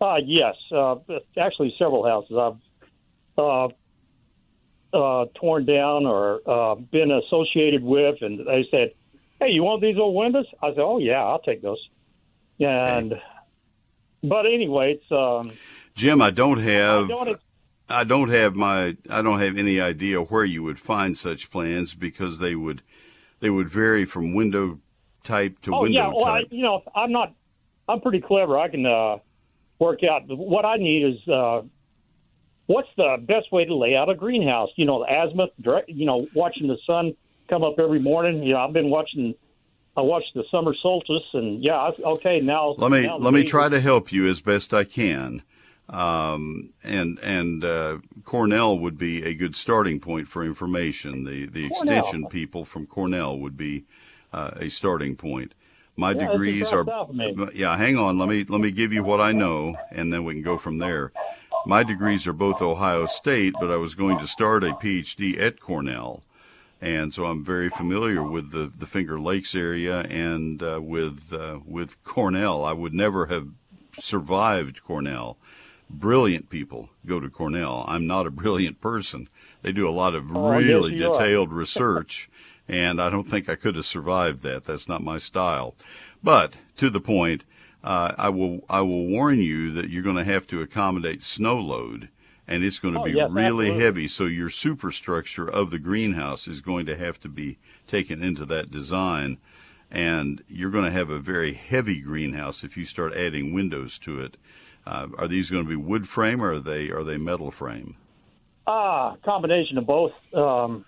Uh, 0.00 0.16
yes, 0.24 0.54
uh, 0.72 0.96
actually 1.38 1.74
several 1.78 2.06
houses 2.06 2.36
I've 2.36 3.38
uh, 3.38 3.68
uh, 4.96 5.26
torn 5.34 5.66
down 5.66 6.06
or 6.06 6.40
uh, 6.46 6.74
been 6.76 7.10
associated 7.10 7.82
with, 7.82 8.16
and 8.22 8.46
they 8.46 8.66
said, 8.70 8.92
"Hey, 9.40 9.50
you 9.50 9.62
want 9.62 9.82
these 9.82 9.96
old 9.98 10.14
windows?" 10.14 10.46
I 10.62 10.70
said, 10.70 10.80
"Oh 10.80 10.98
yeah, 10.98 11.22
I'll 11.22 11.40
take 11.40 11.62
those." 11.62 11.82
And 12.58 13.12
okay. 13.12 13.22
But 14.28 14.46
anyway, 14.46 14.98
it's 14.98 15.12
um, 15.12 15.52
Jim. 15.94 16.20
I 16.20 16.30
don't 16.30 16.60
have. 16.60 17.04
I 17.04 17.08
don't, 17.08 17.40
I 17.88 18.04
don't 18.04 18.28
have 18.30 18.54
my. 18.54 18.96
I 19.08 19.22
don't 19.22 19.40
have 19.40 19.56
any 19.56 19.80
idea 19.80 20.20
where 20.20 20.44
you 20.44 20.62
would 20.62 20.80
find 20.80 21.16
such 21.16 21.50
plans 21.50 21.94
because 21.94 22.38
they 22.38 22.54
would, 22.54 22.82
they 23.40 23.50
would 23.50 23.68
vary 23.68 24.04
from 24.04 24.34
window 24.34 24.80
type 25.22 25.60
to 25.62 25.74
oh, 25.74 25.82
window 25.82 25.98
yeah. 25.98 26.08
Well, 26.08 26.24
type. 26.24 26.48
I, 26.50 26.54
you 26.54 26.62
know, 26.62 26.82
I'm 26.94 27.12
not. 27.12 27.34
I'm 27.88 28.00
pretty 28.00 28.20
clever. 28.20 28.58
I 28.58 28.68
can 28.68 28.84
uh, 28.84 29.18
work 29.78 30.00
out. 30.04 30.22
What 30.26 30.64
I 30.64 30.76
need 30.76 31.04
is 31.04 31.28
uh, 31.28 31.62
what's 32.66 32.88
the 32.96 33.16
best 33.20 33.52
way 33.52 33.64
to 33.64 33.74
lay 33.74 33.94
out 33.94 34.08
a 34.08 34.14
greenhouse. 34.14 34.70
You 34.76 34.86
know, 34.86 35.04
the 35.04 35.12
azimuth. 35.12 35.50
Direct, 35.60 35.88
you 35.88 36.06
know, 36.06 36.26
watching 36.34 36.66
the 36.66 36.78
sun 36.86 37.14
come 37.48 37.62
up 37.62 37.78
every 37.78 38.00
morning. 38.00 38.42
You 38.42 38.54
know, 38.54 38.60
I've 38.60 38.72
been 38.72 38.90
watching. 38.90 39.34
I 39.96 40.02
watched 40.02 40.34
the 40.34 40.44
summer 40.50 40.74
solstice, 40.82 41.24
and 41.32 41.62
yeah, 41.62 41.90
okay. 42.04 42.40
Now 42.40 42.74
let 42.78 42.90
me 42.90 43.02
now 43.02 43.16
let 43.16 43.32
me 43.32 43.44
try 43.44 43.68
to 43.68 43.80
help 43.80 44.12
you 44.12 44.26
as 44.26 44.40
best 44.40 44.74
I 44.74 44.84
can. 44.84 45.42
Um, 45.88 46.70
and 46.82 47.18
and 47.20 47.64
uh, 47.64 47.98
Cornell 48.24 48.78
would 48.78 48.98
be 48.98 49.24
a 49.24 49.34
good 49.34 49.56
starting 49.56 50.00
point 50.00 50.28
for 50.28 50.44
information. 50.44 51.24
The 51.24 51.46
the 51.46 51.68
Cornell. 51.70 51.98
extension 51.98 52.26
people 52.26 52.64
from 52.64 52.86
Cornell 52.86 53.38
would 53.38 53.56
be 53.56 53.84
uh, 54.32 54.50
a 54.56 54.68
starting 54.68 55.16
point. 55.16 55.54
My 55.96 56.12
Yeah, 56.12 56.28
degrees 56.28 56.72
are 56.72 56.84
yeah. 57.54 57.76
Hang 57.76 57.96
on, 57.96 58.18
let 58.18 58.28
me 58.28 58.44
let 58.44 58.60
me 58.60 58.70
give 58.70 58.92
you 58.92 59.02
what 59.02 59.20
I 59.20 59.32
know, 59.32 59.76
and 59.90 60.12
then 60.12 60.24
we 60.24 60.34
can 60.34 60.42
go 60.42 60.58
from 60.58 60.78
there. 60.78 61.12
My 61.64 61.82
degrees 61.82 62.26
are 62.26 62.32
both 62.32 62.60
Ohio 62.60 63.06
State, 63.06 63.54
but 63.58 63.70
I 63.70 63.76
was 63.76 63.94
going 63.94 64.18
to 64.18 64.26
start 64.26 64.62
a 64.62 64.72
PhD 64.74 65.40
at 65.40 65.58
Cornell, 65.58 66.22
and 66.80 67.12
so 67.12 67.26
I'm 67.26 67.44
very 67.44 67.68
familiar 67.70 68.22
with 68.22 68.50
the, 68.50 68.70
the 68.76 68.86
Finger 68.86 69.18
Lakes 69.18 69.54
area 69.54 70.00
and 70.00 70.62
uh, 70.62 70.80
with 70.82 71.32
uh, 71.32 71.60
with 71.64 72.02
Cornell. 72.04 72.64
I 72.64 72.72
would 72.72 72.94
never 72.94 73.26
have 73.26 73.48
survived 73.98 74.82
Cornell. 74.84 75.38
Brilliant 75.88 76.50
people 76.50 76.90
go 77.06 77.20
to 77.20 77.30
Cornell. 77.30 77.84
I'm 77.88 78.06
not 78.06 78.26
a 78.26 78.30
brilliant 78.42 78.80
person. 78.80 79.28
They 79.62 79.72
do 79.72 79.88
a 79.88 79.90
lot 79.90 80.14
of 80.14 80.30
Oh, 80.34 80.50
really 80.50 80.96
detailed 80.96 81.52
research, 81.52 82.28
and 82.68 83.00
I 83.00 83.10
don't 83.10 83.26
think 83.26 83.48
I 83.48 83.56
could 83.56 83.76
have 83.76 83.86
survived 83.86 84.42
that. 84.42 84.64
That's 84.64 84.88
not 84.88 85.02
my 85.02 85.18
style. 85.18 85.74
But 86.22 86.56
to 86.76 86.90
the 86.90 87.00
point, 87.00 87.44
uh, 87.82 88.12
I 88.18 88.28
will 88.28 88.64
I 88.68 88.80
will 88.80 89.06
warn 89.06 89.38
you 89.38 89.70
that 89.72 89.88
you're 89.90 90.02
going 90.02 90.16
to 90.16 90.24
have 90.24 90.46
to 90.48 90.60
accommodate 90.60 91.22
snow 91.22 91.56
load, 91.56 92.08
and 92.48 92.62
it's 92.64 92.78
going 92.78 92.94
to 92.94 93.00
Oh, 93.00 93.04
be 93.04 93.12
yes, 93.12 93.28
really 93.30 93.66
absolutely. 93.66 93.84
heavy. 93.84 94.08
So 94.08 94.24
your 94.26 94.50
superstructure 94.50 95.48
of 95.48 95.70
the 95.70 95.78
greenhouse 95.78 96.46
is 96.48 96.60
going 96.60 96.86
to 96.86 96.96
have 96.96 97.18
to 97.20 97.28
be 97.28 97.58
taken 97.86 98.22
into 98.22 98.44
that 98.46 98.70
design, 98.70 99.38
and 99.90 100.42
you're 100.48 100.70
going 100.70 100.84
to 100.84 100.90
have 100.90 101.10
a 101.10 101.18
very 101.18 101.54
heavy 101.54 102.00
greenhouse 102.00 102.64
if 102.64 102.76
you 102.76 102.84
start 102.84 103.14
adding 103.14 103.52
windows 103.54 103.98
to 103.98 104.20
it. 104.20 104.36
Uh, 104.86 105.08
are 105.18 105.26
these 105.28 105.50
going 105.50 105.64
to 105.64 105.68
be 105.68 105.76
wood 105.76 106.08
frame 106.08 106.40
or 106.42 106.52
are 106.54 106.60
they 106.60 106.90
are 106.90 107.02
they 107.02 107.16
metal 107.16 107.50
frame? 107.50 107.96
Ah, 108.68 109.16
combination 109.24 109.78
of 109.78 109.86
both. 109.86 110.12
Um, 110.32 110.84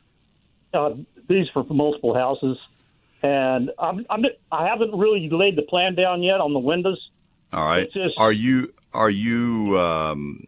uh, 0.75 0.91
these 1.29 1.47
for 1.53 1.65
multiple 1.65 2.15
houses, 2.15 2.57
and 3.23 3.71
I'm, 3.79 4.05
I'm 4.11 4.25
I 4.53 4.67
haven't 4.67 4.95
really 4.95 5.29
laid 5.31 5.57
the 5.57 5.63
plan 5.63 5.95
down 5.95 6.23
yet 6.23 6.41
on 6.41 6.53
the 6.53 6.59
windows. 6.59 7.11
All 7.53 7.65
right. 7.65 7.91
Just- 7.93 8.15
are 8.19 8.33
you 8.33 8.73
are 8.93 9.11
you 9.11 9.79
um, 9.79 10.47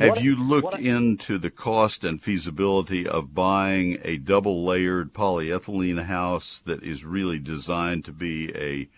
Have 0.00 0.16
What- 0.16 0.22
you 0.24 0.34
looked 0.34 0.64
what- 0.72 0.80
into 0.80 1.36
the 1.36 1.50
cost 1.50 2.04
and 2.04 2.22
feasibility 2.22 3.06
of 3.06 3.34
buying 3.34 3.98
a 4.02 4.16
double 4.16 4.64
layered 4.64 5.12
polyethylene 5.12 6.04
house 6.04 6.62
that 6.64 6.82
is 6.82 7.04
really 7.04 7.38
designed 7.38 8.06
to 8.06 8.12
be 8.12 8.50
a 8.56 8.88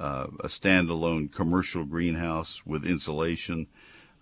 uh, 0.00 0.28
a 0.40 0.46
standalone 0.46 1.30
commercial 1.32 1.84
greenhouse 1.84 2.62
with 2.64 2.84
insulation? 2.84 3.66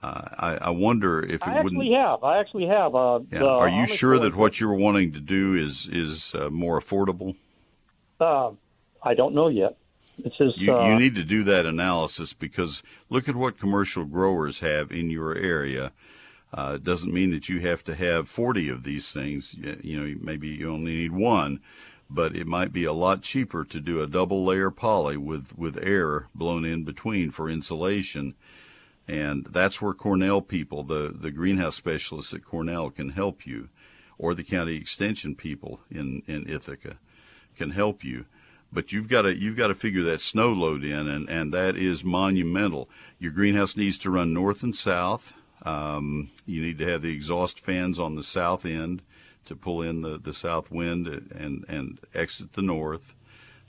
Uh, 0.02 0.22
I, 0.38 0.56
I 0.56 0.70
wonder 0.70 1.20
if 1.22 1.42
it 1.42 1.48
I 1.48 1.62
wouldn't. 1.62 1.82
actually 1.82 1.92
have. 1.94 2.24
I 2.24 2.38
actually 2.38 2.66
have. 2.66 2.94
Uh, 2.94 3.20
Yeah. 3.30 3.38
the 3.40 3.48
Are 3.48 3.68
you 3.68 3.86
sure 3.86 4.18
that 4.18 4.34
what 4.34 4.58
you're 4.58 4.74
wanting 4.74 5.12
to 5.12 5.20
do 5.20 5.54
is 5.54 5.86
is 5.92 6.34
uh, 6.34 6.48
more 6.50 6.80
affordable? 6.80 7.34
Uh, 8.20 8.50
I 9.02 9.14
don't 9.14 9.34
know 9.34 9.48
yet. 9.48 9.76
It 10.24 10.32
says 10.38 10.52
You, 10.56 10.74
uh, 10.74 10.88
you 10.88 10.98
need 10.98 11.14
to 11.16 11.24
do 11.24 11.44
that 11.44 11.66
analysis 11.66 12.32
because 12.32 12.82
look 13.10 13.28
at 13.28 13.36
what 13.36 13.58
commercial 13.58 14.04
growers 14.06 14.60
have 14.60 14.90
in 14.90 15.10
your 15.10 15.34
area. 15.34 15.92
Uh, 16.52 16.72
it 16.76 16.84
doesn't 16.84 17.12
mean 17.12 17.30
that 17.30 17.48
you 17.48 17.60
have 17.60 17.82
to 17.84 17.94
have 17.94 18.28
40 18.28 18.68
of 18.68 18.84
these 18.84 19.12
things. 19.12 19.54
You 19.54 20.00
know, 20.00 20.18
maybe 20.20 20.48
you 20.48 20.72
only 20.72 20.92
need 20.92 21.12
one, 21.12 21.60
but 22.08 22.36
it 22.36 22.46
might 22.46 22.72
be 22.72 22.84
a 22.84 22.92
lot 22.92 23.22
cheaper 23.22 23.64
to 23.64 23.80
do 23.80 24.00
a 24.00 24.06
double 24.06 24.44
layer 24.44 24.70
poly 24.70 25.16
with, 25.16 25.56
with 25.58 25.76
air 25.82 26.28
blown 26.34 26.64
in 26.64 26.84
between 26.84 27.30
for 27.30 27.50
insulation. 27.50 28.34
And 29.08 29.46
that's 29.46 29.80
where 29.80 29.92
Cornell 29.92 30.40
people, 30.40 30.82
the, 30.82 31.14
the 31.14 31.30
greenhouse 31.30 31.76
specialists 31.76 32.34
at 32.34 32.44
Cornell, 32.44 32.90
can 32.90 33.10
help 33.10 33.46
you, 33.46 33.68
or 34.18 34.34
the 34.34 34.44
county 34.44 34.76
extension 34.76 35.34
people 35.34 35.80
in, 35.90 36.22
in 36.26 36.48
Ithaca 36.48 36.96
can 37.56 37.70
help 37.70 38.04
you. 38.04 38.26
But 38.72 38.92
you've 38.92 39.08
got 39.08 39.22
to 39.22 39.34
you've 39.34 39.56
got 39.56 39.68
to 39.68 39.74
figure 39.74 40.02
that 40.02 40.20
snow 40.20 40.48
load 40.48 40.84
in, 40.84 41.08
and, 41.08 41.28
and 41.28 41.54
that 41.54 41.76
is 41.76 42.02
monumental. 42.02 42.90
Your 43.18 43.30
greenhouse 43.30 43.76
needs 43.76 43.96
to 43.98 44.10
run 44.10 44.32
north 44.32 44.62
and 44.62 44.74
south. 44.74 45.36
Um, 45.66 46.30
you 46.46 46.62
need 46.62 46.78
to 46.78 46.88
have 46.88 47.02
the 47.02 47.12
exhaust 47.12 47.58
fans 47.58 47.98
on 47.98 48.14
the 48.14 48.22
south 48.22 48.64
end 48.64 49.02
to 49.46 49.56
pull 49.56 49.82
in 49.82 50.00
the, 50.02 50.16
the 50.18 50.32
south 50.32 50.70
wind 50.70 51.08
and 51.08 51.64
and 51.68 51.98
exit 52.14 52.52
the 52.52 52.62
north. 52.62 53.14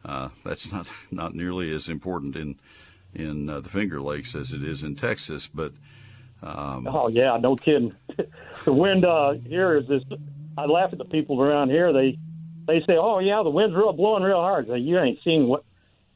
Uh, 0.06 0.30
that's 0.46 0.72
not 0.72 0.92
not 1.12 1.34
nearly 1.34 1.74
as 1.74 1.90
important 1.90 2.36
in 2.36 2.60
in 3.16 3.50
uh, 3.50 3.60
the 3.60 3.70
Finger 3.70 4.00
Lakes 4.00 4.36
as 4.36 4.52
it 4.52 4.64
is 4.64 4.84
in 4.84 4.96
Texas, 4.96 5.48
but 5.48 5.74
um, 6.44 6.88
Oh 6.88 7.08
yeah, 7.08 7.38
no 7.42 7.56
kidding. 7.56 7.96
the 8.66 8.74
wind 8.74 9.04
uh, 9.04 9.34
here 9.46 9.76
is 9.76 9.88
this. 9.88 10.04
I 10.56 10.66
laugh 10.66 10.92
at 10.92 11.00
the 11.00 11.06
people 11.06 11.42
around 11.42 11.70
here. 11.70 11.92
They 11.92 12.20
they 12.68 12.82
say, 12.82 12.96
"Oh 12.98 13.20
yeah, 13.20 13.42
the 13.42 13.50
wind's 13.50 13.76
real 13.76 13.94
blowing 13.94 14.22
real 14.22 14.42
hard." 14.42 14.68
Say, 14.68 14.78
you 14.78 15.00
ain't 15.00 15.20
seen 15.24 15.48
what 15.48 15.64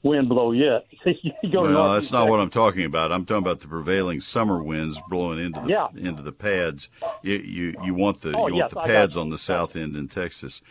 wind 0.04 0.30
blow 0.30 0.52
yet. 0.52 0.86
you 1.06 1.52
go 1.52 1.62
well, 1.64 1.94
that's 1.94 2.12
not 2.12 2.28
what 2.28 2.40
I'm 2.40 2.50
talking 2.50 2.86
about. 2.86 3.12
I'm 3.12 3.26
talking 3.26 3.44
about 3.44 3.60
the 3.60 3.68
prevailing 3.68 4.20
summer 4.20 4.62
winds 4.62 5.00
blowing 5.10 5.40
into 5.40 5.62
the 5.62 5.68
Yeah. 5.70 5.88
into 5.96 6.22
the 6.22 6.32
pads. 6.32 6.90
You 7.22 7.36
you, 7.38 7.76
you 7.84 7.94
want 7.94 8.22
the 8.22 8.36
Oh, 8.36 8.48
you 8.48 8.56
yes, 8.58 8.74
want 8.74 8.88
the 8.88 8.94
pads 8.94 9.18
on 9.18 9.30
the 9.30 9.38
south 9.38 9.76
end 9.76 9.96
in 9.96 10.08
Texas, 10.08 10.62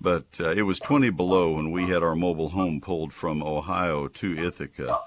but 0.00 0.26
uh, 0.40 0.50
it 0.50 0.62
was 0.62 0.78
20 0.80 1.10
below 1.10 1.54
when 1.54 1.70
we 1.70 1.86
had 1.86 2.02
our 2.02 2.14
mobile 2.14 2.50
home 2.50 2.80
pulled 2.80 3.12
from 3.12 3.42
Ohio 3.42 4.08
to 4.08 4.38
Ithaca, 4.38 5.00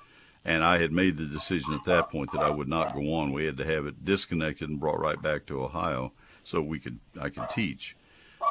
and 0.44 0.64
I 0.64 0.80
had 0.80 0.92
made 0.92 1.18
the 1.18 1.26
decision 1.26 1.74
at 1.74 1.84
that 1.86 2.10
point 2.10 2.32
that 2.34 2.42
I 2.42 2.50
would 2.50 2.68
not 2.68 2.94
go 2.94 3.14
on. 3.14 3.32
We 3.32 3.46
had 3.46 3.58
to 3.58 3.66
have 3.66 3.86
it 3.86 4.04
disconnected 4.04 4.70
and 4.70 4.80
brought 4.80 5.00
right 5.00 5.22
back 5.22 5.46
to 5.48 5.64
Ohio 5.64 6.12
so 6.44 6.62
we 6.62 6.80
could 6.80 7.00
I 7.20 7.30
could 7.30 7.50
teach. 7.50 7.96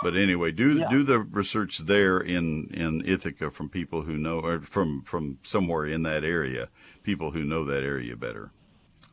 But 0.03 0.16
anyway, 0.16 0.51
do 0.53 0.72
Yeah. 0.78 0.88
do 0.88 1.03
the 1.03 1.18
research 1.20 1.78
there 1.78 2.18
in, 2.20 2.70
in 2.72 3.03
Ithaca 3.07 3.51
from 3.51 3.68
people 3.68 4.03
who 4.03 4.16
know, 4.16 4.41
or 4.41 4.61
from 4.61 5.03
from 5.03 5.38
somewhere 5.43 5.86
in 5.86 6.03
that 6.05 6.24
area, 6.24 6.68
people 7.03 7.30
who 7.32 7.45
know 7.45 7.64
that 7.64 7.82
area 7.82 8.16
better. 8.16 8.51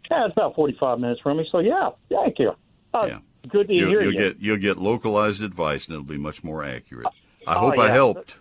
Yeah, 0.09 0.25
it's 0.25 0.33
about 0.33 0.55
forty-five 0.55 0.99
minutes 0.99 1.19
from 1.21 1.37
me. 1.37 1.47
So 1.51 1.59
yeah, 1.59 1.89
thank 2.09 2.39
you. 2.39 2.51
Uh, 2.93 3.05
Yeah. 3.07 3.19
Good 3.49 3.67
to 3.69 3.73
You'll, 3.73 3.89
hear 3.89 4.01
you'll 4.01 4.13
you. 4.13 4.19
get 4.19 4.39
you'll 4.39 4.57
get 4.57 4.77
localized 4.77 5.41
advice, 5.41 5.87
and 5.87 5.93
it'll 5.95 6.05
be 6.05 6.17
much 6.17 6.43
more 6.43 6.63
accurate. 6.65 7.07
I 7.45 7.55
Oh, 7.55 7.59
hope 7.69 7.79
I 7.79 7.89
helped. 7.91 8.37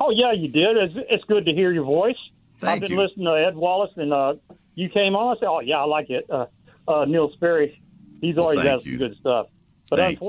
Oh 0.00 0.10
yeah, 0.10 0.32
you 0.32 0.46
did. 0.48 0.76
It's, 0.76 0.94
it's 1.10 1.24
good 1.24 1.44
to 1.46 1.52
hear 1.52 1.72
your 1.72 1.84
voice. 1.84 2.16
Thank 2.60 2.74
I've 2.74 2.80
been 2.88 2.98
you. 2.98 3.02
listening 3.02 3.26
to 3.26 3.32
Ed 3.48 3.56
Wallace, 3.56 3.90
and 3.96 4.12
uh, 4.12 4.34
you 4.76 4.88
came 4.90 5.16
on. 5.16 5.36
I 5.36 5.40
said, 5.40 5.46
"Oh 5.48 5.60
yeah, 5.60 5.78
I 5.78 5.84
like 5.84 6.10
it." 6.10 6.24
Uh, 6.30 6.46
uh, 6.86 7.04
Neil 7.04 7.30
Sperry, 7.34 7.80
he's 8.20 8.36
Well, 8.36 8.46
always 8.46 8.60
has 8.60 8.84
you. 8.86 8.92
some 8.92 9.08
good 9.08 9.16
stuff. 9.18 9.46
But 9.90 9.96
Thank 9.98 10.20
you. 10.20 10.26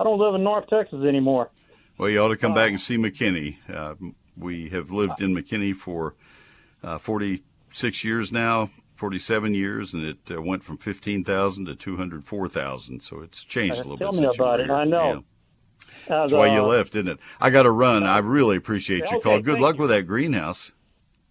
I 0.00 0.02
don't 0.02 0.18
live 0.18 0.34
in 0.34 0.42
North 0.42 0.66
Texas 0.68 1.04
anymore. 1.04 1.50
Well, 1.98 2.08
you 2.08 2.18
ought 2.20 2.28
to 2.28 2.36
come 2.38 2.52
Oh. 2.52 2.54
back 2.54 2.70
and 2.70 2.80
see 2.80 2.96
McKinney. 2.96 3.58
Uh, 3.72 3.94
we 4.36 4.70
have 4.70 4.90
lived 4.90 5.20
in 5.20 5.34
McKinney 5.34 5.74
for 5.76 6.14
uh, 6.82 6.96
46 6.96 8.02
years 8.02 8.32
now, 8.32 8.70
47 8.96 9.52
years, 9.52 9.92
and 9.92 10.02
it 10.04 10.18
uh, 10.34 10.40
went 10.40 10.62
from 10.64 10.78
15,000 10.78 11.66
to 11.66 11.74
204,000. 11.74 13.02
So 13.02 13.20
it's 13.20 13.44
changed 13.44 13.80
a 13.80 13.82
little 13.82 13.98
Tell 13.98 14.12
bit. 14.12 14.20
me 14.22 14.26
about 14.34 14.60
it. 14.60 14.66
here. 14.66 14.74
I 14.74 14.84
know. 14.84 15.08
Yeah. 16.08 16.24
As, 16.24 16.30
That's 16.30 16.32
why 16.32 16.46
you 16.54 16.60
uh, 16.62 16.66
left, 16.66 16.94
didn't 16.94 17.12
it? 17.12 17.18
I 17.38 17.50
got 17.50 17.64
to 17.64 17.70
run. 17.70 18.04
I 18.04 18.18
really 18.18 18.56
appreciate 18.56 19.10
your 19.10 19.20
call. 19.20 19.40
Good 19.40 19.60
luck 19.60 19.74
you. 19.76 19.82
with 19.82 19.90
that 19.90 20.06
greenhouse. 20.06 20.72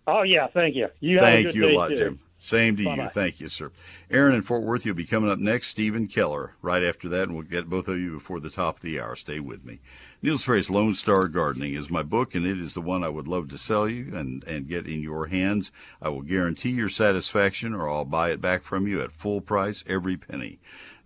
Oh 0.06 0.22
yeah, 0.22 0.46
thank 0.48 0.76
you. 0.76 0.90
You 1.00 1.18
Thank 1.20 1.56
you 1.56 1.70
a 1.70 1.74
lot, 1.76 1.90
too. 1.90 1.96
Jim. 1.96 2.20
Same 2.42 2.78
to 2.78 2.86
Bye-bye. 2.86 3.04
you. 3.04 3.10
Thank 3.10 3.42
you, 3.42 3.50
sir. 3.50 3.70
Aaron 4.10 4.34
in 4.34 4.42
Fort 4.42 4.64
Worth, 4.64 4.86
you'll 4.86 4.96
be 4.96 5.04
coming 5.06 5.30
up 5.30 5.40
next. 5.40 5.68
Stephen 5.68 6.08
Keller 6.08 6.56
right 6.62 6.82
after 6.84 7.10
that, 7.10 7.24
and 7.24 7.34
we'll 7.34 7.44
get 7.44 7.70
both 7.70 7.90
of 7.90 8.00
you 8.00 8.14
before 8.14 8.40
the 8.40 8.50
top 8.50 8.78
of 8.78 8.82
the 8.82 8.98
hour. 9.00 9.18
Stay 9.18 9.42
with 9.42 9.66
me. 9.66 9.80
Neil 10.22 10.38
Sperry's 10.38 10.70
Lone 10.70 10.96
Star 10.96 11.28
Gardening 11.28 11.74
is 11.74 11.90
my 11.90 12.02
book, 12.02 12.34
and 12.36 12.46
it 12.46 12.58
is 12.58 12.74
the 12.74 12.82
one 12.82 13.04
I 13.04 13.10
would 13.10 13.28
love 13.28 13.50
to 13.50 13.58
sell 13.58 13.90
you 13.90 14.16
and, 14.16 14.44
and 14.46 14.70
get 14.70 14.88
in 14.88 15.02
your 15.02 15.28
hands. 15.28 15.74
I 16.02 16.08
will 16.10 16.22
guarantee 16.22 16.72
your 16.72 16.90
satisfaction, 16.90 17.74
or 17.76 17.90
I'll 17.90 18.06
buy 18.06 18.32
it 18.32 18.40
back 18.40 18.64
from 18.64 18.88
you 18.88 19.02
at 19.02 19.12
full 19.12 19.42
price, 19.42 19.84
every 19.86 20.16
penny, 20.16 20.60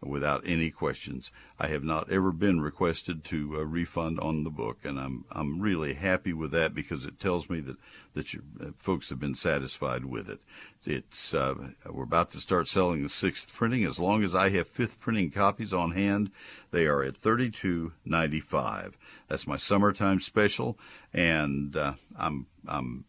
without 0.05 0.43
any 0.45 0.69
questions. 0.69 1.31
I 1.59 1.67
have 1.67 1.83
not 1.83 2.11
ever 2.11 2.31
been 2.31 2.61
requested 2.61 3.23
to 3.25 3.57
uh, 3.57 3.63
refund 3.63 4.19
on 4.19 4.43
the 4.43 4.49
book, 4.49 4.79
and 4.83 4.99
I'm 4.99 5.25
I'm 5.31 5.59
really 5.59 5.93
happy 5.93 6.33
with 6.33 6.51
that 6.51 6.73
because 6.73 7.05
it 7.05 7.19
tells 7.19 7.49
me 7.49 7.59
that 7.61 7.77
that 8.13 8.33
you 8.33 8.43
uh, 8.61 8.71
folks 8.77 9.09
have 9.09 9.19
been 9.19 9.35
satisfied 9.35 10.05
with 10.05 10.29
it. 10.29 10.39
It's 10.85 11.33
uh, 11.33 11.55
we're 11.89 12.03
about 12.03 12.31
to 12.31 12.39
start 12.39 12.67
selling 12.67 13.03
the 13.03 13.09
sixth 13.09 13.53
printing. 13.53 13.83
As 13.85 13.99
long 13.99 14.23
as 14.23 14.35
I 14.35 14.49
have 14.49 14.67
fifth 14.67 14.99
printing 14.99 15.31
copies 15.31 15.73
on 15.73 15.91
hand, 15.91 16.31
they 16.71 16.85
are 16.85 17.03
at 17.03 17.17
thirty 17.17 17.49
two 17.49 17.93
ninety 18.05 18.39
five. 18.39 18.97
That's 19.27 19.47
my 19.47 19.57
summertime 19.57 20.19
special, 20.19 20.77
and 21.13 21.75
uh, 21.77 21.93
I'm 22.17 22.47
I'm 22.67 23.05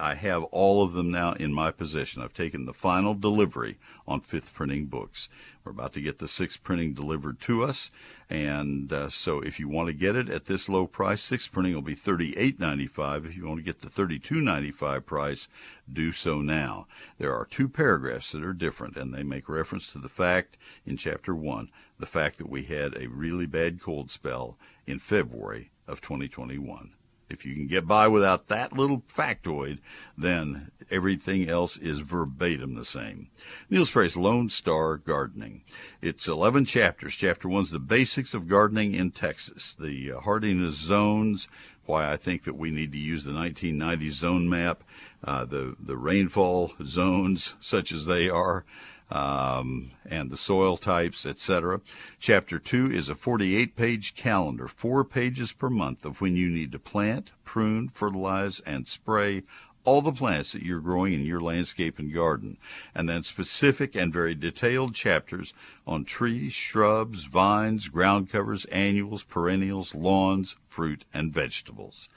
I 0.00 0.14
have 0.14 0.44
all 0.44 0.82
of 0.82 0.94
them 0.94 1.10
now 1.10 1.34
in 1.34 1.52
my 1.52 1.70
possession. 1.70 2.22
I've 2.22 2.32
taken 2.32 2.64
the 2.64 2.72
final 2.72 3.14
delivery 3.14 3.76
on 4.08 4.22
fifth 4.22 4.54
printing 4.54 4.86
books. 4.86 5.28
We're 5.62 5.72
about 5.72 5.92
to 5.92 6.00
get 6.00 6.18
the 6.18 6.26
sixth 6.26 6.62
printing 6.62 6.94
delivered 6.94 7.38
to 7.40 7.62
us, 7.62 7.90
and 8.30 8.90
uh, 8.92 9.10
so 9.10 9.40
if 9.40 9.60
you 9.60 9.68
want 9.68 9.88
to 9.88 9.92
get 9.92 10.16
it 10.16 10.30
at 10.30 10.46
this 10.46 10.70
low 10.70 10.86
price, 10.86 11.20
sixth 11.20 11.52
printing 11.52 11.74
will 11.74 11.82
be 11.82 11.94
thirty-eight 11.94 12.58
ninety-five. 12.58 13.26
If 13.26 13.36
you 13.36 13.46
want 13.46 13.58
to 13.58 13.64
get 13.64 13.82
the 13.82 13.90
thirty-two 13.90 14.40
ninety-five 14.40 15.04
price, 15.04 15.48
do 15.92 16.12
so 16.12 16.40
now. 16.40 16.86
There 17.18 17.34
are 17.34 17.44
two 17.44 17.68
paragraphs 17.68 18.32
that 18.32 18.42
are 18.42 18.54
different, 18.54 18.96
and 18.96 19.12
they 19.12 19.22
make 19.22 19.48
reference 19.50 19.92
to 19.92 19.98
the 19.98 20.08
fact 20.08 20.56
in 20.86 20.96
chapter 20.96 21.34
one, 21.34 21.70
the 21.98 22.06
fact 22.06 22.38
that 22.38 22.48
we 22.48 22.62
had 22.62 22.96
a 22.96 23.08
really 23.08 23.46
bad 23.46 23.80
cold 23.82 24.10
spell 24.10 24.56
in 24.86 24.98
February 24.98 25.70
of 25.86 26.00
2021. 26.00 26.92
If 27.30 27.46
you 27.46 27.54
can 27.54 27.68
get 27.68 27.86
by 27.86 28.08
without 28.08 28.48
that 28.48 28.72
little 28.72 29.02
factoid, 29.02 29.78
then 30.18 30.72
everything 30.90 31.48
else 31.48 31.76
is 31.76 32.00
verbatim 32.00 32.74
the 32.74 32.84
same. 32.84 33.28
Neil 33.70 33.86
Sperry's 33.86 34.16
Lone 34.16 34.50
Star 34.50 34.96
Gardening. 34.96 35.62
It's 36.02 36.26
11 36.26 36.64
chapters. 36.64 37.14
Chapter 37.14 37.48
one's 37.48 37.70
the 37.70 37.78
basics 37.78 38.34
of 38.34 38.48
gardening 38.48 38.94
in 38.94 39.12
Texas, 39.12 39.74
the 39.74 40.12
uh, 40.12 40.20
hardiness 40.20 40.74
zones, 40.74 41.46
why 41.86 42.10
I 42.10 42.16
think 42.16 42.42
that 42.44 42.56
we 42.56 42.70
need 42.70 42.92
to 42.92 42.98
use 42.98 43.24
the 43.24 43.32
1990 43.32 44.10
zone 44.10 44.48
map, 44.48 44.82
uh, 45.22 45.44
the, 45.44 45.76
the 45.78 45.96
rainfall 45.96 46.72
zones, 46.82 47.54
such 47.60 47.92
as 47.92 48.06
they 48.06 48.28
are, 48.28 48.64
um, 49.10 49.90
and 50.08 50.30
the 50.30 50.36
soil 50.36 50.76
types, 50.76 51.26
etc. 51.26 51.80
Chapter 52.18 52.58
2 52.58 52.92
is 52.92 53.08
a 53.08 53.14
48 53.14 53.76
page 53.76 54.14
calendar, 54.14 54.68
four 54.68 55.04
pages 55.04 55.52
per 55.52 55.68
month 55.68 56.04
of 56.04 56.20
when 56.20 56.36
you 56.36 56.48
need 56.48 56.72
to 56.72 56.78
plant, 56.78 57.32
prune, 57.44 57.88
fertilize, 57.88 58.60
and 58.60 58.86
spray 58.86 59.42
all 59.84 60.02
the 60.02 60.12
plants 60.12 60.52
that 60.52 60.62
you're 60.62 60.80
growing 60.80 61.14
in 61.14 61.24
your 61.24 61.40
landscape 61.40 61.98
and 61.98 62.12
garden, 62.12 62.58
and 62.94 63.08
then 63.08 63.22
specific 63.22 63.96
and 63.96 64.12
very 64.12 64.34
detailed 64.34 64.94
chapters 64.94 65.54
on 65.86 66.04
trees, 66.04 66.52
shrubs, 66.52 67.24
vines, 67.24 67.88
ground 67.88 68.28
covers, 68.30 68.66
annuals, 68.66 69.22
perennials, 69.24 69.94
lawns, 69.94 70.54
fruit, 70.68 71.04
and 71.14 71.32
vegetables. 71.32 72.08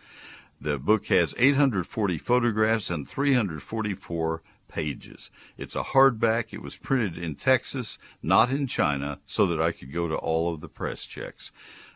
The 0.59 0.77
book 0.77 1.07
has 1.07 1.35
840 1.37 2.17
photographs 2.17 2.89
and 2.89 3.07
344 3.07 4.41
pages. 4.73 5.29
It's 5.55 5.75
a 5.75 5.83
hardback. 5.83 6.51
It 6.51 6.61
was 6.61 6.75
printed 6.75 7.17
in 7.17 7.35
Texas, 7.35 7.99
not 8.23 8.49
in 8.49 8.65
China, 8.65 9.19
so 9.25 9.45
that 9.45 9.61
I 9.61 9.71
could 9.71 9.93
go 9.93 10.07
to 10.07 10.15
all 10.15 10.51
of 10.51 10.61
the 10.61 10.67
press 10.67 11.05
checks. 11.05 11.51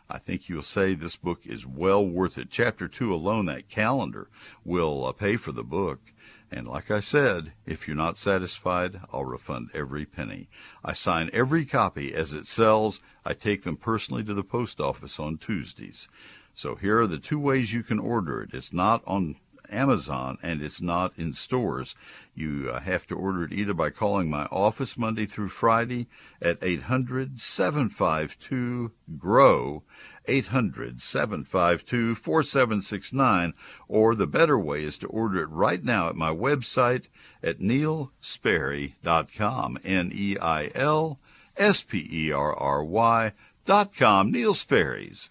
I 0.08 0.18
think 0.18 0.48
you'll 0.48 0.62
say 0.62 0.94
this 0.94 1.16
book 1.16 1.40
is 1.44 1.66
well 1.66 2.06
worth 2.06 2.38
it. 2.38 2.48
Chapter 2.50 2.88
2 2.88 3.12
alone, 3.12 3.46
that 3.46 3.68
calendar, 3.68 4.28
will 4.64 5.04
uh, 5.04 5.12
pay 5.12 5.36
for 5.36 5.52
the 5.52 5.64
book. 5.64 6.14
And 6.50 6.66
like 6.66 6.90
I 6.90 7.00
said, 7.00 7.52
if 7.66 7.86
you're 7.86 7.96
not 7.96 8.16
satisfied, 8.16 9.00
I'll 9.12 9.24
refund 9.24 9.70
every 9.74 10.06
penny. 10.06 10.48
I 10.82 10.94
sign 10.94 11.28
every 11.32 11.66
copy 11.66 12.14
as 12.14 12.32
it 12.32 12.46
sells. 12.46 13.00
I 13.24 13.34
take 13.34 13.62
them 13.64 13.76
personally 13.76 14.24
to 14.24 14.32
the 14.32 14.44
post 14.44 14.80
office 14.80 15.20
on 15.20 15.36
Tuesdays. 15.36 16.08
So 16.54 16.74
here 16.74 17.00
are 17.00 17.06
the 17.06 17.18
two 17.18 17.38
ways 17.38 17.74
you 17.74 17.82
can 17.82 17.98
order 17.98 18.42
it. 18.42 18.54
It's 18.54 18.72
not 18.72 19.02
on 19.06 19.36
Amazon 19.70 20.38
and 20.42 20.62
it's 20.62 20.80
not 20.80 21.12
in 21.16 21.32
stores. 21.32 21.94
You 22.34 22.70
uh, 22.72 22.80
have 22.80 23.06
to 23.08 23.14
order 23.14 23.44
it 23.44 23.52
either 23.52 23.74
by 23.74 23.90
calling 23.90 24.30
my 24.30 24.44
office 24.46 24.96
Monday 24.96 25.26
through 25.26 25.50
Friday 25.50 26.06
at 26.40 26.58
800 26.62 27.40
752 27.40 28.92
GROW, 29.18 29.82
800 30.26 31.00
752 31.00 32.14
4769, 32.14 33.54
or 33.88 34.14
the 34.14 34.26
better 34.26 34.58
way 34.58 34.84
is 34.84 34.98
to 34.98 35.06
order 35.08 35.42
it 35.42 35.50
right 35.50 35.82
now 35.82 36.08
at 36.08 36.16
my 36.16 36.30
website 36.30 37.08
at 37.42 37.58
neilsperry.com. 37.58 39.78
N 39.84 40.10
E 40.14 40.38
I 40.38 40.70
L 40.74 41.18
S 41.56 41.82
P 41.82 42.08
E 42.10 42.32
R 42.32 42.54
R 42.54 42.84
Y 42.84 43.32
dot 43.64 43.94
com. 43.94 44.30
Neil 44.30 44.54
Sperry's 44.54 45.30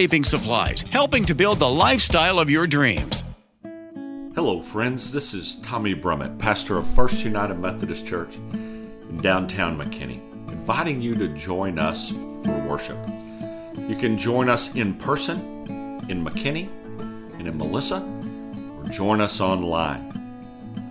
landscaping 0.01 0.23
supplies, 0.23 0.81
helping 0.89 1.23
to 1.23 1.35
build 1.35 1.59
the 1.59 1.69
lifestyle 1.69 2.39
of 2.39 2.49
your 2.49 2.65
dreams. 2.65 3.23
Hello, 4.33 4.59
friends. 4.59 5.11
This 5.11 5.35
is 5.35 5.57
Tommy 5.57 5.93
Brummett, 5.93 6.39
pastor 6.39 6.77
of 6.77 6.87
First 6.87 7.23
United 7.23 7.59
Methodist 7.59 8.07
Church 8.07 8.35
in 8.35 9.19
downtown 9.21 9.77
McKinney, 9.77 10.17
inviting 10.49 11.03
you 11.03 11.13
to 11.15 11.27
join 11.27 11.77
us 11.77 12.09
for 12.09 12.67
worship. 12.67 12.97
You 13.87 13.95
can 13.95 14.17
join 14.17 14.49
us 14.49 14.73
in 14.73 14.95
person 14.95 15.39
in 16.09 16.25
McKinney 16.25 16.67
and 17.37 17.47
in 17.47 17.55
Melissa, 17.55 18.03
or 18.77 18.85
join 18.89 19.21
us 19.21 19.39
online. 19.39 20.09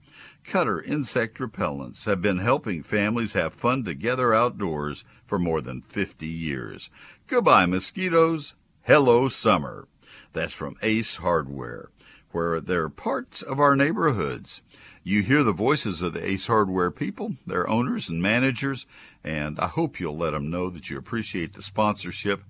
Cutter 0.43 0.81
insect 0.81 1.39
repellents 1.39 2.07
have 2.07 2.23
been 2.23 2.39
helping 2.39 2.83
families 2.83 3.35
have 3.35 3.53
fun 3.53 3.85
together 3.85 4.33
outdoors 4.33 5.05
for 5.27 5.39
more 5.39 5.61
than 5.61 5.83
50 5.83 6.27
years. 6.27 6.89
Goodbye, 7.27 7.67
mosquitoes. 7.67 8.55
Hello, 8.85 9.29
summer. 9.29 9.87
That's 10.33 10.55
from 10.55 10.77
Ace 10.81 11.17
Hardware, 11.17 11.91
where 12.31 12.59
they're 12.59 12.89
parts 12.89 13.43
of 13.43 13.61
our 13.61 13.77
neighborhoods. 13.77 14.63
You 15.05 15.21
hear 15.21 15.43
the 15.43 15.53
voices 15.53 16.01
of 16.01 16.15
the 16.15 16.27
Ace 16.27 16.47
Hardware 16.47 16.91
people, 16.91 17.37
their 17.47 17.69
owners 17.69 18.09
and 18.09 18.23
managers, 18.23 18.87
and 19.23 19.61
I 19.61 19.67
hope 19.67 20.01
you'll 20.01 20.17
let 20.17 20.31
them 20.31 20.49
know 20.49 20.71
that 20.71 20.89
you 20.89 20.97
appreciate 20.97 21.53
the 21.53 21.63
sponsorship 21.63 22.43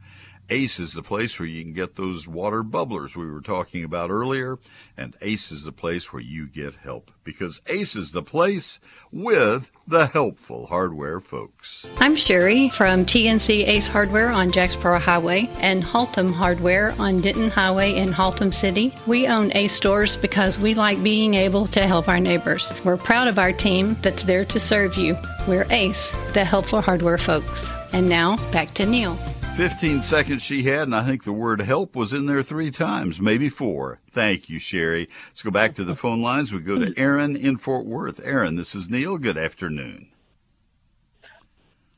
Ace 0.51 0.81
is 0.81 0.93
the 0.93 1.03
place 1.03 1.39
where 1.39 1.49
you 1.49 1.63
can 1.63 1.73
get 1.73 1.97
those 1.97 2.29
water 2.29 2.63
bubblers 2.63 3.17
we 3.17 3.31
were 3.31 3.41
talking 3.41 3.85
about 3.85 4.11
earlier, 4.11 4.59
and 4.97 5.17
Ace 5.23 5.51
is 5.53 5.65
the 5.65 5.73
place 5.73 6.13
where 6.13 6.23
you 6.23 6.47
get 6.47 6.75
help 6.75 7.11
because 7.25 7.63
Ace 7.69 7.97
is 7.97 8.13
the 8.13 8.23
place 8.23 8.81
with 9.11 9.71
the 9.87 10.07
helpful 10.07 10.67
hardware 10.67 11.21
folks. 11.21 11.89
I'm 11.99 12.17
Sherry 12.17 12.69
from 12.69 13.07
TNC 13.07 13.67
Ace 13.67 13.89
Hardware 13.89 14.31
on 14.31 14.51
Jacksboro 14.51 14.99
Highway 14.99 15.49
and 15.61 15.83
Haltom 15.83 16.33
Hardware 16.33 16.95
on 16.99 17.21
Denton 17.21 17.51
Highway 17.51 17.95
in 17.95 18.11
Haltom 18.11 18.53
City. 18.53 18.93
We 19.07 19.29
own 19.29 19.53
Ace 19.55 19.75
stores 19.75 20.17
because 20.17 20.59
we 20.59 20.75
like 20.75 21.03
being 21.03 21.35
able 21.35 21.67
to 21.69 21.87
help 21.87 22.09
our 22.09 22.21
neighbors. 22.21 22.73
We're 22.85 22.97
proud 22.97 23.29
of 23.29 23.39
our 23.39 23.53
team 23.53 23.97
that's 24.03 24.25
there 24.25 24.45
to 24.47 24.61
serve 24.61 24.97
you. 24.97 25.17
We're 25.47 25.67
Ace, 25.71 26.11
the 26.35 26.45
helpful 26.45 26.83
hardware 26.83 27.19
folks. 27.19 27.73
And 27.93 28.09
now, 28.09 28.37
back 28.51 28.73
to 28.75 28.87
Neil. 28.87 29.19
15 29.57 30.03
seconds 30.03 30.43
she 30.43 30.63
had, 30.63 30.83
and 30.83 30.97
I 30.97 31.05
think 31.05 31.25
the 31.25 31.33
word 31.33 31.61
help 31.61 31.95
was 31.95 32.15
in 32.15 32.25
there 32.25 32.43
three 32.43 32.71
times, 32.71 33.21
maybe 33.21 33.51
four. 33.51 34.01
Thank 34.11 34.49
you, 34.49 34.59
Sherry. 34.59 35.11
Let's 35.29 35.43
go 35.43 35.51
back 35.51 35.75
to 35.75 35.85
the 35.85 35.95
phone 35.95 36.23
lines. 36.23 36.53
We 36.55 36.61
go 36.61 36.79
to 36.79 36.95
Aaron 36.99 37.37
in 37.37 37.59
Fort 37.59 37.85
Worth. 37.85 38.19
Aaron, 38.25 38.57
this 38.57 38.75
is 38.75 38.89
Neil. 38.89 39.19
Good 39.19 39.37
afternoon. 39.37 40.09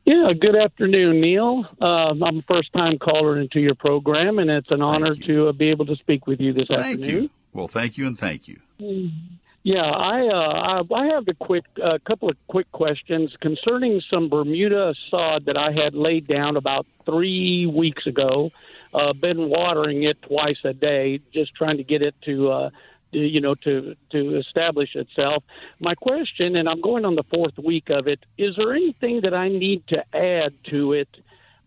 Yeah, 0.04 0.32
good 0.38 0.56
afternoon, 0.56 1.20
Neil. 1.20 1.64
Uh, 1.80 2.10
I'm 2.10 2.22
a 2.38 2.42
first 2.42 2.72
time 2.72 2.98
caller 2.98 3.38
into 3.38 3.60
your 3.60 3.76
program, 3.76 4.40
and 4.40 4.50
it's 4.50 4.72
an 4.72 4.82
honor 4.82 5.14
to 5.14 5.48
uh, 5.48 5.52
be 5.52 5.70
able 5.70 5.86
to 5.86 5.96
speak 5.96 6.26
with 6.26 6.40
you 6.40 6.52
this 6.52 6.66
thank 6.68 6.98
afternoon. 6.98 7.22
you. 7.22 7.30
Well, 7.52 7.68
thank 7.68 7.96
you 7.96 8.06
and 8.06 8.18
thank 8.18 8.48
you. 8.48 8.60
Yeah, 9.64 9.80
I 9.80 10.26
uh, 10.26 10.84
I, 10.94 11.06
have 11.06 11.26
a 11.26 11.32
quick 11.32 11.64
a 11.78 11.94
uh, 11.94 11.98
couple 12.06 12.28
of 12.28 12.36
quick 12.48 12.70
questions 12.72 13.32
concerning 13.40 14.02
some 14.10 14.28
Bermuda 14.28 14.94
sod 15.10 15.46
that 15.46 15.56
I 15.56 15.72
had 15.72 15.94
laid 15.94 16.26
down 16.26 16.58
about 16.58 16.86
three 17.06 17.66
weeks 17.66 18.06
ago. 18.06 18.50
Uh, 18.92 19.14
been 19.14 19.48
watering 19.48 20.02
it 20.02 20.20
twice 20.20 20.58
a 20.64 20.74
day, 20.74 21.18
just 21.32 21.54
trying 21.54 21.78
to 21.78 21.82
get 21.82 22.02
it 22.02 22.14
to 22.26 22.50
uh, 22.50 22.70
you 23.12 23.40
know 23.40 23.54
to 23.54 23.96
to 24.12 24.36
establish 24.36 24.94
itself. 24.94 25.42
My 25.80 25.94
question, 25.94 26.56
and 26.56 26.68
I'm 26.68 26.82
going 26.82 27.06
on 27.06 27.14
the 27.14 27.24
fourth 27.32 27.56
week 27.56 27.88
of 27.88 28.06
it, 28.06 28.20
is 28.36 28.56
there 28.56 28.74
anything 28.74 29.22
that 29.22 29.32
I 29.32 29.48
need 29.48 29.86
to 29.88 30.04
add 30.14 30.52
to 30.72 30.92
it 30.92 31.08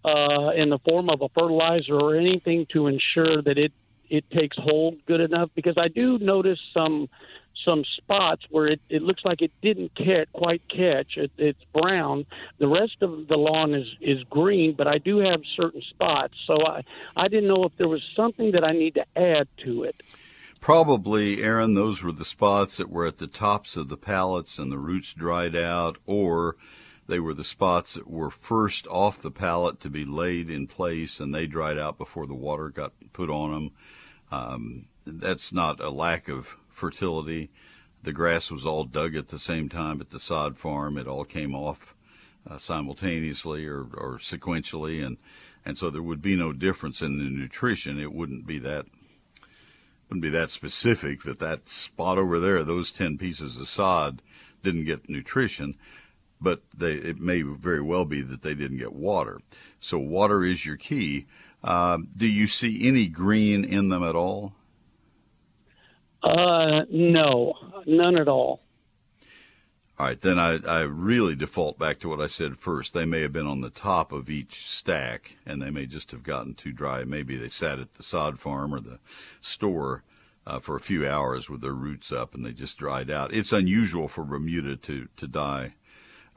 uh, 0.06 0.52
in 0.56 0.70
the 0.70 0.78
form 0.88 1.10
of 1.10 1.24
a 1.24 1.30
fertilizer 1.30 1.96
or 1.96 2.16
anything 2.16 2.68
to 2.74 2.86
ensure 2.86 3.42
that 3.42 3.58
it 3.58 3.74
it 4.08 4.30
takes 4.30 4.56
hold 4.56 5.04
good 5.08 5.20
enough? 5.20 5.50
Because 5.56 5.80
I 5.80 5.88
do 5.88 6.20
notice 6.20 6.60
some 6.76 7.10
some 7.64 7.84
spots 7.98 8.44
where 8.50 8.68
it, 8.68 8.82
it 8.90 9.02
looks 9.02 9.24
like 9.26 9.42
it 9.42 9.52
didn't 9.62 9.96
catch, 9.96 10.28
quite 10.34 10.62
catch. 10.70 11.18
It, 11.18 11.32
it's 11.38 11.64
brown. 11.74 12.26
The 12.60 12.68
rest 12.68 12.98
of 13.02 13.28
the 13.28 13.38
lawn 13.38 13.74
is, 13.74 13.88
is 14.02 14.24
green, 14.30 14.76
but 14.78 14.88
I 14.88 14.98
do 14.98 15.18
have 15.20 15.42
certain 15.56 15.82
spots. 15.90 16.34
So 16.46 16.66
I, 16.66 16.84
I 17.16 17.28
didn't 17.28 17.48
know 17.48 17.64
if 17.64 17.74
there 17.78 17.88
was 17.88 18.02
something 18.16 18.52
that 18.52 18.64
I 18.64 18.72
need 18.72 18.96
to 18.96 19.06
add 19.16 19.48
to 19.66 19.84
it. 19.84 19.96
Probably, 20.60 21.44
Aaron, 21.44 21.76
those 21.76 22.02
were 22.02 22.12
the 22.12 22.26
spots 22.26 22.78
that 22.78 22.90
were 22.90 23.06
at 23.06 23.18
the 23.18 23.28
tops 23.28 23.78
of 23.78 23.90
the 23.90 23.98
pallets 23.98 24.58
and 24.58 24.72
the 24.72 24.80
roots 24.80 25.14
dried 25.14 25.56
out, 25.56 25.98
or 26.06 26.56
they 27.08 27.20
were 27.20 27.34
the 27.34 27.44
spots 27.44 27.94
that 27.94 28.10
were 28.10 28.30
first 28.30 28.88
off 28.88 29.22
the 29.22 29.32
pallet 29.32 29.80
to 29.82 29.90
be 29.90 30.04
laid 30.04 30.50
in 30.50 30.68
place 30.68 31.20
and 31.20 31.34
they 31.34 31.48
dried 31.48 31.78
out 31.78 31.98
before 31.98 32.28
the 32.28 32.34
water 32.34 32.70
got 32.70 32.94
put 33.14 33.30
on 33.30 33.52
them. 33.52 33.72
Um, 34.30 34.86
that's 35.06 35.54
not 35.54 35.80
a 35.80 35.90
lack 35.90 36.28
of 36.28 36.58
fertility. 36.78 37.50
The 38.04 38.14
grass 38.14 38.52
was 38.52 38.66
all 38.66 38.84
dug 38.86 39.16
at 39.16 39.30
the 39.30 39.40
same 39.40 39.68
time 39.68 40.00
at 40.00 40.12
the 40.12 40.20
sod 40.20 40.58
farm. 40.58 40.98
It 40.98 41.08
all 41.08 41.26
came 41.26 41.56
off 41.56 41.96
uh, 42.50 42.58
simultaneously 42.58 43.66
or, 43.66 43.82
or 43.82 44.20
sequentially, 44.20 45.06
and 45.06 45.18
and 45.66 45.78
so 45.78 45.90
there 45.90 46.04
would 46.04 46.22
be 46.22 46.36
no 46.36 46.54
difference 46.54 47.02
in 47.02 47.18
the 47.18 47.26
nutrition. 47.26 48.00
It 48.00 48.14
wouldn't 48.14 48.46
be 48.46 48.60
that 48.60 48.86
wouldn't 50.08 50.22
be 50.22 50.30
that 50.30 50.52
specific 50.52 51.24
that 51.24 51.40
that 51.40 51.68
spot 51.68 52.18
over 52.18 52.40
there, 52.40 52.64
those 52.64 52.92
ten 52.92 53.18
pieces 53.18 53.60
of 53.60 53.68
sod, 53.68 54.22
didn't 54.64 54.86
get 54.86 55.10
nutrition, 55.10 55.76
but 56.40 56.62
they 56.78 56.94
it 56.94 57.20
may 57.20 57.42
very 57.42 57.82
well 57.82 58.06
be 58.06 58.22
that 58.22 58.44
they 58.44 58.54
didn't 58.54 58.78
get 58.78 58.94
water. 58.94 59.42
So 59.80 59.98
water 59.98 60.44
is 60.44 60.66
your 60.66 60.78
key. 60.78 61.26
Uh, 61.64 61.98
do 62.16 62.28
you 62.28 62.46
see 62.48 62.88
any 62.88 63.08
green 63.08 63.66
in 63.66 63.90
them 63.90 64.04
at 64.04 64.16
all? 64.16 64.54
Uh, 66.24 66.84
no, 66.90 67.54
none 67.86 68.18
at 68.18 68.28
all. 68.28 68.62
All 70.00 70.06
right, 70.06 70.22
then 70.22 70.38
I, 70.38 70.60
I 70.64 70.82
really 70.82 71.36
default 71.36 71.80
back 71.80 72.00
to 72.00 72.10
what 72.10 72.22
I 72.22 72.28
said 72.28 72.60
first. 72.60 72.94
They 72.94 73.06
may 73.06 73.22
have 73.22 73.34
been 73.34 73.48
on 73.48 73.62
the 73.62 73.72
top 73.72 74.12
of 74.12 74.30
each 74.30 74.68
stack, 74.68 75.38
and 75.44 75.60
they 75.60 75.72
may 75.72 75.88
just 75.88 76.12
have 76.12 76.22
gotten 76.22 76.54
too 76.54 76.72
dry. 76.72 77.04
Maybe 77.04 77.36
they 77.36 77.50
sat 77.50 77.80
at 77.80 77.96
the 77.96 78.04
sod 78.04 78.38
farm 78.38 78.76
or 78.76 78.80
the 78.80 79.00
store 79.42 80.04
uh, 80.46 80.60
for 80.60 80.76
a 80.76 80.82
few 80.82 81.08
hours 81.08 81.50
with 81.50 81.62
their 81.62 81.74
roots 81.74 82.12
up, 82.12 82.36
and 82.36 82.46
they 82.46 82.52
just 82.52 82.78
dried 82.78 83.10
out. 83.10 83.34
It's 83.34 83.52
unusual 83.52 84.08
for 84.08 84.24
Bermuda 84.24 84.78
to 84.78 85.08
to 85.18 85.28
die. 85.28 85.74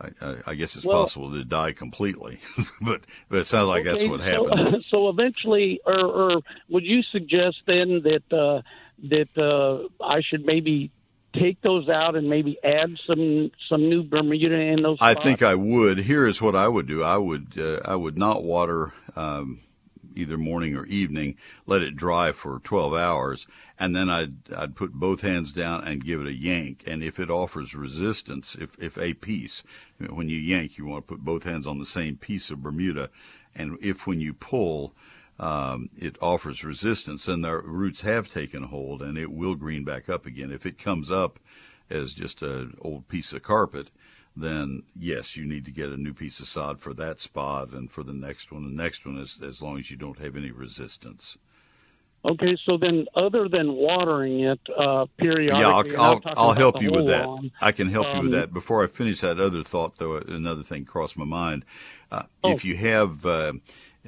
I, 0.01 0.37
I 0.47 0.55
guess 0.55 0.76
it's 0.76 0.87
well, 0.87 1.03
possible 1.03 1.31
to 1.33 1.45
die 1.45 1.72
completely, 1.72 2.41
but 2.81 3.03
but 3.28 3.41
it 3.41 3.47
sounds 3.47 3.68
like 3.68 3.87
okay, 3.87 3.91
that's 3.91 4.09
what 4.09 4.20
happened. 4.20 4.85
So, 4.89 4.89
so 4.91 5.09
eventually, 5.11 5.81
or, 5.85 6.01
or 6.01 6.41
would 6.70 6.85
you 6.85 7.03
suggest 7.03 7.59
then 7.66 8.03
that 8.05 8.33
uh, 8.33 8.62
that 9.09 9.28
uh, 9.36 10.05
I 10.05 10.20
should 10.22 10.44
maybe 10.44 10.90
take 11.32 11.61
those 11.62 11.88
out 11.88 12.16
and 12.16 12.28
maybe 12.28 12.59
add 12.64 12.96
some 13.07 13.51
some 13.68 13.88
new 13.88 14.03
Bermuda 14.03 14.55
in 14.55 14.82
those? 14.82 14.98
Spots? 14.98 15.20
I 15.20 15.22
think 15.22 15.42
I 15.42 15.55
would. 15.55 15.98
Here 15.98 16.26
is 16.26 16.42
what 16.42 16.57
I 16.57 16.68
would 16.68 16.86
do. 16.86 17.03
I 17.03 17.16
would 17.16 17.59
uh, 17.59 17.80
I 17.84 17.96
would 17.96 18.18
not 18.18 18.42
water 18.42 18.92
um, 19.16 19.61
either 20.14 20.36
morning 20.36 20.76
or 20.76 20.86
evening. 20.86 21.36
Let 21.66 21.82
it 21.82 21.96
dry 21.96 22.32
for 22.32 22.61
12 22.61 22.94
hours, 22.94 23.46
and 23.78 23.94
then 23.94 24.11
I'd 24.11 24.53
I'd 24.55 24.76
put 24.76 24.92
both 24.92 25.22
hands 25.22 25.53
down 25.53 25.84
and 25.84 26.05
give 26.05 26.20
it 26.20 26.26
a 26.26 26.34
yank. 26.34 26.84
And 26.86 27.03
if 27.03 27.18
it 27.18 27.30
offers 27.30 27.74
resistance, 27.74 28.57
if 28.61 28.78
if 28.78 28.98
a 28.98 29.14
piece, 29.14 29.62
when 29.98 30.28
you 30.28 30.38
yank, 30.38 30.78
you 30.78 30.86
want 30.86 31.07
to 31.07 31.14
put 31.14 31.24
both 31.24 31.44
hands 31.44 31.66
on 31.66 31.78
the 31.78 31.86
same 31.86 32.16
piece 32.16 32.51
of 32.51 32.62
Bermuda, 32.62 33.11
and 33.55 33.78
if 33.80 34.07
when 34.07 34.20
you 34.20 34.32
pull 34.32 34.94
um, 35.41 35.88
it 35.99 36.16
offers 36.20 36.62
resistance, 36.62 37.26
and 37.26 37.43
the 37.43 37.59
roots 37.62 38.03
have 38.03 38.28
taken 38.28 38.64
hold, 38.64 39.01
and 39.01 39.16
it 39.16 39.32
will 39.32 39.55
green 39.55 39.84
back 39.84 40.09
up 40.09 40.26
again. 40.26 40.53
If 40.53 40.66
it 40.66 40.78
comes 40.78 41.11
up 41.11 41.41
as 41.88 42.12
just 42.12 42.43
an 42.43 42.76
old 42.82 43.09
piece 43.09 43.32
of 43.32 43.43
carpet, 43.43 43.88
then 44.36 44.82
yes, 44.95 45.36
you 45.36 45.47
need 45.47 45.64
to 45.64 45.70
get 45.70 45.88
a 45.88 45.97
new 45.97 46.12
piece 46.12 46.41
of 46.41 46.47
sod 46.47 46.78
for 46.78 46.93
that 46.95 47.20
spot 47.20 47.70
and 47.70 47.91
for 47.91 48.03
the 48.03 48.12
next 48.12 48.53
one. 48.53 48.64
The 48.64 48.82
next 48.82 49.07
one 49.07 49.16
is 49.16 49.38
as 49.43 49.62
long 49.62 49.78
as 49.78 49.91
you 49.91 49.97
don't 49.97 50.18
have 50.18 50.36
any 50.36 50.51
resistance. 50.51 51.38
Okay, 52.22 52.55
so 52.66 52.76
then 52.76 53.07
other 53.16 53.49
than 53.49 53.72
watering 53.72 54.41
it 54.41 54.61
uh, 54.78 55.07
periodically, 55.16 55.95
yeah, 55.95 56.01
I'll, 56.03 56.20
I'll, 56.26 56.34
I'll 56.36 56.53
help 56.53 56.82
you 56.82 56.93
with 56.93 57.07
that. 57.07 57.26
Lawn, 57.26 57.51
I 57.62 57.72
can 57.72 57.88
help 57.88 58.09
um, 58.09 58.16
you 58.16 58.22
with 58.24 58.34
um, 58.34 58.41
that. 58.41 58.53
Before 58.53 58.84
I 58.84 58.88
finish 58.88 59.22
that 59.22 59.41
other 59.41 59.62
thought, 59.62 59.97
though, 59.97 60.16
another 60.16 60.62
thing 60.62 60.84
crossed 60.84 61.16
my 61.16 61.24
mind. 61.24 61.64
Uh, 62.12 62.24
oh. 62.45 62.53
If 62.53 62.62
you 62.62 62.76
have 62.76 63.24
uh, 63.24 63.55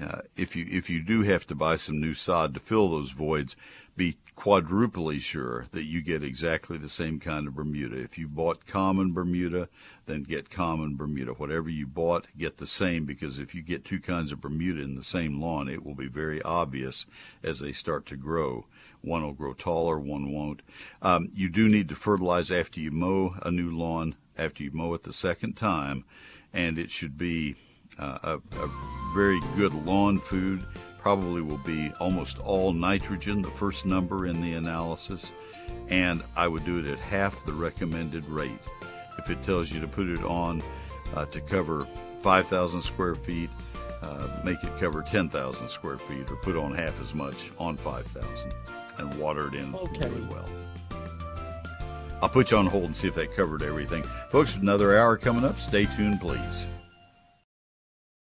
uh, 0.00 0.22
if 0.36 0.56
you 0.56 0.66
if 0.70 0.88
you 0.88 1.02
do 1.02 1.22
have 1.22 1.46
to 1.46 1.54
buy 1.54 1.76
some 1.76 2.00
new 2.00 2.14
sod 2.14 2.54
to 2.54 2.60
fill 2.60 2.88
those 2.88 3.10
voids, 3.10 3.56
be 3.94 4.16
quadruply 4.34 5.18
sure 5.18 5.66
that 5.72 5.84
you 5.84 6.00
get 6.00 6.24
exactly 6.24 6.78
the 6.78 6.88
same 6.88 7.20
kind 7.20 7.46
of 7.46 7.54
Bermuda. 7.54 7.96
If 7.96 8.16
you 8.16 8.26
bought 8.26 8.66
common 8.66 9.12
Bermuda, 9.12 9.68
then 10.06 10.22
get 10.22 10.48
common 10.48 10.96
Bermuda. 10.96 11.32
Whatever 11.32 11.68
you 11.68 11.86
bought, 11.86 12.26
get 12.38 12.56
the 12.56 12.66
same 12.66 13.04
because 13.04 13.38
if 13.38 13.54
you 13.54 13.62
get 13.62 13.84
two 13.84 14.00
kinds 14.00 14.32
of 14.32 14.40
Bermuda 14.40 14.80
in 14.80 14.96
the 14.96 15.04
same 15.04 15.40
lawn, 15.40 15.68
it 15.68 15.84
will 15.84 15.94
be 15.94 16.08
very 16.08 16.40
obvious 16.42 17.04
as 17.42 17.60
they 17.60 17.72
start 17.72 18.06
to 18.06 18.16
grow. 18.16 18.64
One 19.02 19.22
will 19.22 19.32
grow 19.34 19.52
taller, 19.52 19.98
one 19.98 20.32
won't. 20.32 20.62
Um, 21.02 21.28
you 21.34 21.50
do 21.50 21.68
need 21.68 21.90
to 21.90 21.94
fertilize 21.94 22.50
after 22.50 22.80
you 22.80 22.90
mow 22.90 23.34
a 23.42 23.50
new 23.50 23.70
lawn, 23.70 24.14
after 24.38 24.62
you 24.62 24.70
mow 24.72 24.94
it 24.94 25.02
the 25.02 25.12
second 25.12 25.54
time, 25.54 26.04
and 26.52 26.78
it 26.78 26.90
should 26.90 27.18
be 27.18 27.56
a, 28.22 28.40
a 28.58 28.70
very 29.14 29.40
good 29.56 29.74
lawn 29.86 30.18
food. 30.18 30.64
Probably 30.98 31.42
will 31.42 31.58
be 31.58 31.92
almost 32.00 32.38
all 32.38 32.72
nitrogen, 32.72 33.42
the 33.42 33.50
first 33.50 33.84
number 33.86 34.26
in 34.26 34.40
the 34.40 34.52
analysis, 34.52 35.32
and 35.88 36.22
I 36.36 36.46
would 36.46 36.64
do 36.64 36.78
it 36.78 36.86
at 36.86 36.98
half 36.98 37.44
the 37.44 37.52
recommended 37.52 38.24
rate. 38.26 38.58
If 39.18 39.30
it 39.30 39.42
tells 39.42 39.72
you 39.72 39.80
to 39.80 39.88
put 39.88 40.08
it 40.08 40.22
on 40.24 40.62
uh, 41.14 41.26
to 41.26 41.40
cover 41.40 41.86
5,000 42.20 42.82
square 42.82 43.14
feet, 43.14 43.50
uh, 44.00 44.28
make 44.44 44.62
it 44.62 44.70
cover 44.78 45.02
10,000 45.02 45.68
square 45.68 45.98
feet 45.98 46.30
or 46.30 46.36
put 46.36 46.56
on 46.56 46.74
half 46.74 47.00
as 47.00 47.14
much 47.14 47.50
on 47.58 47.76
5,000 47.76 48.52
and 48.98 49.18
water 49.18 49.48
it 49.48 49.54
in 49.54 49.74
okay. 49.74 50.08
really 50.08 50.26
well. 50.26 50.48
I'll 52.22 52.28
put 52.28 52.52
you 52.52 52.56
on 52.56 52.66
hold 52.66 52.84
and 52.84 52.94
see 52.94 53.08
if 53.08 53.14
that 53.14 53.34
covered 53.34 53.62
everything. 53.62 54.04
Folks, 54.30 54.56
another 54.56 54.96
hour 54.96 55.16
coming 55.16 55.44
up. 55.44 55.60
Stay 55.60 55.86
tuned, 55.86 56.20
please. 56.20 56.68